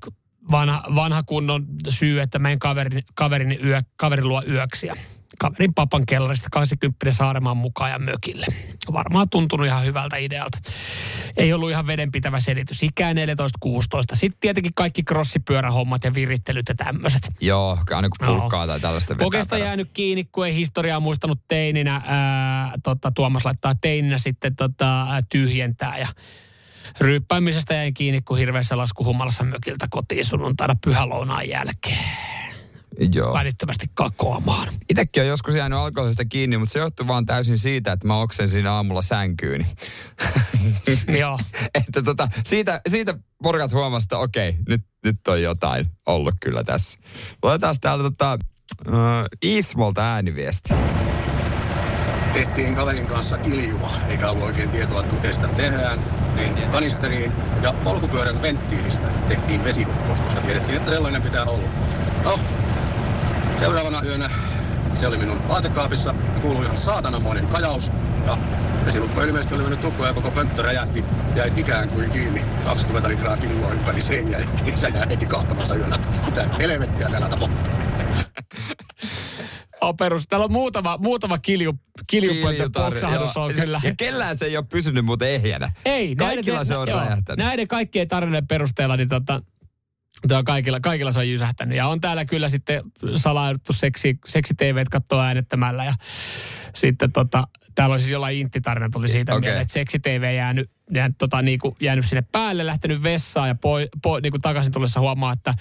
vanha, 0.52 0.84
vanha 0.96 1.24
kunnon 1.24 1.66
syy, 1.90 2.22
että 2.22 2.40
meidän 2.40 2.60
kaverin, 2.60 3.04
kaverin, 3.16 3.60
yö, 3.66 3.82
kaverin 3.96 4.28
luo 4.28 4.44
yöksi 4.50 4.88
ja 4.88 4.96
kaverin 5.40 5.74
papan 5.74 6.06
kellarista 6.06 6.48
80 6.52 7.12
Saaremaan 7.12 7.58
mukaan 7.58 7.92
ja 7.92 8.00
mökille. 8.00 8.46
Varmaan 8.94 9.30
tuntunut 9.30 9.68
ihan 9.68 9.86
hyvältä 9.86 10.18
idealta. 10.18 10.58
Ei 11.38 11.54
ollut 11.54 11.70
ihan 11.70 11.88
vedenpitävä 11.88 12.40
selitys. 12.40 12.84
Ikää 12.84 13.14
14-16. 13.14 13.16
Sitten 14.14 14.40
tietenkin 14.40 14.72
kaikki 14.76 15.04
crossipyörähommat 15.04 16.04
ja 16.04 16.14
virittelyt 16.14 16.66
ja 16.70 16.76
tämmöiset. 16.76 17.32
Joo, 17.42 17.78
aina 17.92 18.10
kun 18.10 18.28
pulkkaa 18.28 18.68
tai 18.68 18.80
tällaista 18.80 19.16
perässä. 19.16 19.58
jäänyt 19.58 19.90
kiinni, 19.94 20.24
kun 20.32 20.48
ei 20.48 20.56
historiaa 20.56 21.00
muistanut 21.00 21.40
teininä. 21.48 22.02
Ää, 22.06 22.72
tota, 22.84 23.12
Tuomas 23.12 23.46
laittaa 23.46 23.74
teininä 23.82 24.18
sitten 24.18 24.56
tota, 24.56 25.02
ää, 25.02 25.22
tyhjentää 25.30 25.98
ja 25.98 26.08
ryyppäämisestä 27.00 27.74
jäin 27.74 27.94
kiinni, 27.94 28.22
kun 28.22 28.38
hirveässä 28.38 28.78
laskuhumalassa 28.78 29.44
mökiltä 29.44 29.88
kotiin 29.90 30.26
sunnuntaina 30.26 30.76
pyhälounaan 30.86 31.50
jälkeen. 31.50 32.35
Joo. 33.14 33.34
Välittömästi 33.34 33.86
kakoamaan. 33.94 34.68
Itsekin 34.90 35.24
on 35.24 35.28
joskus 35.28 35.56
jäänyt 35.56 35.80
alkoholista 35.80 36.26
kiinni, 36.26 36.58
mutta 36.58 36.74
se 36.74 36.80
johtuu 36.80 37.08
vaan 37.08 37.26
täysin 37.26 37.58
siitä, 37.58 37.92
että 37.92 38.08
mä 38.08 38.18
oksensin 38.22 38.68
aamulla 38.68 39.02
sänkyyni. 39.02 39.66
Joo. 41.20 41.40
että 41.88 42.02
tota, 42.02 42.28
siitä, 42.46 42.82
siitä 42.90 43.16
porkat 43.44 43.74
huomasi, 43.74 44.06
että 44.06 44.18
okei, 44.18 44.56
nyt, 44.70 44.82
nyt 45.06 45.28
on 45.28 45.42
jotain 45.42 45.88
ollut 46.06 46.36
kyllä 46.42 46.64
tässä. 46.64 47.00
Luetaan 47.44 47.76
täällä 47.82 48.04
tota, 48.04 48.40
uh, 48.88 48.94
Ismolta 49.42 50.14
ääniviesti. 50.14 50.74
tehtiin 52.34 52.76
kaverin 52.76 53.08
kanssa 53.08 53.38
kiljua, 53.38 53.92
eikä 54.10 54.30
ollut 54.30 54.46
oikein 54.46 54.70
tietoa, 54.70 55.00
että 55.00 55.14
miten 55.14 55.34
sitä 55.34 55.48
tehdään, 55.48 56.00
niin 56.36 56.54
kanisteriin 56.72 57.32
ja 57.62 57.74
polkupyörän 57.84 58.42
venttiilistä 58.42 59.08
tehtiin 59.28 59.64
vesilukko, 59.64 60.16
koska 60.24 60.42
tiedettiin, 60.42 60.78
että 60.78 60.92
sellainen 60.92 61.22
pitää 61.22 61.46
olla. 61.46 61.68
No, 62.24 62.40
seuraavana 63.60 64.02
yönä 64.06 64.30
se 64.96 65.08
oli 65.08 65.18
minun 65.18 65.48
vaatekaapissa, 65.48 66.16
kuului 66.42 66.66
ihan 66.66 66.78
saatanamoinen 66.78 67.48
kajaus, 67.48 67.92
ja 68.26 68.38
vesilukko 68.86 69.22
ilmeisesti 69.22 69.56
oli 69.56 69.64
mennyt 69.64 69.82
tukkoon 69.82 70.10
ja 70.10 70.14
koko 70.14 70.32
pönttö 70.32 70.62
räjähti, 70.62 71.06
jäi 71.36 71.52
ikään 71.58 71.90
kuin 71.90 72.12
kiinni. 72.12 72.42
20 72.66 73.10
litraa 73.10 73.38
kiljua 73.38 73.72
ympäri 73.72 74.02
seiniä, 74.02 74.40
ja 74.40 74.46
isä 74.74 74.88
jäi 74.88 75.10
heti 75.10 75.26
kahtamassa 75.26 75.76
yönä, 75.76 75.96
että 75.96 76.08
mitä 76.26 76.46
helvettiä 76.60 77.10
täällä 77.10 77.30
tapahtuu. 77.30 77.58
On 79.82 79.98
perus. 79.98 80.28
Täällä 80.28 80.46
on 80.46 80.52
muutama, 80.52 80.98
muutama 80.98 81.38
kilju, 81.38 81.74
kiljupöntä 82.08 82.52
Kiljutar, 82.52 82.92
poksahdus 82.92 83.38
on 83.38 83.54
Se- 83.54 83.62
kyllä. 83.62 83.82
Ja 83.84 83.96
kellään 83.98 84.38
se 84.38 84.46
ei 84.46 84.58
ole 84.58 84.66
pysynyt 84.70 85.06
muuten 85.06 85.30
ehjänä. 85.30 85.72
Ei, 85.86 86.16
Kaikilla 86.16 86.54
näiden, 86.54 86.66
se 86.66 86.78
on 86.78 86.88
joo, 86.88 87.00
räjähtänyt. 87.00 87.46
Näiden 87.46 87.68
kaikkien 87.68 88.08
tarinoiden 88.08 88.48
perusteella, 88.48 88.98
niin 88.98 89.10
tota, 89.10 89.42
Tuo 90.28 90.44
kaikilla, 90.44 90.80
kaikilla 90.80 91.12
se 91.12 91.20
on 91.20 91.30
jysähtänyt. 91.30 91.78
Ja 91.78 91.88
on 91.88 92.02
täällä 92.02 92.26
kyllä 92.26 92.50
sitten 92.50 92.84
salailuttu 93.16 93.74
seksi, 93.74 94.20
seksi 94.26 94.54
TV 94.54 94.84
katsoo 94.92 95.20
äänettämällä. 95.20 95.86
Ja 95.86 95.94
sitten 96.76 97.12
tota, 97.12 97.48
täällä 97.76 97.94
on 97.94 98.00
siis 98.00 98.12
jollain 98.12 98.38
intti-tarina 98.38 98.90
tuli 98.90 99.10
siitä 99.10 99.32
okay. 99.32 99.42
mieleen, 99.42 99.62
että 99.62 99.74
seksi 99.74 100.00
TV 100.00 100.36
jäänyt, 100.36 100.72
jäänyt, 100.94 101.18
tota, 101.18 101.42
niinku, 101.42 101.76
jäänyt 101.82 102.06
sinne 102.06 102.24
päälle, 102.32 102.66
lähtenyt 102.66 103.04
vessaan 103.04 103.48
ja 103.48 103.56
poi, 103.56 103.90
poi, 104.04 104.22
niinku 104.22 104.40
takaisin 104.40 104.74
tullessa 104.74 105.00
huomaa, 105.00 105.34
että, 105.34 105.54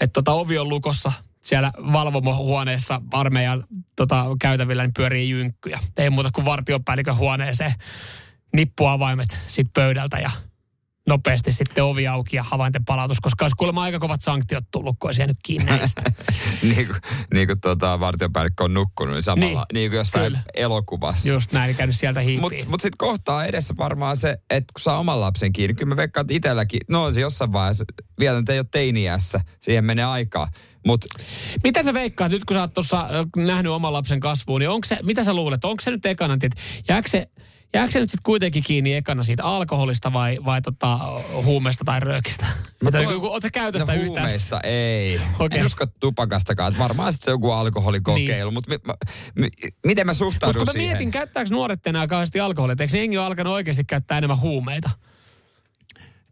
että 0.00 0.12
tota, 0.12 0.32
ovi 0.32 0.58
on 0.58 0.68
lukossa. 0.68 1.12
Siellä 1.44 1.72
valvomohuoneessa 1.92 3.02
armeijan 3.12 3.64
tota, 3.96 4.26
käytävillä 4.40 4.82
niin 4.82 4.94
pyörii 4.96 5.30
jynkkyjä. 5.30 5.78
Ei 5.96 6.10
muuta 6.10 6.30
kuin 6.34 6.44
vartiopäällikön 6.44 7.16
huoneeseen 7.16 7.74
nippuavaimet 8.54 9.38
sit 9.46 9.66
pöydältä 9.74 10.18
ja 10.18 10.30
nopeasti 11.06 11.52
sitten 11.52 11.84
ovi 11.84 12.06
auki 12.06 12.36
ja 12.36 12.42
havainten 12.42 12.84
palautus, 12.84 13.20
koska 13.20 13.44
olisi 13.44 13.56
kuulemma 13.56 13.82
aika 13.82 13.98
kovat 13.98 14.22
sanktiot 14.22 14.64
tullut, 14.70 14.96
kun 14.98 15.08
olisi 15.08 15.20
jäänyt 15.20 15.38
kiinni 15.42 15.70
näistä. 15.70 16.02
niin 16.62 16.86
kuin, 16.86 16.98
niin 17.34 17.46
kuin 17.46 17.60
tota, 17.60 18.00
vartiopäällikkö 18.00 18.64
on 18.64 18.74
nukkunut, 18.74 19.14
niin 19.14 19.22
samalla, 19.22 19.66
niin, 19.72 19.80
Niin, 19.80 19.90
kuin 19.90 19.98
jossain 19.98 20.24
kyllä. 20.24 20.40
elokuvassa. 20.54 21.32
Just 21.32 21.52
näin, 21.52 21.66
niin 21.68 21.76
käynyt 21.76 21.96
sieltä 21.96 22.20
hiipiin. 22.20 22.40
Mutta 22.40 22.70
mut 22.70 22.80
sitten 22.80 22.98
kohtaa 22.98 23.44
edessä 23.44 23.74
varmaan 23.78 24.16
se, 24.16 24.36
että 24.50 24.72
kun 24.72 24.80
saa 24.80 24.98
oman 24.98 25.20
lapsen 25.20 25.52
kiinni, 25.52 25.74
kyllä 25.74 25.88
mä 25.88 25.96
veikkaan, 25.96 26.22
että 26.22 26.34
itselläkin, 26.34 26.80
no 26.88 27.04
on 27.04 27.14
se 27.14 27.20
jossain 27.20 27.52
vaiheessa, 27.52 27.84
vielä 28.18 28.38
nyt 28.40 28.48
ei 28.48 28.58
ole 28.58 28.66
teiniässä, 28.70 29.40
siihen 29.60 29.84
menee 29.84 30.04
aikaa. 30.04 30.48
Mutta 30.86 31.06
Mitä 31.64 31.82
sä 31.82 31.94
veikkaat 31.94 32.32
nyt, 32.32 32.44
kun 32.44 32.54
sä 32.54 32.60
oot 32.60 32.74
tuossa 32.74 33.08
nähnyt 33.36 33.72
oman 33.72 33.92
lapsen 33.92 34.20
kasvuun, 34.20 34.60
niin 34.60 34.70
onko 34.70 34.84
se, 34.84 34.98
mitä 35.02 35.24
sä 35.24 35.34
luulet, 35.34 35.64
onko 35.64 35.80
se 35.80 35.90
nyt 35.90 36.06
ekana, 36.06 36.34
että 36.34 36.48
jääkö 36.88 37.08
se, 37.08 37.26
jääkö 37.76 37.92
se 37.92 38.00
nyt 38.00 38.10
sitten 38.10 38.22
kuitenkin 38.24 38.62
kiinni 38.62 38.94
ekana 38.94 39.22
siitä 39.22 39.44
alkoholista 39.44 40.12
vai, 40.12 40.38
vai 40.44 40.62
tota, 40.62 40.98
huumeesta 41.44 41.84
tai 41.84 42.00
röökistä? 42.00 42.46
Mitä, 42.84 43.02
toi- 43.02 43.14
Oletko 43.14 43.48
käytöstä 43.52 43.94
no, 43.94 44.02
yhtään? 44.02 44.22
huumeista 44.24 44.60
ei. 44.60 45.20
Okei. 45.38 45.58
En 45.60 45.66
usko 45.66 45.86
tupakastakaan. 46.00 46.72
että 46.72 46.82
Varmaan 46.82 47.12
sitten 47.12 47.24
se 47.24 47.30
joku 47.30 47.50
alkoholikokeilu, 47.50 48.50
niin. 48.50 48.54
mutta 48.54 48.70
mi, 48.70 48.78
mi, 49.40 49.48
miten 49.86 50.06
mä 50.06 50.10
Mutta 50.10 50.18
suhtaudun 50.18 50.60
kun 50.60 50.66
mä 50.66 50.72
siihen? 50.72 50.88
mietin, 50.88 51.10
käyttääkö 51.10 51.50
nuoret 51.50 51.86
enää 51.86 52.06
kauheasti 52.06 52.40
alkoholia, 52.40 52.76
eikö 52.80 52.96
jengi 52.98 53.18
ole 53.18 53.26
alkanut 53.26 53.52
oikeasti 53.52 53.84
käyttää 53.84 54.18
enemmän 54.18 54.40
huumeita? 54.40 54.90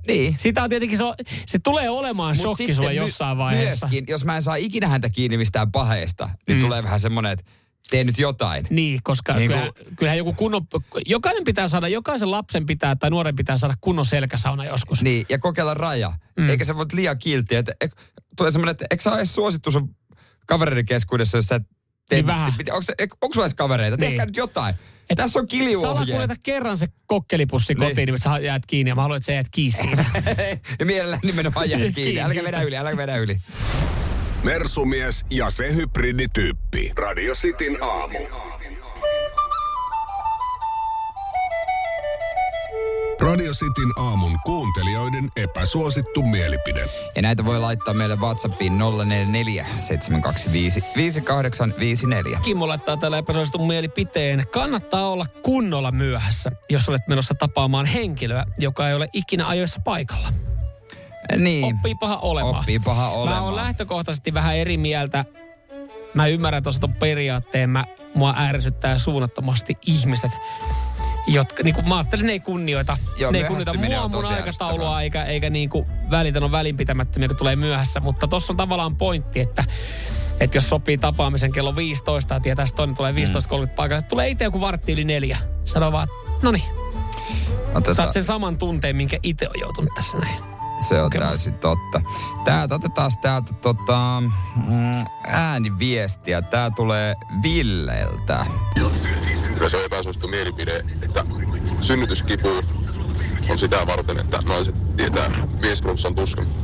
Niin. 0.07 0.35
Sitä 0.39 0.63
on 0.63 0.71
tietenkin, 0.71 0.99
se, 0.99 1.05
on- 1.05 1.15
se 1.47 1.59
tulee 1.59 1.91
olemaan 1.91 2.37
Mut 2.37 2.43
shokki 2.43 2.75
sulle 2.75 2.89
my- 2.89 2.95
jossain 2.97 3.39
vaiheessa. 3.39 3.87
Myöskin, 3.87 4.05
jos 4.09 4.25
mä 4.25 4.37
en 4.37 4.43
saa 4.43 4.57
ikinä 4.57 4.89
häntä 4.89 5.11
kiinni 5.11 5.37
mistään 5.37 5.73
paheesta, 5.73 6.31
niin 6.49 6.59
Mm. 6.59 6.61
tulee 6.65 6.83
vähän 6.83 7.01
semmoinen, 7.01 7.33
että 7.33 7.45
tee 7.91 8.05
nyt 8.05 8.19
jotain. 8.19 8.67
Niin, 8.71 9.01
koska 9.03 9.33
Niin 9.33 9.39
niin 9.51 9.61
kuin- 9.61 9.73
kyllähän, 9.75 9.97
kyllähän 9.97 10.19
joku 10.19 10.33
kunnon, 10.33 10.63
jokainen 11.07 11.45
pitää 11.45 11.69
saada, 11.69 11.89
jokaisen 11.89 12.31
lapsen 12.31 12.67
pitää 12.67 12.97
tai 12.97 13.11
nuoren 13.11 13.37
pitää 13.37 13.57
saada 13.57 13.75
kunnon 13.81 14.07
selkäsauna 14.07 14.65
joskus. 14.65 15.03
Niin, 15.03 15.27
ja 15.29 15.39
kokeilla 15.39 15.75
raja. 15.75 16.13
Mm. 16.39 16.49
Eikä 16.51 16.65
se 16.65 16.77
voi 16.77 16.87
liian 16.93 17.19
kiltiä. 17.19 17.59
Että, 17.59 17.73
et, 17.81 17.93
tulee 18.37 18.53
semmoinen, 18.53 18.71
että 18.71 18.85
eikö 18.91 19.03
sä 19.03 19.11
ole 19.11 19.19
edes 19.19 19.35
suosittu 19.35 19.71
sun 19.71 19.97
kavereiden 20.47 20.87
keskuudessa, 20.87 21.39
jos 21.39 21.45
sä 21.47 21.61
teet, 22.09 22.27
Niin. 22.27 22.73
Onko, 22.73 22.85
onko 23.21 23.35
sulla 23.35 23.47
edes 23.47 23.55
kavereita? 23.55 23.97
Niin. 23.97 24.09
Tehkää 24.11 24.27
nyt 24.27 24.37
jotain. 24.37 24.75
Et, 25.11 25.17
Tässä 25.17 25.39
on 25.39 25.47
kiljuohjeet. 25.47 25.97
Salakuljeta 25.99 26.35
kerran 26.43 26.77
se 26.77 26.87
kokkelipussi 27.07 27.75
Niin. 27.75 27.89
kotiin, 27.89 28.07
niin 28.07 28.19
sä 28.19 28.39
jäät 28.39 28.67
kiinni 28.67 28.89
ja 28.91 28.95
mä 28.95 29.03
haluan, 29.03 29.17
että 29.17 29.27
sä 29.27 29.33
jäät 29.33 29.47
kiinni 29.51 29.71
siitä. 29.83 30.05
ja 30.81 30.87
mielellään 30.87 31.21
nimenomaan 31.25 31.71
jää 31.71 31.79
kiinni. 31.81 31.93
Kiinni, 31.95 32.21
just 32.35 32.47
vedä 32.47 32.63
yli, 32.63 32.77
älä 32.77 32.97
vedä 32.97 33.17
yli. 33.17 33.37
Mersumies 34.45 35.27
ja 35.31 35.51
se 35.51 35.75
hybridityyppi. 35.75 36.93
Radio 36.97 37.35
Cityn 37.35 37.83
aamu. 37.83 38.19
Radio 43.21 43.53
Cityn 43.53 43.93
aamun 43.97 44.39
kuuntelijoiden 44.45 45.29
epäsuosittu 45.37 46.23
mielipide. 46.23 46.87
Ja 47.17 47.23
näitä 47.23 47.45
voi 47.45 47.61
laittaa 47.61 47.95
meille 47.95 48.17
WhatsAppiin 48.17 48.79
044 48.79 49.67
725 49.79 50.85
5854. 50.97 52.41
Kimmo 52.43 52.69
laittaa 52.69 52.97
täällä 52.97 53.19
epäsuositun 53.19 53.67
mielipiteen. 53.67 54.45
Kannattaa 54.51 55.09
olla 55.09 55.27
kunnolla 55.43 55.93
myöhässä, 55.93 56.53
jos 56.71 56.89
olet 56.89 57.09
menossa 57.09 57.35
tapaamaan 57.35 57.87
henkilöä, 57.87 58.45
joka 58.59 58.89
ei 58.89 58.95
ole 58.95 59.09
ikinä 59.13 59.49
ajoissa 59.49 59.81
paikalla. 59.85 60.29
Niin. 61.37 61.77
Oppii 61.77 61.95
paha 61.95 62.17
olemaan. 62.17 62.57
Oppii 62.57 62.79
paha 62.79 63.03
Mä 63.03 63.11
oon 63.11 63.23
olemaan. 63.23 63.57
lähtökohtaisesti 63.57 64.35
vähän 64.35 64.57
eri 64.57 64.77
mieltä. 64.77 65.25
Mä 66.15 66.27
ymmärrän 66.27 66.63
tuossa 66.63 66.81
ton 66.81 66.93
periaatteen. 66.93 67.71
Mä, 67.71 67.85
mua 68.15 68.35
ärsyttää 68.39 68.99
suunnattomasti 68.99 69.79
ihmiset, 69.87 70.31
jotka, 71.27 71.63
niin 71.63 71.75
kuin 71.75 71.89
mä 71.89 71.97
ajattelin, 71.97 72.27
ne 72.27 72.33
ei 72.33 72.41
kunnioita, 72.41 72.97
Joo, 73.19 73.33
ne 73.33 73.39
ei 73.39 73.45
kunnioita 73.45 73.75
mua, 73.75 74.09
mun 74.09 74.25
aikataulua, 74.25 75.01
eikä, 75.01 75.25
eikä 75.25 75.51
niin 75.51 75.71
kuin 75.71 75.87
välitä 76.11 76.45
on 76.45 76.53
välinpitämättömiä, 76.53 77.29
kun 77.29 77.37
tulee 77.37 77.57
myöhässä. 77.57 78.01
Mutta 78.01 78.29
tuossa 78.29 78.53
on 78.53 78.57
tavallaan 78.57 78.97
pointti, 78.97 79.41
että 79.41 79.65
että 80.41 80.57
jos 80.57 80.69
sopii 80.69 80.99
tapaamisen 80.99 81.53
kello 81.53 81.77
15 81.77 82.41
ja 82.45 82.53
että 82.53 82.67
toinen 82.77 82.97
tulee 82.97 83.13
15.30 83.13 83.19
paikalle, 83.77 83.99
että 83.99 84.09
tulee 84.09 84.29
itse 84.29 84.45
joku 84.45 84.61
vartti 84.61 84.93
yli 84.93 85.05
neljä. 85.05 85.39
Sano 85.65 85.93
vaan, 85.93 86.09
no 86.43 86.51
niin, 86.51 86.65
saat 87.93 88.13
sen 88.13 88.25
saman 88.25 88.59
tunteen, 88.59 88.97
minkä 88.97 89.19
itse 89.23 89.49
on 89.49 89.61
joutunut 89.61 89.95
tässä 89.95 90.19
näin. 90.19 90.54
Se 90.79 91.03
on 91.03 91.11
täysin 91.11 91.55
totta. 91.55 92.01
Täältä 92.45 92.75
otetaan 92.75 93.11
täältä 93.23 93.53
tota, 93.53 94.23
mm, 94.67 95.05
ääniviestiä. 95.27 96.43
Tää 96.43 96.71
tulee 96.71 97.17
Villeltä. 97.43 98.47
Kyllä 99.55 99.69
se 99.69 99.77
on 99.77 99.85
epäsuosittu 99.85 100.29
mielipide, 100.29 100.85
että 101.03 101.25
synnytyskipu 101.81 102.49
on 103.49 103.59
sitä 103.59 103.87
varten, 103.87 104.21
että 104.21 104.39
naiset 104.49 104.97
tietää 104.97 105.31
miesflunssan 105.61 106.15
tuskan. 106.15 106.47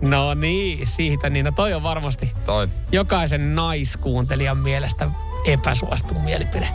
No 0.00 0.34
niin, 0.34 0.86
siitä 0.86 1.30
niin. 1.30 1.44
No 1.44 1.52
toi 1.52 1.74
on 1.74 1.82
varmasti 1.82 2.32
Toi. 2.46 2.68
jokaisen 2.92 3.54
naiskuuntelijan 3.54 4.58
mielestä 4.58 5.10
epäsuostun 5.44 6.20
mielipide. 6.20 6.68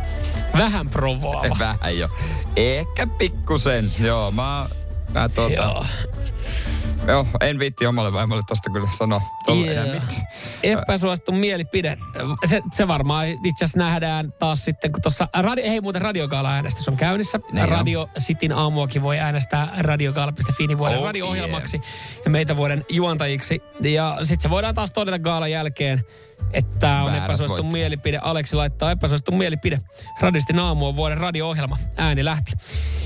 Vähän 0.58 0.90
provoava. 0.90 1.60
Vähän 1.60 1.98
jo. 1.98 2.10
Ehkä 2.56 3.08
pikkusen. 3.08 3.92
Joo, 4.00 4.32
mä, 4.32 4.70
mä 5.14 5.30
tota... 5.30 5.54
Joo. 5.54 5.86
Joo, 7.08 7.26
en 7.42 7.60
viitti 7.60 7.86
omalle 7.86 8.14
vaimolle 8.14 8.44
tosta 8.48 8.70
kyllä 8.70 8.90
sanoa. 8.98 9.22
Mitään. 9.48 10.02
Epäsuostun 10.64 11.38
mielipide. 11.38 11.98
Se, 12.46 12.62
se 12.72 12.88
varmaan 12.88 13.28
itse 13.28 13.66
asiassa 13.66 13.80
nähdään 13.80 14.34
taas 14.40 14.66
sitten, 14.66 14.92
kun 14.92 15.02
tuossa... 15.02 15.28
Radio, 15.40 15.70
hei 15.70 15.82
muuten 15.82 16.02
radiogaala-äänestys 16.02 16.88
on 16.88 16.98
käynnissä. 16.98 17.40
Niin 17.52 17.64
on. 17.64 17.70
Radio 17.70 18.10
Cityn 18.20 18.52
aamuakin 18.52 19.04
voi 19.04 19.20
äänestää 19.20 19.74
radiogaala.fi 19.78 20.78
vuoden 20.78 20.98
Oh, 20.98 21.06
radio-ohjelmaksi 21.06 21.82
ja 22.26 22.32
meitä 22.32 22.58
vuoden 22.58 22.86
juontajiksi. 22.90 23.62
Ja 23.80 24.18
sitten 24.22 24.42
se 24.42 24.50
voidaan 24.50 24.76
taas 24.76 24.94
todeta 24.94 25.20
gaalan 25.20 25.52
jälkeen, 25.52 26.06
että 26.54 26.80
tämä 26.80 27.04
on 27.04 27.12
voitti. 27.50 27.72
mielipide. 27.72 28.20
Aleksi 28.22 28.56
laittaa 28.56 28.92
epäsuostun 28.92 29.38
mielipide. 29.38 29.80
Radistin 30.22 30.60
aamu 30.60 30.88
on 30.88 30.96
vuoden 30.96 31.18
radio-ohjelma. 31.18 31.78
Ääni 31.98 32.26
lähti. 32.26 32.52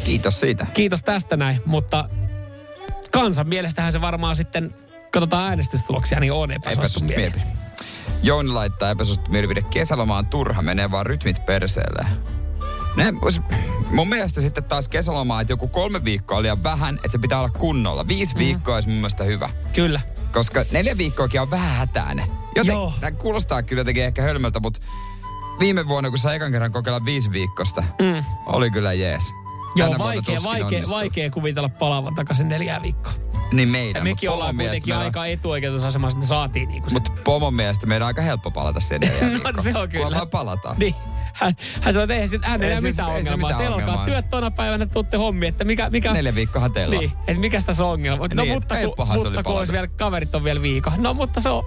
Kiitos 0.04 0.40
siitä. 0.40 0.66
Kiitos 0.74 1.04
tästä 1.04 1.38
näin, 1.38 1.62
mutta 1.66 2.10
kansan 3.14 3.50
mielestähän 3.50 3.92
se 3.92 4.02
varmaan 4.02 4.36
sitten, 4.36 4.76
katsotaan 5.12 5.50
äänestystuloksia, 5.50 6.20
niin 6.20 6.34
on 6.34 6.52
Epäsuosittu 6.52 7.06
mielipide. 7.06 7.30
mielipide. 7.44 7.58
Jouni 8.24 8.50
laittaa 8.50 8.90
epäsuosittu 8.90 9.32
mielipide. 9.32 9.62
Kesäloma 9.62 10.18
on 10.18 10.26
turha, 10.26 10.62
menee 10.62 10.92
vaan 10.92 11.06
rytmit 11.06 11.46
perseelle. 11.46 12.08
Ne, 12.96 13.14
mun 13.92 14.10
mielestä 14.10 14.42
sitten 14.42 14.64
taas 14.64 14.90
kesäloma, 14.90 15.42
että 15.42 15.54
joku 15.54 15.68
kolme 15.68 16.04
viikkoa 16.04 16.38
on 16.38 16.44
liian 16.44 16.64
vähän, 16.64 16.96
että 16.96 17.12
se 17.12 17.18
pitää 17.18 17.40
olla 17.40 17.50
kunnolla. 17.50 18.08
Viisi 18.08 18.34
mm. 18.36 18.40
viikkoa 18.40 18.76
olisi 18.76 18.90
mun 18.90 18.98
mielestä 18.98 19.24
hyvä. 19.24 19.50
Kyllä. 19.74 20.02
Koska 20.32 20.66
neljä 20.72 20.98
viikkoakin 20.98 21.42
on 21.42 21.52
vähän 21.52 21.76
hätäinen. 21.78 22.26
Joten, 22.56 22.74
Joo. 22.74 22.94
Tämä 23.00 23.12
kuulostaa 23.12 23.64
kyllä 23.64 23.80
jotenkin 23.80 24.04
ehkä 24.04 24.22
hölmöltä, 24.22 24.60
mutta 24.60 24.80
viime 25.60 25.88
vuonna, 25.88 26.10
kun 26.10 26.20
sä 26.20 26.34
ekan 26.34 26.52
kerran 26.52 26.72
kokeilla 26.72 27.06
viisi 27.06 27.32
viikkosta, 27.32 27.84
Mm. 28.02 28.24
oli 28.46 28.72
kyllä 28.72 28.94
jees. 28.94 29.34
Joo, 29.76 29.96
vaikea, 29.98 30.44
vaikea, 30.44 30.66
onnistuu. 30.66 30.96
vaikea 30.96 31.32
kuvitella 31.32 31.70
palaavan 31.70 32.16
takaisin 32.16 32.48
neljää 32.48 32.82
viikkoa. 32.82 33.14
Niin 33.52 33.70
meidän. 33.70 34.00
Ja 34.00 34.04
mekin 34.04 34.30
ollaan 34.30 34.56
kuitenkin 34.56 34.84
meillä 34.90 35.00
on- 35.00 35.06
aika 35.06 35.26
etuoikeutusasemassa, 35.26 36.16
että 36.18 36.24
me 36.24 36.28
saatiin 36.28 36.70
niinku. 36.70 36.90
Mutta 36.94 37.12
pomon 37.24 37.54
mielestä 37.54 37.88
meidän 37.88 38.02
on 38.06 38.08
aika 38.08 38.22
helppo 38.22 38.52
palata 38.52 38.80
siihen 38.80 39.02
neljään 39.02 39.28
No, 39.28 39.34
viikkoon. 39.34 39.64
se 39.64 39.74
on 39.78 39.90
kyllä. 39.90 40.06
Kunhan 40.06 40.30
palataan. 40.30 40.76
Niin. 40.80 40.96
Hän, 41.34 41.56
hän 41.82 41.94
sanoi, 41.94 42.04
että 42.04 42.14
eihän 42.14 42.30
sit- 42.30 42.46
hän 42.46 42.64
ei 42.64 42.72
Ei 42.72 42.82
siis- 42.82 42.96
mitään 42.96 43.12
ei 43.12 43.18
ongelmaa. 43.18 43.38
mitään 43.50 43.60
Teillä 43.60 43.76
ongelmaa. 43.76 44.06
työt 44.06 44.30
tuona 44.30 44.52
päivänä, 44.52 44.86
tuutte 44.86 45.18
hommi, 45.18 45.48
että 45.48 45.64
mikä... 45.64 45.90
mikä 45.90 46.14
Neljä 46.14 46.36
viikkoahan 46.36 46.72
teillä 46.72 46.94
on. 46.94 47.00
Niin, 47.00 47.12
että 47.28 47.40
mikä 47.40 47.62
tässä 47.62 47.86
on 47.86 47.92
ongelma. 47.92 48.28
No 48.34 48.44
Niin, 48.44 48.54
mutta, 48.54 48.76
oli 48.76 48.86
mutta 49.24 49.44
kun 49.44 49.68
vielä, 49.72 49.88
kaverit 49.88 50.36
on 50.36 50.44
vielä 50.44 50.62
viikon. 50.62 50.94
No 50.98 51.14
mutta 51.14 51.42
se 51.42 51.50
on, 51.50 51.64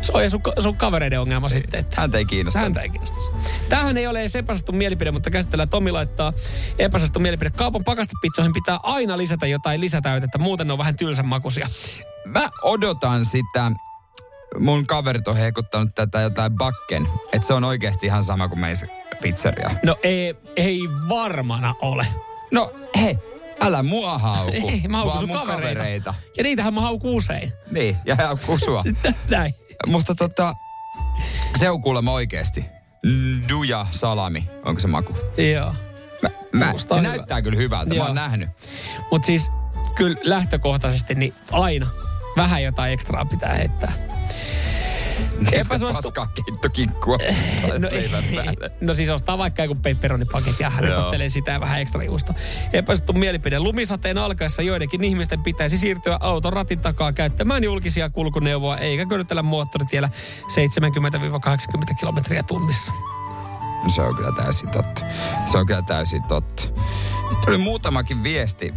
se 0.00 0.12
on 0.14 0.30
sun, 0.30 0.40
sun 0.58 0.76
kavereiden 0.76 1.20
ongelma 1.20 1.48
sitten. 1.48 1.80
Että 1.80 2.00
Häntä 2.00 2.18
ei 2.18 2.24
kiinnosta. 2.24 2.60
Häntä 2.60 2.80
ei 2.82 2.88
kiinnosta. 2.88 3.32
Tämähän 3.68 3.96
ei 3.96 4.06
ole 4.06 4.20
edes 4.20 4.36
epäsuosittu 4.36 4.72
mielipide, 4.72 5.10
mutta 5.10 5.30
käsitellään. 5.30 5.68
Tomi 5.68 5.92
laittaa 5.92 6.32
epäsuosittu 6.78 7.20
mielipide. 7.20 7.50
Kaupan 7.50 7.84
pakastepizzoihin 7.84 8.52
pitää 8.52 8.78
aina 8.82 9.16
lisätä 9.18 9.46
jotain 9.46 9.80
lisätäytettä, 9.80 10.38
muuten 10.38 10.66
ne 10.66 10.72
on 10.72 10.78
vähän 10.78 10.96
tylsän 10.96 11.26
makuisia. 11.26 11.68
Mä 12.24 12.48
odotan 12.62 13.24
sitä, 13.24 13.72
mun 14.58 14.86
kaverit 14.86 15.28
on 15.28 15.36
hekuttanut 15.36 15.94
tätä 15.94 16.20
jotain 16.20 16.52
bakken, 16.52 17.08
että 17.32 17.46
se 17.46 17.54
on 17.54 17.64
oikeasti 17.64 18.06
ihan 18.06 18.24
sama 18.24 18.48
kuin 18.48 18.60
meissä 18.60 18.86
pizzeria. 19.22 19.70
No 19.84 19.96
ei, 20.02 20.34
ei 20.56 20.80
varmana 21.08 21.74
ole. 21.80 22.06
No 22.52 22.72
hei, 23.00 23.18
älä 23.60 23.82
mua 23.82 24.18
hauku, 24.18 24.68
Ei, 24.68 24.82
mä 24.88 24.96
haukun 24.96 25.12
vaan 25.12 25.20
sun 25.20 25.28
mun 25.28 25.38
kavereita. 25.38 25.64
kavereita. 25.78 26.14
Ja 26.36 26.42
niitähän 26.42 26.74
mä 26.74 26.80
haukun 26.80 27.10
usein. 27.10 27.52
Niin, 27.70 27.96
ja 28.06 28.16
haukkuu 28.16 28.58
sua. 28.58 28.84
Näin. 29.30 29.54
Mutta 29.86 30.14
tota, 30.14 30.54
se 31.58 31.70
on 31.70 31.82
kuulemma 31.82 32.12
oikeasti. 32.12 32.64
Duja 33.48 33.86
salami, 33.90 34.50
onko 34.64 34.80
se 34.80 34.88
maku? 34.88 35.16
Joo. 35.52 35.74
Mä, 36.22 36.30
mä, 36.52 36.72
se 36.76 36.88
hyvä. 36.90 37.02
näyttää 37.02 37.42
kyllä 37.42 37.56
hyvältä, 37.56 37.94
Joo. 37.94 38.04
mä 38.04 38.08
oon 38.08 38.14
nähnyt. 38.14 38.48
Mutta 39.10 39.26
siis 39.26 39.50
kyllä 39.94 40.16
lähtökohtaisesti 40.24 41.14
niin 41.14 41.34
aina 41.52 41.86
vähän 42.36 42.62
jotain 42.62 42.92
ekstraa 42.92 43.24
pitää 43.24 43.54
heittää. 43.54 43.92
Epäsuostu... 45.52 46.02
Paskaa 46.02 46.26
keittokinkkua 46.26 47.18
No, 47.78 47.88
no 48.86 48.94
siis 48.94 49.10
ostaa 49.10 49.38
vaikka 49.38 49.62
joku 49.62 49.74
pepperonipaketti 49.82 50.62
ja 50.62 50.72
ripottelee 50.78 51.28
sitä 51.28 51.60
vähän 51.60 51.80
ekstra 51.80 52.04
juusta. 52.04 52.34
Epäsuosittu 52.72 53.12
mielipide. 53.12 53.58
Lumisateen 53.58 54.18
alkaessa 54.18 54.62
joidenkin 54.62 55.04
ihmisten 55.04 55.42
pitäisi 55.42 55.78
siirtyä 55.78 56.18
auton 56.20 56.52
ratin 56.52 56.80
takaa 56.80 57.12
käyttämään 57.12 57.64
julkisia 57.64 58.10
kulkuneuvoa 58.10 58.76
eikä 58.76 59.06
körtellä 59.06 59.42
moottoritiellä 59.42 60.10
70-80 61.90 61.94
kilometriä 62.00 62.42
tunnissa. 62.42 62.92
No 63.84 63.90
se 63.90 64.02
on 64.02 64.16
kyllä 64.16 64.32
täysin 64.32 64.70
totta. 64.70 65.02
Se 65.46 65.58
on 65.58 65.66
kyllä 65.66 65.82
täysin 65.82 66.22
totta. 66.22 66.62
Nyt 67.30 67.40
tuli 67.44 67.58
muutamakin 67.58 68.22
viesti. 68.22 68.74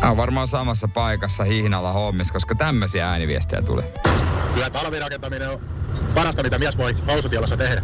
Mä 0.00 0.08
oon 0.08 0.16
varmaan 0.16 0.46
samassa 0.46 0.88
paikassa 0.88 1.44
hihnalla 1.44 1.92
hommissa, 1.92 2.32
koska 2.32 2.54
tämmöisiä 2.54 3.08
ääniviestejä 3.10 3.62
tuli. 3.62 3.82
Kyllä 4.56 4.70
talvirakentaminen 4.70 5.50
on 5.50 5.60
parasta, 6.14 6.42
mitä 6.42 6.58
mies 6.58 6.78
voi 6.78 6.96
housutielassa 7.06 7.56
tehdä. 7.56 7.82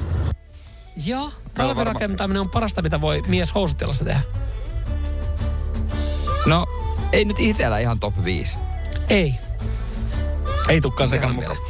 Joo, 1.05 1.33
talvirakentaminen 1.55 2.41
on 2.41 2.51
parasta, 2.51 2.83
mitä 2.83 3.01
voi 3.01 3.23
mies 3.27 3.55
housutielassa 3.55 4.05
tehdä. 4.05 4.21
No, 6.47 6.67
ei 7.13 7.25
nyt 7.25 7.41
itsellä 7.41 7.79
ihan 7.79 8.01
top 8.01 8.25
5. 8.25 8.59
Ei. 9.09 9.35
Ei 10.69 10.81
tukkaan 10.81 11.15
Ihan 11.15 11.37
mieleen. 11.37 11.61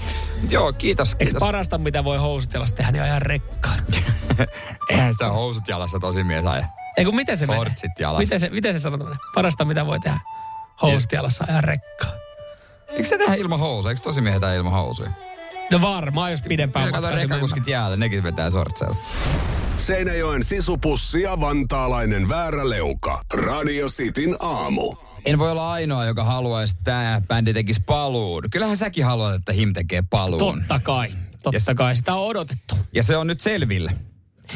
Joo, 0.51 0.73
kiitos. 0.73 1.09
Eikö 1.09 1.25
kiitos. 1.25 1.41
parasta, 1.41 1.79
mitä 1.79 2.05
voi 2.05 2.19
housutielassa 2.19 2.75
tehdä, 2.75 2.93
niin 2.93 3.03
ajaa 3.03 3.19
rekkaan? 3.19 3.79
Eihän 4.91 5.13
sitä 5.13 5.29
housut 5.29 5.69
jalassa 5.69 5.99
tosi 5.99 6.25
mies 6.25 6.47
aja. 6.47 6.67
Ei 6.97 7.05
kun 7.05 7.17
miten 7.17 7.37
se 7.37 7.47
menee? 7.47 7.59
Sortsit 7.59 7.99
jalassa. 7.99 8.23
Miten 8.23 8.41
se, 8.41 8.51
miten 8.51 8.73
se 8.73 8.79
sanotaan? 8.79 9.19
Parasta, 9.35 9.65
mitä 9.65 9.87
voi 9.87 10.01
tehdä? 10.01 10.21
Housut 10.83 11.13
jalassa 11.13 11.45
ajaa 11.49 11.61
rekkaan. 11.61 12.22
Eikö 12.93 13.09
se 13.09 13.18
tehdä 13.18 13.34
ilman 13.34 13.59
housuja? 13.59 13.90
Eikö 13.90 14.03
tosi 14.03 14.20
miehet 14.20 14.40
tehdä 14.40 14.55
ilman 14.55 14.72
housuja? 14.72 15.11
No 15.70 15.80
varmaan, 15.80 16.30
jos 16.30 16.43
pidempään 16.43 16.90
matkaa. 16.90 17.11
rekakuskit 17.11 17.66
jäällä, 17.66 17.97
nekin 17.97 18.22
vetää 18.22 18.51
sortseilla. 18.51 18.97
Seinäjoen 19.78 20.45
sisupussi 20.45 21.22
ja 21.22 21.40
vantaalainen 21.40 22.28
vääräleuka. 22.28 23.22
Radio 23.34 23.88
Cityn 23.88 24.36
aamu. 24.40 24.95
En 25.24 25.38
voi 25.38 25.51
olla 25.51 25.72
ainoa, 25.72 26.05
joka 26.05 26.24
haluaisi, 26.24 26.74
että 26.78 26.84
tämä 26.84 27.22
bändi 27.28 27.55
tekisi 27.55 27.82
paluun. 27.86 28.43
Kyllähän 28.51 28.76
säkin 28.76 29.05
haluat, 29.05 29.34
että 29.34 29.53
Him 29.53 29.72
tekee 29.72 30.03
paluun. 30.11 30.38
Totta 30.38 30.80
kai. 30.82 31.09
Totta 31.43 31.74
kai. 31.74 31.97
Sitä 31.97 32.14
on 32.14 32.26
odotettu. 32.26 32.76
Ja 32.95 33.03
se 33.03 33.16
on 33.16 33.26
nyt 33.26 33.40
selville. 33.40 33.93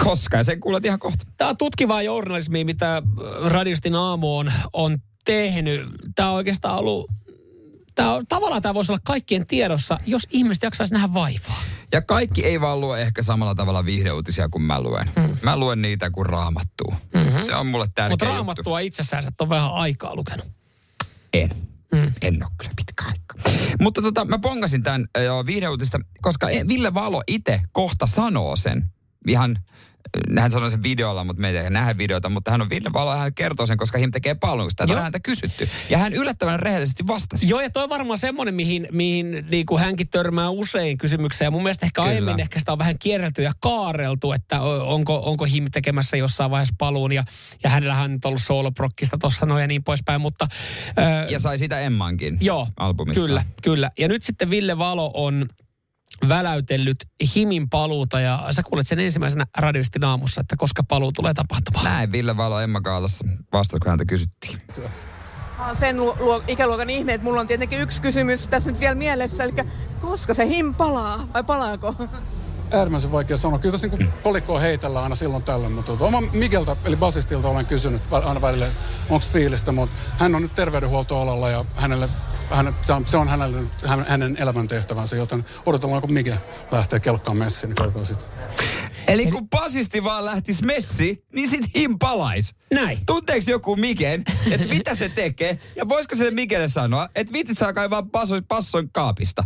Koska, 0.05 0.37
ja 0.37 0.45
sen 0.45 0.61
kuulet 0.61 0.85
ihan 0.85 0.99
kohta. 0.99 1.25
Tämä 1.37 1.51
on 1.51 1.57
tutkivaa 1.57 2.03
journalismia, 2.03 2.65
mitä 2.65 3.03
Radiostin 3.45 3.95
aamu 3.95 4.39
on, 4.39 4.53
on 4.73 4.99
tehnyt. 5.25 5.89
Tämä 6.15 6.31
on 6.31 6.37
oikeastaan 6.37 6.79
ollut 6.79 7.11
Tää 7.97 8.15
on, 8.15 8.27
tavallaan 8.27 8.63
tämä 8.63 8.75
voisi 8.75 8.93
olla 8.93 9.01
kaikkien 9.05 9.47
tiedossa, 9.47 9.99
jos 10.07 10.23
ihmiset 10.31 10.63
jaksaisi 10.63 10.95
nähdä 10.95 11.15
vaivaa. 11.15 11.63
Ja 11.93 12.03
kaikki 12.03 12.45
ei 12.45 12.61
vaan 12.61 12.81
lue 12.81 13.03
ehkä 13.03 13.23
samalla 13.23 13.55
tavalla 13.55 13.85
viihdeuutisia 13.85 14.49
kuin 14.49 14.63
mä 14.63 14.81
luen. 14.81 15.11
Mm. 15.17 15.37
Mä 15.43 15.57
luen 15.57 15.83
niitä 15.83 16.11
kuin 16.11 16.27
raamattuu. 16.27 16.95
Mm-hmm. 17.15 17.47
Se 17.47 17.55
on 17.55 17.67
mulle 17.67 17.87
tärkeä 17.95 18.11
Mutta 18.11 18.25
juttu. 18.25 18.35
raamattua 18.37 18.79
itsessään 18.81 19.23
sä 19.23 19.29
et 19.29 19.41
ole 19.41 19.49
vähän 19.49 19.73
aikaa 19.73 20.17
lukenut. 20.17 20.47
En. 21.33 21.51
Mm. 21.93 22.13
En 22.23 22.43
ole 22.45 22.51
kyllä 22.59 22.73
pitkä 22.77 23.05
aika. 23.05 23.51
Mutta 23.81 24.03
tota, 24.03 24.25
mä 24.25 24.39
pongasin 24.39 24.83
tämän 24.83 25.09
viihdeuutista, 25.47 26.01
koska 26.23 26.47
Ville 26.69 26.95
Valo 26.95 27.23
itse 27.27 27.61
kohta 27.73 28.07
sanoo 28.07 28.57
sen. 28.57 28.91
Ihan, 29.27 29.59
hän 30.39 30.51
sanoi 30.51 30.71
sen 30.71 30.83
videolla, 30.83 31.25
mutta 31.25 31.41
me 31.41 31.51
ei 31.51 31.71
nähdä 31.71 31.99
videota, 31.99 32.29
mutta 32.29 32.51
hän 32.51 32.63
on 32.63 32.71
Ville 32.71 32.93
Valo 32.93 33.11
ja 33.11 33.17
hän 33.17 33.35
kertoo 33.35 33.67
sen, 33.67 33.77
koska 33.77 33.99
him 33.99 34.11
tekee 34.11 34.35
paljon, 34.35 34.67
koska 34.67 34.87
tätä 34.87 34.97
on 34.97 35.03
häntä 35.03 35.21
kysytty. 35.21 35.69
Ja 35.91 35.99
hän 35.99 36.13
yllättävän 36.13 36.61
rehellisesti 36.61 37.07
vastasi. 37.07 37.49
Joo, 37.49 37.61
ja 37.61 37.71
toi 37.71 37.83
on 37.83 37.89
varmaan 37.89 38.19
semmoinen, 38.19 38.55
mihin, 38.55 38.89
mihin 38.93 39.47
niin 39.51 39.67
kuin 39.67 39.81
hänkin 39.81 40.09
törmää 40.09 40.51
usein 40.51 40.99
kysymykseen. 40.99 41.47
Ja 41.47 41.51
mun 41.51 41.63
mielestä 41.63 41.87
ehkä 41.87 42.01
Kyllä. 42.01 42.09
aiemmin 42.09 42.41
ehkä 42.41 42.59
sitä 42.59 42.73
on 42.73 42.79
vähän 42.79 42.99
kierrelty 42.99 43.43
ja 43.43 43.53
kaareltu, 43.61 44.33
että 44.33 44.61
onko, 44.61 45.23
onko 45.25 45.45
Him 45.45 45.65
tekemässä 45.73 46.17
jossain 46.17 46.51
vaiheessa 46.51 46.75
paluun. 46.79 47.13
Ja, 47.13 47.25
ja 47.65 47.71
hänellähän 47.71 48.05
on 48.05 48.13
nyt 48.13 48.25
ollut 48.25 48.43
sooloprokkista 48.43 49.19
tuossa 49.19 49.47
noin 49.47 49.61
ja 49.61 49.67
niin 49.67 49.85
poispäin. 49.85 50.21
Mutta, 50.21 50.49
äh, 50.99 51.31
Ja 51.31 51.39
sai 51.39 51.59
sitä 51.59 51.81
Emmankin 51.81 52.39
Joo, 52.41 52.69
albumista. 52.77 53.21
Kyllä, 53.21 53.45
kyllä. 53.63 53.91
Ja 53.99 54.09
nyt 54.09 54.23
sitten 54.23 54.51
Ville 54.51 54.79
Valo 54.79 55.11
on 55.15 55.47
väläytellyt 56.29 56.97
Himin 57.35 57.71
paluuta 57.71 58.21
ja 58.21 58.47
sä 58.51 58.63
kuulet 58.63 58.87
sen 58.87 58.99
ensimmäisenä 58.99 59.47
radioistin 59.59 60.05
aamussa, 60.05 60.41
että 60.41 60.57
koska 60.57 60.83
paluu 60.83 61.13
tulee 61.13 61.35
tapahtumaan. 61.35 61.85
Näin 61.85 62.13
Ville 62.13 62.37
Valo 62.37 62.61
Emma 62.61 62.81
Kaalassa 62.81 63.25
vastasi, 63.53 63.81
kun 63.81 63.91
häntä 63.91 64.05
kysyttiin. 64.05 64.59
Mä 65.59 65.67
oon 65.67 65.77
sen 65.77 65.97
luo, 65.97 66.17
luo, 66.21 66.43
ikäluokan 66.49 66.91
ihme, 66.91 67.15
että 67.15 67.25
mulla 67.25 67.41
on 67.41 67.47
tietenkin 67.47 67.81
yksi 67.81 68.03
kysymys 68.03 68.49
tässä 68.49 68.71
nyt 68.71 68.81
vielä 68.81 68.95
mielessä, 68.95 69.45
eli 69.45 69.53
koska 70.01 70.35
se 70.35 70.49
him 70.49 70.75
palaa, 70.75 71.29
vai 71.35 71.45
palaako? 71.45 71.95
Äärimmäisen 72.73 73.13
vaikea 73.13 73.37
sanoa. 73.37 73.59
Kyllä 73.59 73.73
tässä 73.73 73.89
niin 73.89 74.13
kolikkoa 74.23 74.61
heitellään 74.61 75.03
aina 75.03 75.15
silloin 75.15 75.43
tällöin, 75.43 75.73
mutta 75.73 75.87
tuota, 75.87 76.05
oma 76.05 76.21
Mikeltä, 76.33 76.77
eli 76.85 76.97
basistilta 76.97 77.49
olen 77.49 77.67
kysynyt 77.67 78.03
aina 78.11 78.41
välillä, 78.41 78.67
onko 79.11 79.27
fiilistä, 79.33 79.73
mutta 79.73 79.97
hän 80.19 80.35
on 80.35 80.43
nyt 80.43 80.55
terveydenhuoltoalalla 80.55 81.51
ja 81.51 81.65
hänelle, 81.77 82.09
hän, 82.51 82.75
se, 82.81 82.93
on, 82.93 83.07
se 83.07 83.17
on 83.17 83.29
hänelle, 83.29 83.59
hänen 84.07 84.37
elämäntehtävänsä, 84.41 85.17
joten 85.17 85.45
odotellaan, 85.67 86.03
kun 86.03 86.13
Mike 86.13 86.39
lähtee 86.71 87.01
kelkkaan 87.01 87.37
messiin, 87.37 87.69
niin 87.69 87.77
katsotaan 87.77 88.07
sitten. 88.07 88.29
Eli 89.07 89.27
kun 89.27 89.49
basisti 89.49 90.05
vaan 90.05 90.25
lähtis 90.25 90.63
messi, 90.63 91.25
niin 91.33 91.51
sit 91.51 91.65
him 91.75 91.99
palais. 91.99 92.55
Näin. 92.73 92.99
Tunteeko 93.07 93.51
joku 93.51 93.77
Miken, 93.77 94.25
että 94.51 94.67
mitä 94.67 94.95
se 94.95 95.09
tekee? 95.09 95.59
Ja 95.77 95.89
voisiko 95.89 96.17
se 96.17 96.31
Mikelle 96.31 96.69
sanoa, 96.69 97.09
että 97.15 97.33
viitit 97.33 97.59
saa 97.59 97.73
kaivaa 97.73 98.07
passon 98.49 98.91
kaapista? 98.93 99.45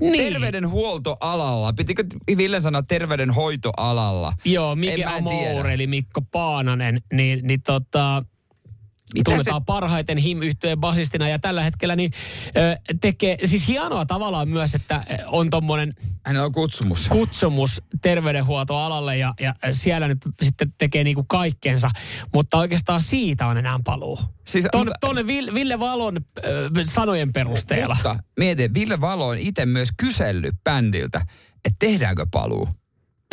Niin. 0.00 0.32
Terveydenhuoltoalalla. 0.32 1.72
Pitikö 1.72 2.04
Ville 2.36 2.60
sanoa 2.60 2.82
terveydenhoitoalalla? 2.82 4.32
Joo, 4.44 4.76
tiedä. 4.94 5.10
Amour, 5.10 5.66
eli 5.66 5.86
Mikko 5.86 6.22
Paananen, 6.32 7.02
niin, 7.12 7.46
niin 7.46 7.62
tota, 7.62 8.24
Tunnetaan 9.24 9.64
parhaiten 9.64 10.18
him 10.18 10.38
basistina 10.76 11.28
ja 11.28 11.38
tällä 11.38 11.62
hetkellä 11.62 11.96
niin 11.96 12.10
ö, 12.56 12.76
tekee, 13.00 13.36
siis 13.44 13.68
hienoa 13.68 14.06
tavallaan 14.06 14.48
myös, 14.48 14.74
että 14.74 15.04
on 15.26 15.50
tommonen 15.50 15.94
Hänellä 16.26 16.46
on 16.46 16.52
kutsumus. 16.52 17.08
kutsumus 17.08 17.82
terveydenhuoltoalalle 18.02 19.16
ja, 19.16 19.34
ja 19.40 19.54
siellä 19.72 20.08
nyt 20.08 20.18
sitten 20.42 20.74
tekee 20.78 21.04
niinku 21.04 21.24
kaikkensa, 21.28 21.90
mutta 22.34 22.58
oikeastaan 22.58 23.02
siitä 23.02 23.46
on 23.46 23.56
enää 23.56 23.78
paluu. 23.84 24.18
Siis, 24.46 24.68
Tuonne, 24.72 24.90
mutta- 24.90 25.06
tuonne 25.06 25.26
Ville, 25.26 25.54
Ville 25.54 25.78
Valon 25.78 26.16
ö, 26.44 26.70
sanojen 26.84 27.32
perusteella. 27.32 27.94
Mutta 27.94 28.16
mieti, 28.38 28.74
Ville 28.74 29.00
Valo 29.00 29.26
on 29.28 29.38
itse 29.38 29.66
myös 29.66 29.88
kysellyt 29.96 30.54
bändiltä, 30.64 31.20
että 31.64 31.76
tehdäänkö 31.78 32.26
paluu. 32.30 32.68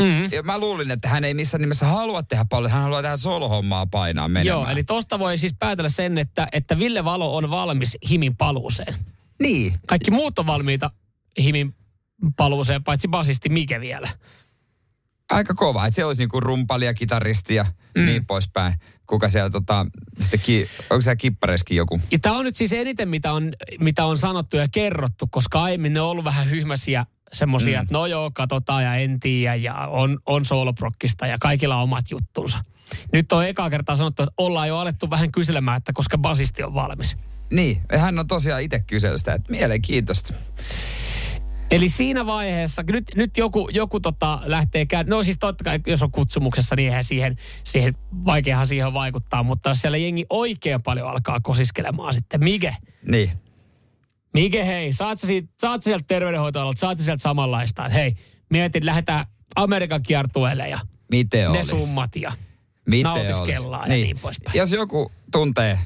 Mm-hmm. 0.02 0.30
Ja 0.32 0.44
mä 0.44 0.58
luulin, 0.58 0.92
että 0.92 1.10
hän 1.10 1.24
ei 1.24 1.34
missään 1.34 1.62
nimessä 1.62 1.86
halua 1.86 2.24
tehdä 2.24 2.46
paljon, 2.50 2.72
hän 2.72 2.82
haluaa 2.82 3.02
tehdä 3.02 3.18
solohommaa 3.18 3.86
painaa 3.86 4.28
menemään. 4.28 4.46
Joo, 4.46 4.68
eli 4.68 4.84
tosta 4.84 5.20
voi 5.20 5.38
siis 5.38 5.56
päätellä 5.60 5.90
sen, 5.90 6.18
että, 6.18 6.48
että 6.52 6.80
Ville 6.80 7.04
Valo 7.04 7.36
on 7.36 7.50
valmis 7.50 7.98
Himin 8.10 8.38
paluuseen. 8.38 8.96
Niin. 9.42 9.74
Kaikki 9.88 10.12
muut 10.12 10.40
on 10.40 10.48
valmiita 10.48 10.92
Himin 11.40 11.76
paluuseen, 12.38 12.84
paitsi 12.84 13.08
basisti 13.08 13.50
Mike 13.50 13.80
vielä. 13.80 14.10
Aika 15.30 15.54
kova, 15.54 15.86
että 15.86 15.96
siellä 15.96 16.10
olisi 16.10 16.22
niinku 16.22 16.40
rumpali 16.40 16.86
ja 16.86 16.94
kitaristi 16.94 17.56
ja 17.56 17.66
mm. 17.98 18.06
niin 18.06 18.26
poispäin. 18.26 18.74
Kuka 19.08 19.30
siellä 19.30 19.50
tota, 19.50 19.86
sitten 20.20 20.40
ki, 20.40 20.70
onko 20.90 21.02
siellä 21.02 21.16
kippareiskin 21.16 21.78
joku? 21.78 22.02
Ja 22.12 22.20
tämä 22.20 22.38
on 22.38 22.46
nyt 22.46 22.56
siis 22.56 22.74
eniten, 22.74 23.10
mitä 23.10 23.34
on, 23.34 23.52
mitä 23.80 24.06
on 24.06 24.18
sanottu 24.18 24.58
ja 24.58 24.68
kerrottu, 24.68 25.28
koska 25.30 25.64
aiemmin 25.64 25.94
ne 25.94 26.02
on 26.02 26.10
ollut 26.10 26.26
vähän 26.26 26.50
hyhmäsiä 26.50 27.06
semmoisia, 27.34 27.80
mm. 27.80 27.82
että 27.82 27.94
no 27.94 28.06
joo, 28.06 28.32
katsotaan 28.34 28.84
ja 28.84 28.96
en 28.96 29.20
tiedä 29.20 29.56
ja 29.56 29.76
on, 29.76 30.20
on 30.26 30.46
sooloprokkista 30.46 31.28
ja 31.28 31.38
kaikilla 31.40 31.76
on 31.76 31.84
omat 31.84 32.06
juttunsa. 32.12 32.58
Nyt 33.14 33.32
on 33.32 33.48
ekaa 33.48 33.70
kertaa 33.70 33.96
sanottu, 33.96 34.24
että 34.24 34.34
ollaan 34.38 34.68
jo 34.68 34.78
alettu 34.78 35.10
vähän 35.10 35.32
kyselemään, 35.32 35.78
että 35.78 35.94
koska 35.94 36.18
basisti 36.18 36.64
on 36.64 36.74
valmis. 36.74 37.18
Niin, 37.54 37.82
hän 37.98 38.20
on 38.20 38.28
tosiaan 38.28 38.62
itse 38.62 38.80
kysellyt 38.88 39.20
sitä, 39.20 39.34
että 39.34 39.52
mielenkiintoista. 39.52 40.34
Eli 41.72 41.90
siinä 41.90 42.26
vaiheessa, 42.26 42.84
nyt, 42.92 43.06
nyt 43.16 43.38
joku, 43.38 43.70
joku 43.72 44.00
tota 44.00 44.40
lähtee 44.46 44.86
käy, 44.86 45.04
no 45.04 45.24
siis 45.24 45.38
totta 45.40 45.64
kai, 45.64 45.80
jos 45.88 46.04
on 46.04 46.12
kutsumuksessa, 46.12 46.76
niin 46.76 46.90
eihän 46.90 47.04
siihen, 47.04 47.36
siihen 47.64 47.94
vaikeahan 48.26 48.68
siihen 48.68 48.94
vaikuttaa, 48.94 49.44
mutta 49.44 49.70
jos 49.70 49.82
siellä 49.82 49.98
jengi 49.98 50.26
oikein 50.30 50.82
paljon 50.84 51.10
alkaa 51.10 51.40
kosiskelemaan 51.40 52.14
sitten, 52.14 52.44
Mike, 52.44 52.76
Niin. 53.12 53.32
Mike, 54.42 54.66
hei, 54.66 54.94
saat 54.94 55.20
sä, 55.20 55.28
siitä, 55.28 55.50
saat 55.60 55.82
sä 55.82 55.84
sieltä 55.84 56.06
terveydenhoitoalalta, 56.08 56.80
saat 56.80 56.98
sä 56.98 57.04
sieltä 57.04 57.22
samanlaista, 57.22 57.86
että 57.86 58.00
hei, 58.00 58.14
mietin, 58.50 58.86
lähdetään 58.86 59.26
Amerikan 59.56 60.04
kiertueelle 60.04 60.70
ja 60.70 60.80
Miten 61.12 61.42
ne 61.42 61.48
olisi? 61.48 61.70
summat 61.70 62.16
ja 62.16 62.34
Miten 62.86 63.04
nautiskellaan 63.04 63.82
olisi? 63.82 64.00
ja 64.00 64.06
niin 64.06 64.20
poispäin. 64.20 64.58
Jos 64.58 64.72
joku 64.72 65.12
tuntee 65.32 65.80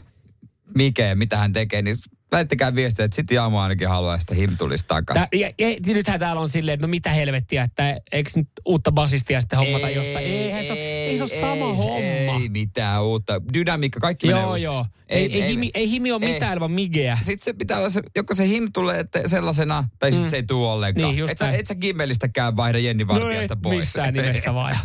Mikeä, 0.77 1.15
mitä 1.15 1.37
hän 1.37 1.53
tekee, 1.53 1.81
niin 1.81 1.95
lähettäkää 2.31 2.75
viestiä, 2.75 3.05
että 3.05 3.15
sitten 3.15 3.35
Jaamu 3.35 3.57
ainakin 3.57 3.87
haluaa, 3.89 4.15
että 4.15 4.35
him 4.35 4.57
tulisi 4.57 4.85
takaisin. 4.87 5.27
Tää, 5.31 5.39
ja, 5.39 5.51
ja, 5.69 5.75
nythän 5.93 6.19
täällä 6.19 6.41
on 6.41 6.49
silleen, 6.49 6.73
että 6.73 6.87
no 6.87 6.91
mitä 6.91 7.09
helvettiä, 7.09 7.63
että 7.63 7.97
eikö 8.11 8.29
nyt 8.35 8.47
uutta 8.65 8.91
basistia 8.91 9.41
sitten 9.41 9.59
hommata 9.59 9.89
jostain. 9.89 10.25
Eihän 10.25 10.63
se, 10.63 10.71
ole- 10.71 10.79
ei 10.79 11.17
se 11.17 11.23
ole 11.23 11.31
sama 11.41 11.73
homma. 11.73 12.39
Ei 12.41 12.49
mitään 12.49 13.03
uutta. 13.03 13.41
Dynamiikka, 13.53 13.99
kaikki 13.99 14.27
menee 14.27 14.41
Joo, 14.41 14.49
uusiksi. 14.49 14.65
joo. 14.65 14.85
Ei, 15.09 15.33
ei, 15.41 15.47
himi, 15.47 15.71
ei 15.73 15.89
himi 15.89 16.11
ole 16.11 16.25
ei. 16.25 16.33
mitään 16.33 16.53
ilman 16.53 16.71
migeä. 16.71 17.17
Sitten 17.21 17.43
se 17.45 17.53
pitää 17.53 17.77
olla 17.77 17.89
se, 17.89 18.01
joko 18.15 18.35
se 18.35 18.47
him 18.47 18.69
tulee 18.73 18.99
että 18.99 19.27
sellaisena, 19.27 19.83
tai 19.99 20.11
sitten 20.11 20.27
Mm. 20.27 20.29
se 20.31 20.35
ei 20.37 20.43
tule 20.43 20.67
ollenkaan. 20.67 21.15
Niin, 21.15 21.29
et, 21.29 21.37
sä, 21.37 21.51
et 21.51 21.67
sä 21.67 21.75
Gimmelistäkään 21.75 22.55
vaihda 22.55 22.79
Jenni 22.79 23.03
No 23.03 23.07
Vartijasta 23.13 23.53
ei 23.53 23.59
pois. 23.61 23.77
missään 23.77 24.13
nimessä 24.13 24.53
vaan. 24.59 24.77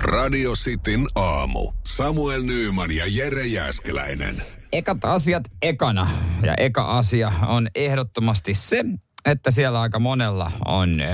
Radio 0.00 0.52
Cityn 0.52 1.06
aamu. 1.14 1.72
Samuel 1.86 2.42
Nyyman 2.42 2.90
ja 2.90 3.04
Jere 3.08 3.46
Jäskeläinen. 3.46 4.42
Ekat 4.72 5.04
asiat 5.04 5.44
ekana. 5.62 6.10
Ja 6.42 6.54
eka 6.54 6.84
asia 6.98 7.32
on 7.46 7.68
ehdottomasti 7.74 8.54
se, 8.54 8.84
että 9.24 9.50
siellä 9.50 9.80
aika 9.80 9.98
monella 9.98 10.52
on 10.64 11.00
äh, 11.00 11.08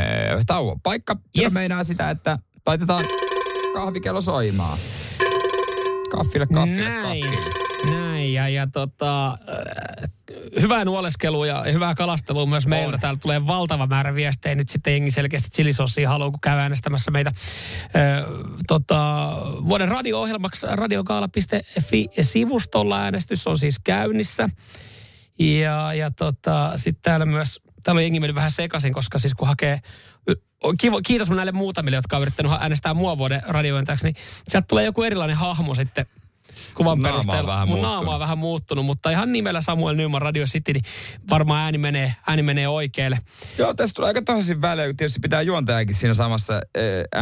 tauon 0.46 0.80
paikka. 0.80 1.14
Yes. 1.14 1.42
Yes. 1.42 1.52
meinaa 1.52 1.84
sitä, 1.84 2.10
että 2.10 2.38
laitetaan 2.66 3.04
kahvikello 3.74 4.20
soimaan. 4.20 4.78
Kaffille, 6.10 6.46
kaffille, 6.46 6.88
Näin. 6.90 7.24
kaffille. 7.24 7.67
Näin, 8.18 8.32
ja, 8.32 8.48
ja 8.48 8.66
tota, 8.66 9.28
äh, 9.28 9.36
hyvää 10.60 10.84
nuoleskelua 10.84 11.46
ja 11.46 11.64
hyvää 11.72 11.94
kalastelua 11.94 12.46
myös 12.46 12.66
meiltä. 12.66 12.94
On. 12.94 13.00
Täällä 13.00 13.18
tulee 13.22 13.46
valtava 13.46 13.86
määrä 13.86 14.14
viestejä. 14.14 14.54
Nyt 14.54 14.68
sitten 14.68 14.92
jengi 14.92 15.10
selkeästi 15.10 15.50
chilisossia 15.50 16.08
haluaa, 16.08 16.30
kun 16.30 16.40
käy 16.40 16.58
äänestämässä 16.58 17.10
meitä 17.10 17.30
äh, 17.30 17.34
tota, 18.66 19.28
vuoden 19.68 19.88
radio-ohjelmaksi 19.88 20.66
radiokaala.fi-sivustolla. 20.70 23.00
Äänestys 23.00 23.46
on 23.46 23.58
siis 23.58 23.78
käynnissä. 23.84 24.48
Ja, 25.38 25.94
ja 25.94 26.10
tota, 26.10 26.72
sitten 26.76 27.02
täällä 27.02 27.26
myös, 27.26 27.60
täällä 27.84 27.98
on 27.98 28.04
jengi 28.04 28.20
mennyt 28.20 28.34
vähän 28.34 28.50
sekaisin, 28.50 28.92
koska 28.92 29.18
siis 29.18 29.34
kun 29.34 29.48
hakee, 29.48 29.80
kivo, 30.80 31.00
kiitos 31.06 31.30
näille 31.30 31.52
muutamille, 31.52 31.96
jotka 31.96 32.16
on 32.16 32.22
yrittänyt 32.22 32.52
äänestää 32.52 32.94
mua 32.94 33.18
vuoden 33.18 33.42
radiointajaksi, 33.46 34.06
niin 34.06 34.16
sieltä 34.48 34.66
tulee 34.68 34.84
joku 34.84 35.02
erilainen 35.02 35.36
hahmo 35.36 35.74
sitten 35.74 36.06
kuvan 36.78 36.96
Sun 36.96 37.02
naama 37.02 37.18
on 37.18 37.26
perusteella. 37.26 37.52
vähän 37.52 37.68
Mun 37.68 37.76
muuttunut. 37.78 37.96
naama 38.04 38.14
on 38.14 38.20
vähän 38.20 38.38
muuttunut, 38.38 38.84
mutta 38.86 39.10
ihan 39.10 39.32
nimellä 39.32 39.60
Samuel 39.60 39.96
Nyman 39.96 40.22
Radio 40.22 40.44
City, 40.44 40.72
niin 40.72 40.84
varmaan 41.30 41.64
ääni 41.64 41.78
menee, 41.78 42.14
ääni 42.26 42.42
menee 42.42 42.68
oikealle. 42.68 43.18
Joo, 43.58 43.74
tässä 43.74 43.94
tulee 43.94 44.08
aika 44.08 44.22
tasaisin 44.22 44.60
välein, 44.62 44.88
kun 44.88 44.96
tietysti 44.96 45.20
pitää 45.20 45.42
juontajakin 45.42 45.96
siinä 45.96 46.14
samassa 46.14 46.54
äh, 46.54 46.60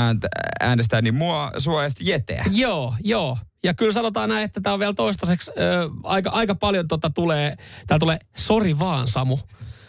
ääntä, 0.00 0.28
äänestää, 0.60 1.02
niin 1.02 1.14
mua, 1.14 1.50
sua 1.58 1.82
ja 1.84 1.90
jeteä. 2.00 2.44
Joo, 2.50 2.94
joo. 3.04 3.38
Ja 3.64 3.74
kyllä 3.74 3.92
sanotaan 3.92 4.28
näin, 4.28 4.44
että 4.44 4.60
tämä 4.60 4.74
on 4.74 4.80
vielä 4.80 4.94
toistaiseksi 4.94 5.50
ö, 5.58 5.90
aika, 6.04 6.30
aika 6.30 6.54
paljon 6.54 6.88
tota 6.88 7.10
tulee, 7.10 7.56
täällä 7.86 8.00
tulee, 8.00 8.18
sori 8.36 8.78
vaan 8.78 9.08
Samu. 9.08 9.38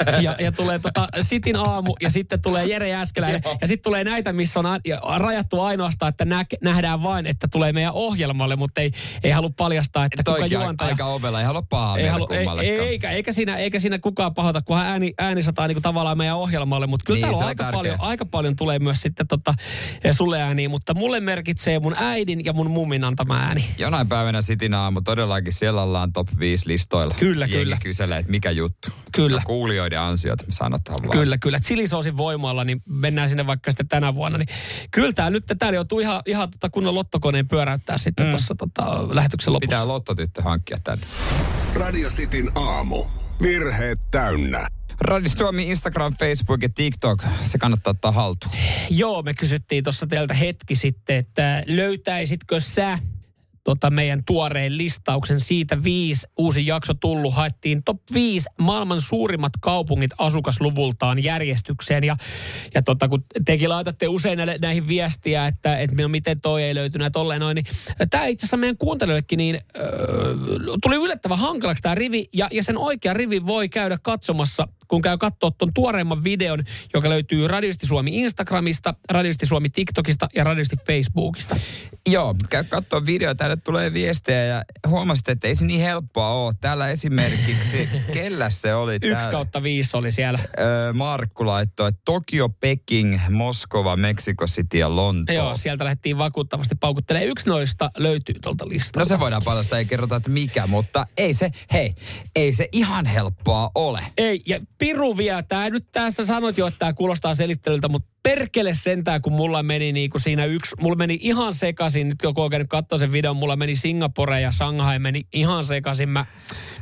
ja, 0.21 0.35
ja 0.39 0.51
tulee 0.51 0.79
tota 0.79 1.07
Sitin 1.21 1.55
aamu 1.55 1.95
ja 2.01 2.09
sitten 2.09 2.41
tulee 2.41 2.65
Jere 2.65 2.89
Jääskeläinen. 2.89 3.41
ja 3.61 3.67
sitten 3.67 3.83
tulee 3.83 4.03
näitä, 4.03 4.33
missä 4.33 4.59
on 4.59 4.65
a, 4.65 4.77
ja 4.85 4.99
rajattu 5.17 5.61
ainoastaan, 5.61 6.09
että 6.09 6.25
nä, 6.25 6.45
nähdään 6.63 7.03
vain, 7.03 7.25
että 7.25 7.47
tulee 7.51 7.73
meidän 7.73 7.93
ohjelmalle, 7.93 8.55
mutta 8.55 8.81
ei, 8.81 8.91
ei 9.23 9.31
halua 9.31 9.49
paljastaa, 9.57 10.05
että 10.05 10.23
kuka 10.23 10.39
Toikin 10.39 10.55
juontaja. 10.55 10.87
aika 10.89 11.05
ovella, 11.05 11.39
ei 11.39 11.45
halua 11.45 11.63
pahaa 11.69 11.97
ei, 11.97 12.07
halu, 12.07 12.27
ei, 12.59 12.79
eikä, 12.79 13.11
eikä, 13.11 13.31
siinä, 13.31 13.55
eikä 13.57 13.79
siinä 13.79 13.99
kukaan 13.99 14.33
pahota, 14.33 14.61
kun 14.61 14.77
ääni, 14.77 15.13
ääni 15.19 15.43
sataa 15.43 15.67
niin 15.67 15.81
tavallaan 15.81 16.17
meidän 16.17 16.35
ohjelmalle. 16.37 16.87
Mutta 16.87 17.03
kyllä 17.05 17.17
Niin, 17.17 17.21
täällä 17.21 17.37
on 17.37 17.47
aika 17.47 17.63
tärkeä. 17.63 17.77
paljon, 17.79 17.95
aika 17.99 18.25
paljon 18.25 18.55
tulee 18.55 18.79
myös 18.79 19.01
sitten 19.01 19.27
tota, 19.27 19.53
eh, 20.03 20.15
sulle 20.15 20.41
ääniä. 20.41 20.69
Mutta 20.69 20.93
mulle 20.93 21.19
merkitsee 21.19 21.79
mun 21.79 21.95
äidin 21.97 22.45
ja 22.45 22.53
mun 22.53 22.71
mummin 22.71 23.03
antama 23.03 23.37
ääni. 23.37 23.65
Jonain 23.77 24.07
päivänä 24.09 24.41
Sitin 24.41 24.73
aamu 24.73 25.01
todellakin 25.01 25.53
siellä 25.53 25.81
ollaan 25.83 26.13
top 26.13 26.27
5 26.39 26.67
listoilla. 26.67 27.15
Kyllä, 27.19 27.45
Jengi 27.45 27.57
kyllä. 27.57 27.77
kyselee, 27.83 28.17
että 28.19 28.31
mikä 28.31 28.51
juttu. 28.51 28.89
Kyllä. 29.11 29.37
Ja 29.37 29.41
kuulijoiden 29.88 29.99
ansiot, 30.09 30.39
sanotaan 30.49 31.03
vaan. 31.03 31.19
Kyllä, 31.19 31.38
kyllä. 31.38 31.59
Chilisoosin 31.59 32.17
voimalla, 32.17 32.63
niin 32.63 32.81
mennään 32.85 33.29
sinne 33.29 33.47
vaikka 33.47 33.71
sitten 33.71 33.88
tänä 33.88 34.15
vuonna. 34.15 34.38
Niin 34.38 34.47
kyllä 34.91 35.13
tää 35.13 35.29
nyt 35.29 35.43
täällä 35.59 35.75
joutuu 35.75 35.99
ihan, 35.99 36.21
ihan 36.25 36.51
tota 36.51 36.69
kunnon 36.69 36.95
lottokoneen 36.95 37.47
pyöräyttää 37.47 37.97
sitten 37.97 38.25
mm. 38.25 38.29
tuossa 38.29 38.55
tota, 38.55 39.15
lähetyksen 39.15 39.53
lopussa. 39.53 39.67
Pitää 39.67 39.88
lottotyttö 39.88 40.41
hankkia 40.41 40.77
tänne. 40.83 41.05
Radio 41.75 42.09
Cityn 42.09 42.51
aamu. 42.55 43.05
Virheet 43.41 43.99
täynnä. 44.11 44.67
Radio 45.01 45.29
Suomi, 45.38 45.63
Instagram, 45.63 46.13
Facebook 46.19 46.61
ja 46.61 46.69
TikTok. 46.69 47.23
Se 47.45 47.57
kannattaa 47.57 47.91
ottaa 47.91 48.11
haltuun. 48.11 48.53
Joo, 48.89 49.21
me 49.21 49.33
kysyttiin 49.33 49.83
tuossa 49.83 50.07
teiltä 50.07 50.33
hetki 50.33 50.75
sitten, 50.75 51.15
että 51.15 51.63
löytäisitkö 51.67 52.59
sä 52.59 52.99
tota 53.68 53.89
meidän 53.89 54.24
tuoreen 54.26 54.78
listauksen 54.78 55.39
siitä 55.39 55.84
viisi, 55.84 56.28
uusi 56.38 56.68
jakso 56.68 56.93
tullut, 56.93 57.34
haettiin 57.34 57.84
top 57.84 57.97
5 58.13 58.49
maailman 58.59 59.01
suurimmat 59.01 59.53
kaupungit 59.61 60.11
asukasluvultaan 60.18 61.24
järjestykseen. 61.24 62.03
Ja, 62.03 62.15
ja 62.74 62.82
tota, 62.84 63.07
kun 63.07 63.24
tekin 63.45 63.70
laitatte 63.70 64.07
usein 64.07 64.38
näille, 64.38 64.57
näihin 64.61 64.88
viestiä, 64.88 65.47
että, 65.47 65.78
että 65.78 66.07
miten 66.07 66.41
toi 66.41 66.63
ei 66.63 66.76
löytynyt 66.76 67.13
tolleen 67.13 67.41
noin, 67.41 67.55
niin 67.55 67.65
tämä 68.09 68.26
itse 68.26 68.45
asiassa 68.45 68.57
meidän 68.57 68.78
kuuntelijoillekin 68.78 69.38
niin, 69.38 69.59
öö, 69.78 70.36
tuli 70.84 70.95
yllättävän 70.95 71.39
hankalaksi 71.39 71.82
tämä 71.82 71.95
rivi. 71.95 72.26
Ja, 72.34 72.47
ja 72.51 72.63
sen 72.63 72.78
oikea 72.78 73.13
rivi 73.13 73.45
voi 73.45 73.70
käydä 73.70 73.97
katsomassa, 74.01 74.68
kun 74.88 75.01
käy 75.01 75.18
katsoa 75.18 75.51
tuon 75.51 75.74
tuoreimman 75.74 76.24
videon, 76.24 76.63
joka 76.93 77.09
löytyy 77.09 77.47
Radiosti 77.47 77.88
Suomi 77.88 78.22
Instagramista, 78.22 78.93
Radiosti 79.09 79.45
Suomi 79.45 79.70
TikTokista 79.70 80.28
ja 80.36 80.43
Radiosti 80.43 80.76
Facebookista. 80.88 81.55
Joo, 82.09 82.36
käy 82.49 82.63
katsoa 82.63 83.05
video, 83.05 83.36
tänne 83.57 83.61
tulee 83.63 83.93
viestejä 83.93 84.43
ja 84.43 84.63
huomasit, 84.87 85.29
että 85.29 85.47
ei 85.47 85.55
se 85.55 85.65
niin 85.65 85.81
helppoa 85.81 86.29
ole. 86.29 86.53
Täällä 86.61 86.89
esimerkiksi, 86.89 87.89
kellä 88.13 88.49
se 88.49 88.75
oli 88.75 88.97
Yksi 89.01 89.29
kautta 89.29 89.63
viisi 89.63 89.97
oli 89.97 90.11
siellä. 90.11 90.39
Öö, 90.59 90.93
Markku 90.93 91.45
laittoi, 91.45 91.89
että 91.89 92.01
Tokio, 92.05 92.49
Peking, 92.49 93.19
Moskova, 93.29 93.95
Mexico 93.95 94.45
City 94.45 94.77
ja 94.77 94.95
Lontoo. 94.95 95.35
Joo, 95.35 95.55
sieltä 95.55 95.83
lähdettiin 95.83 96.17
vakuuttavasti 96.17 96.75
paukuttelemaan. 96.75 97.29
Yksi 97.29 97.49
noista 97.49 97.91
löytyy 97.97 98.35
tuolta 98.41 98.69
listalta. 98.69 98.99
No 98.99 99.05
se 99.05 99.19
voidaan 99.19 99.41
paljastaa, 99.45 99.79
ei 99.79 99.85
kerrota, 99.85 100.15
että 100.15 100.29
mikä, 100.29 100.67
mutta 100.67 101.07
ei 101.17 101.33
se, 101.33 101.51
hei, 101.73 101.95
ei 102.35 102.53
se 102.53 102.69
ihan 102.71 103.05
helppoa 103.05 103.71
ole. 103.75 104.01
Ei, 104.17 104.41
ja 104.45 104.59
Piru 104.77 105.17
vielä, 105.17 105.43
tää 105.43 105.69
nyt 105.69 105.85
tässä 105.91 106.25
sanoit 106.25 106.57
jo, 106.57 106.67
että 106.67 106.79
tämä 106.79 106.93
kuulostaa 106.93 107.35
selittelyltä, 107.35 107.87
mutta 107.87 108.16
perkele 108.28 108.73
sentään, 108.73 109.21
kun 109.21 109.34
mulla 109.34 109.63
meni 109.63 109.91
niinku 109.91 110.19
siinä 110.19 110.45
yksi, 110.45 110.75
mulla 110.80 110.95
meni 110.95 111.17
ihan 111.21 111.53
sekaisin, 111.53 112.09
nyt 112.09 112.17
joku 112.23 112.41
oikein 112.41 112.67
katsoi 112.67 112.99
sen 112.99 113.11
videon, 113.11 113.36
mulla 113.36 113.55
meni 113.55 113.75
Singapore 113.75 114.41
ja 114.41 114.51
Shanghai 114.51 114.99
meni 114.99 115.28
ihan 115.34 115.63
sekaisin. 115.63 116.09
Mä, 116.09 116.25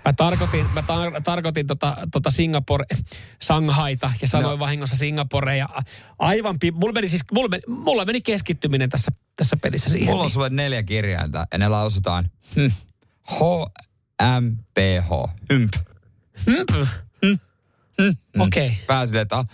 mä 0.05 0.13
tarkoitin, 0.13 0.65
mä 0.73 0.81
tar, 0.81 1.21
tarkoitin 1.23 1.67
tota, 1.67 1.97
tota 2.11 2.31
Singapore, 2.31 2.85
Shanghaita 3.43 4.11
ja 4.21 4.27
sanoin 4.27 4.53
no. 4.53 4.59
vahingossa 4.59 4.95
Singapore 4.95 5.57
ja 5.57 5.69
aivan, 6.19 6.59
pi- 6.59 6.71
mulla 6.71 6.93
meni 6.93 7.09
siis, 7.09 7.21
mulla 7.31 7.49
meni, 7.49 7.63
mulla 7.67 8.05
meni 8.05 8.21
keskittyminen 8.21 8.89
tässä, 8.89 9.11
tässä 9.35 9.57
pelissä 9.61 9.89
siihen. 9.89 10.09
Mulla 10.09 10.23
on 10.23 10.29
sulle 10.29 10.49
neljä 10.49 10.83
kirjainta 10.83 11.47
ja 11.51 11.57
ne 11.57 11.67
lausutaan 11.67 12.29
hm, 12.55 12.67
H-M-P-H. 13.29 15.09
Hymp. 15.53 15.73
Hymp. 16.47 16.87
Okei. 18.39 18.67
Okay. 18.67 18.85
Pääsit, 18.87 19.15
että 19.15 19.45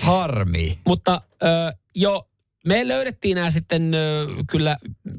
harmi. 0.00 0.78
Mutta 0.86 1.20
ö, 1.42 1.46
jo 1.94 2.28
me 2.66 2.88
löydettiin 2.88 3.34
nämä 3.34 3.50
sitten 3.50 3.94
ö, 3.94 4.26
kyllä 4.50 4.76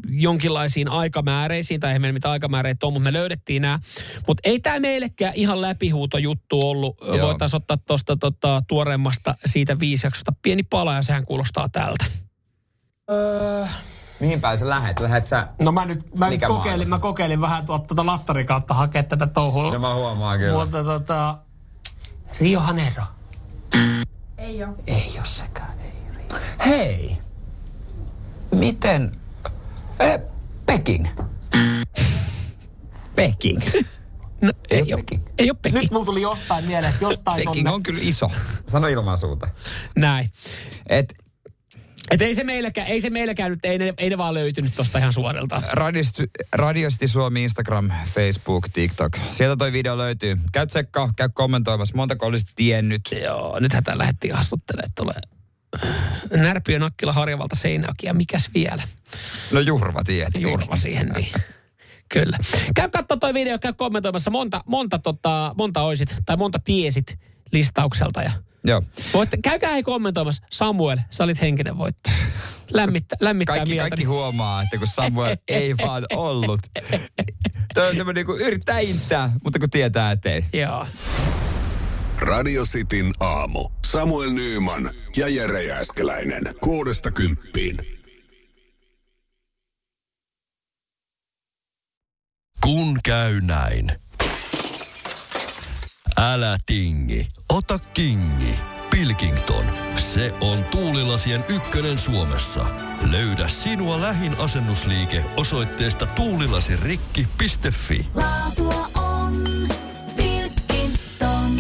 jonkinlaisiin 0.10 0.90
aikamääreisiin, 0.90 1.80
tai 1.80 1.94
ei 1.94 2.00
meillä 2.00 2.14
mitään 2.14 2.32
aikamääreitä 2.32 2.86
ole, 2.86 2.94
mutta 2.94 3.04
me 3.04 3.14
löydettiin 3.14 3.62
nämä. 3.62 3.80
Mutta 4.28 4.42
ei 4.50 4.60
tämä 4.60 4.80
meillekään 4.80 5.34
ihan 5.36 5.62
läpihuuto 5.62 6.18
juttu 6.18 6.70
ollut. 6.70 6.98
Joo. 7.02 7.28
Voitaisiin 7.28 7.58
ottaa 7.58 7.78
tuosta 7.78 8.18
tota, 8.18 8.62
tuoreemmasta 8.68 9.36
siitä 9.46 9.80
viisi 9.80 10.08
jaksosta 10.08 10.34
pieni 10.42 10.64
pala, 10.64 10.94
ja 10.94 11.02
sehän 11.02 11.26
kuulostaa 11.26 11.70
tältä. 11.70 12.06
Öö, 13.12 13.66
Mihin 14.20 14.42
päin 14.42 14.58
sä 14.58 14.70
lähet? 14.70 15.00
Lähet 15.00 15.26
sä... 15.26 15.48
no 15.62 15.72
mä 15.72 15.86
nyt, 15.86 16.16
mä 16.16 16.30
nyt 16.30 16.42
kokeilin, 16.48 16.90
mä 16.90 17.00
kokeilin 17.00 17.42
vähän 17.42 17.66
tuota, 17.66 17.88
tuota 17.88 18.06
lattarin 18.06 18.46
kautta 18.46 18.74
hakea 18.74 19.04
tätä 19.04 19.28
touhua. 19.28 19.72
No 19.72 19.80
mä 19.80 19.94
huomaan 19.94 20.40
kyllä. 20.40 20.60
Mutta 20.60 20.84
tota, 20.84 21.38
Rio 22.40 22.62
Janeiro. 22.68 23.04
Ei 24.38 24.64
oo. 24.64 24.76
Ei 24.88 25.12
ole 25.18 25.26
sekään, 25.26 25.74
ei. 25.80 25.92
Hei, 26.66 27.18
miten... 28.56 29.12
Eh, 30.00 30.20
Peking. 30.66 31.08
Peking. 33.16 33.62
No, 34.42 34.52
ei, 34.70 34.78
ei, 34.80 34.94
ole, 34.94 35.04
Peking. 35.04 35.24
ei 35.38 35.50
ole 35.50 35.58
Peking. 35.62 35.82
Nyt 35.82 35.92
mulla 35.92 36.06
tuli 36.06 36.22
jostain 36.22 36.66
mieleen, 36.66 36.94
että 36.94 37.06
jostain 37.06 37.36
Peking 37.38 37.54
tonne. 37.56 37.72
on 37.72 37.84
kyllä 37.84 38.00
iso. 38.04 38.30
Sano 38.68 38.88
ilman 38.88 39.18
suuta. 39.18 39.48
Näin. 39.96 40.32
Et 40.90 41.14
Et 42.12 42.22
ei 42.22 42.36
se 42.36 42.44
meilläkään, 42.44 42.88
ei 42.88 43.02
se 43.02 43.10
meilläkään 43.10 43.52
nyt, 43.52 43.66
ei 43.66 43.78
ne, 43.78 43.94
ei 43.98 44.10
ne 44.10 44.18
vaan 44.18 44.34
löytynyt 44.34 44.76
tosta 44.76 44.98
ihan 44.98 45.14
suorilta. 45.14 45.62
Radiosti, 45.72 46.24
Radiosti 46.52 47.08
Suomi, 47.08 47.44
Instagram, 47.44 47.92
Facebook, 48.14 48.70
TikTok. 48.74 49.18
Sieltä 49.32 49.56
toi 49.56 49.72
video 49.72 49.98
löytyy. 49.98 50.38
Käy 50.52 50.68
tsekkaa, 50.68 51.14
käy 51.16 51.30
kommentoimassa. 51.34 51.96
Montako 51.96 52.26
olisit 52.26 52.50
tiennyt? 52.56 53.02
Joo, 53.24 53.60
nythän 53.60 53.84
tää 53.84 53.98
lähdettiin 53.98 54.36
hassuttelemaan, 54.36 54.90
että 54.90 55.02
tulee 55.04 55.16
Närpiö, 56.32 56.80
Nakkila, 56.80 57.14
Harjavalta, 57.14 57.56
Seinäjoki 57.56 58.08
ja 58.08 58.14
mikäs 58.14 58.50
vielä? 58.54 58.84
No 59.52 59.60
Jurva 59.60 60.04
tietenkin. 60.04 60.52
Jurva 60.52 60.76
siihen, 60.76 61.08
niin. 61.08 61.32
Kyllä. 62.14 62.38
Käy 62.76 62.90
katsoa 62.90 63.18
toi 63.18 63.34
video, 63.34 63.60
käy 63.60 63.74
kommentoimassa 63.74 64.32
monta, 64.32 64.64
monta, 64.66 65.00
tota, 65.00 65.56
monta 65.58 65.82
oisit 65.82 66.16
tai 66.26 66.38
monta 66.38 66.60
tiesit 66.60 67.20
listaukselta 67.52 68.22
ja 68.22 68.32
Joo. 68.68 68.84
Voitte, 69.14 69.38
käykää 69.44 69.72
hei 69.72 69.84
kommentoimassa. 69.84 70.44
Samuel, 70.52 70.98
sä 71.10 71.24
olit 71.24 71.42
henkinen 71.42 71.78
voittaja. 71.78 72.16
Lämmittää, 72.74 73.18
lämmittää 73.22 73.56
Kaikki, 73.56 73.72
mieltä. 73.72 73.90
kaikki 73.90 74.06
huomaa, 74.06 74.62
että 74.62 74.78
kun 74.78 74.88
Samuel 74.88 75.38
ei 75.48 75.78
vaan 75.78 76.06
ollut. 76.14 76.60
Toi 77.74 77.90
on 77.90 77.96
semmoinen, 77.96 78.26
kun 78.26 78.40
yrittää 78.40 78.80
intää, 78.80 79.32
mutta 79.44 79.60
kun 79.60 79.70
tietää, 79.70 80.12
että 80.12 80.30
ei. 80.30 80.46
Joo. 80.54 80.88
Radio 82.20 82.64
Cityn 82.64 83.12
aamu. 83.20 83.70
Samuel 83.86 84.30
Nyyman 84.32 84.90
ja 85.18 85.28
Jere 85.28 85.64
Jääskeläinen. 85.64 86.44
Kuudesta 86.62 87.12
kymppiin. 87.12 87.78
Kun 92.64 93.00
käy 93.06 93.42
näin. 93.42 93.92
Älä 96.20 96.58
tingi, 96.66 97.28
ota 97.50 97.80
kingi. 97.80 98.56
Pilkington, 98.92 99.66
se 99.96 100.34
on 100.42 100.64
tuulilasien 100.64 101.46
ykkönen 101.50 101.98
Suomessa. 101.98 102.66
Löydä 103.12 103.48
sinua 103.48 104.02
lähin 104.02 104.36
asennusliike 104.38 105.26
osoitteesta 105.36 106.06
tuulilasirikki.fi. 106.06 108.06
Laatua 108.16 108.90
on 108.96 109.44
Pilkington. 110.16 111.52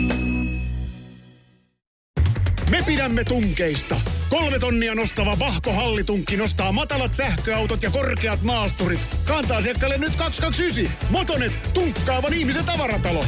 Me 2.69 2.83
pidämme 2.85 3.23
tunkeista. 3.23 4.01
Kolme 4.29 4.59
tonnia 4.59 4.95
nostava 4.95 5.39
Vahko 5.39 5.73
Hallitunkki 5.73 6.37
nostaa 6.37 6.71
matalat 6.71 7.13
sähköautot 7.13 7.83
ja 7.83 7.91
korkeat 7.91 8.41
maasturit. 8.41 9.07
Kantaa 9.25 9.57
asiakkaalle 9.57 9.97
nyt 9.97 10.15
229. 10.15 10.97
Motonet, 11.09 11.59
tunkkaavan 11.73 12.33
ihmisen 12.33 12.65
tavaratalo. 12.65 13.25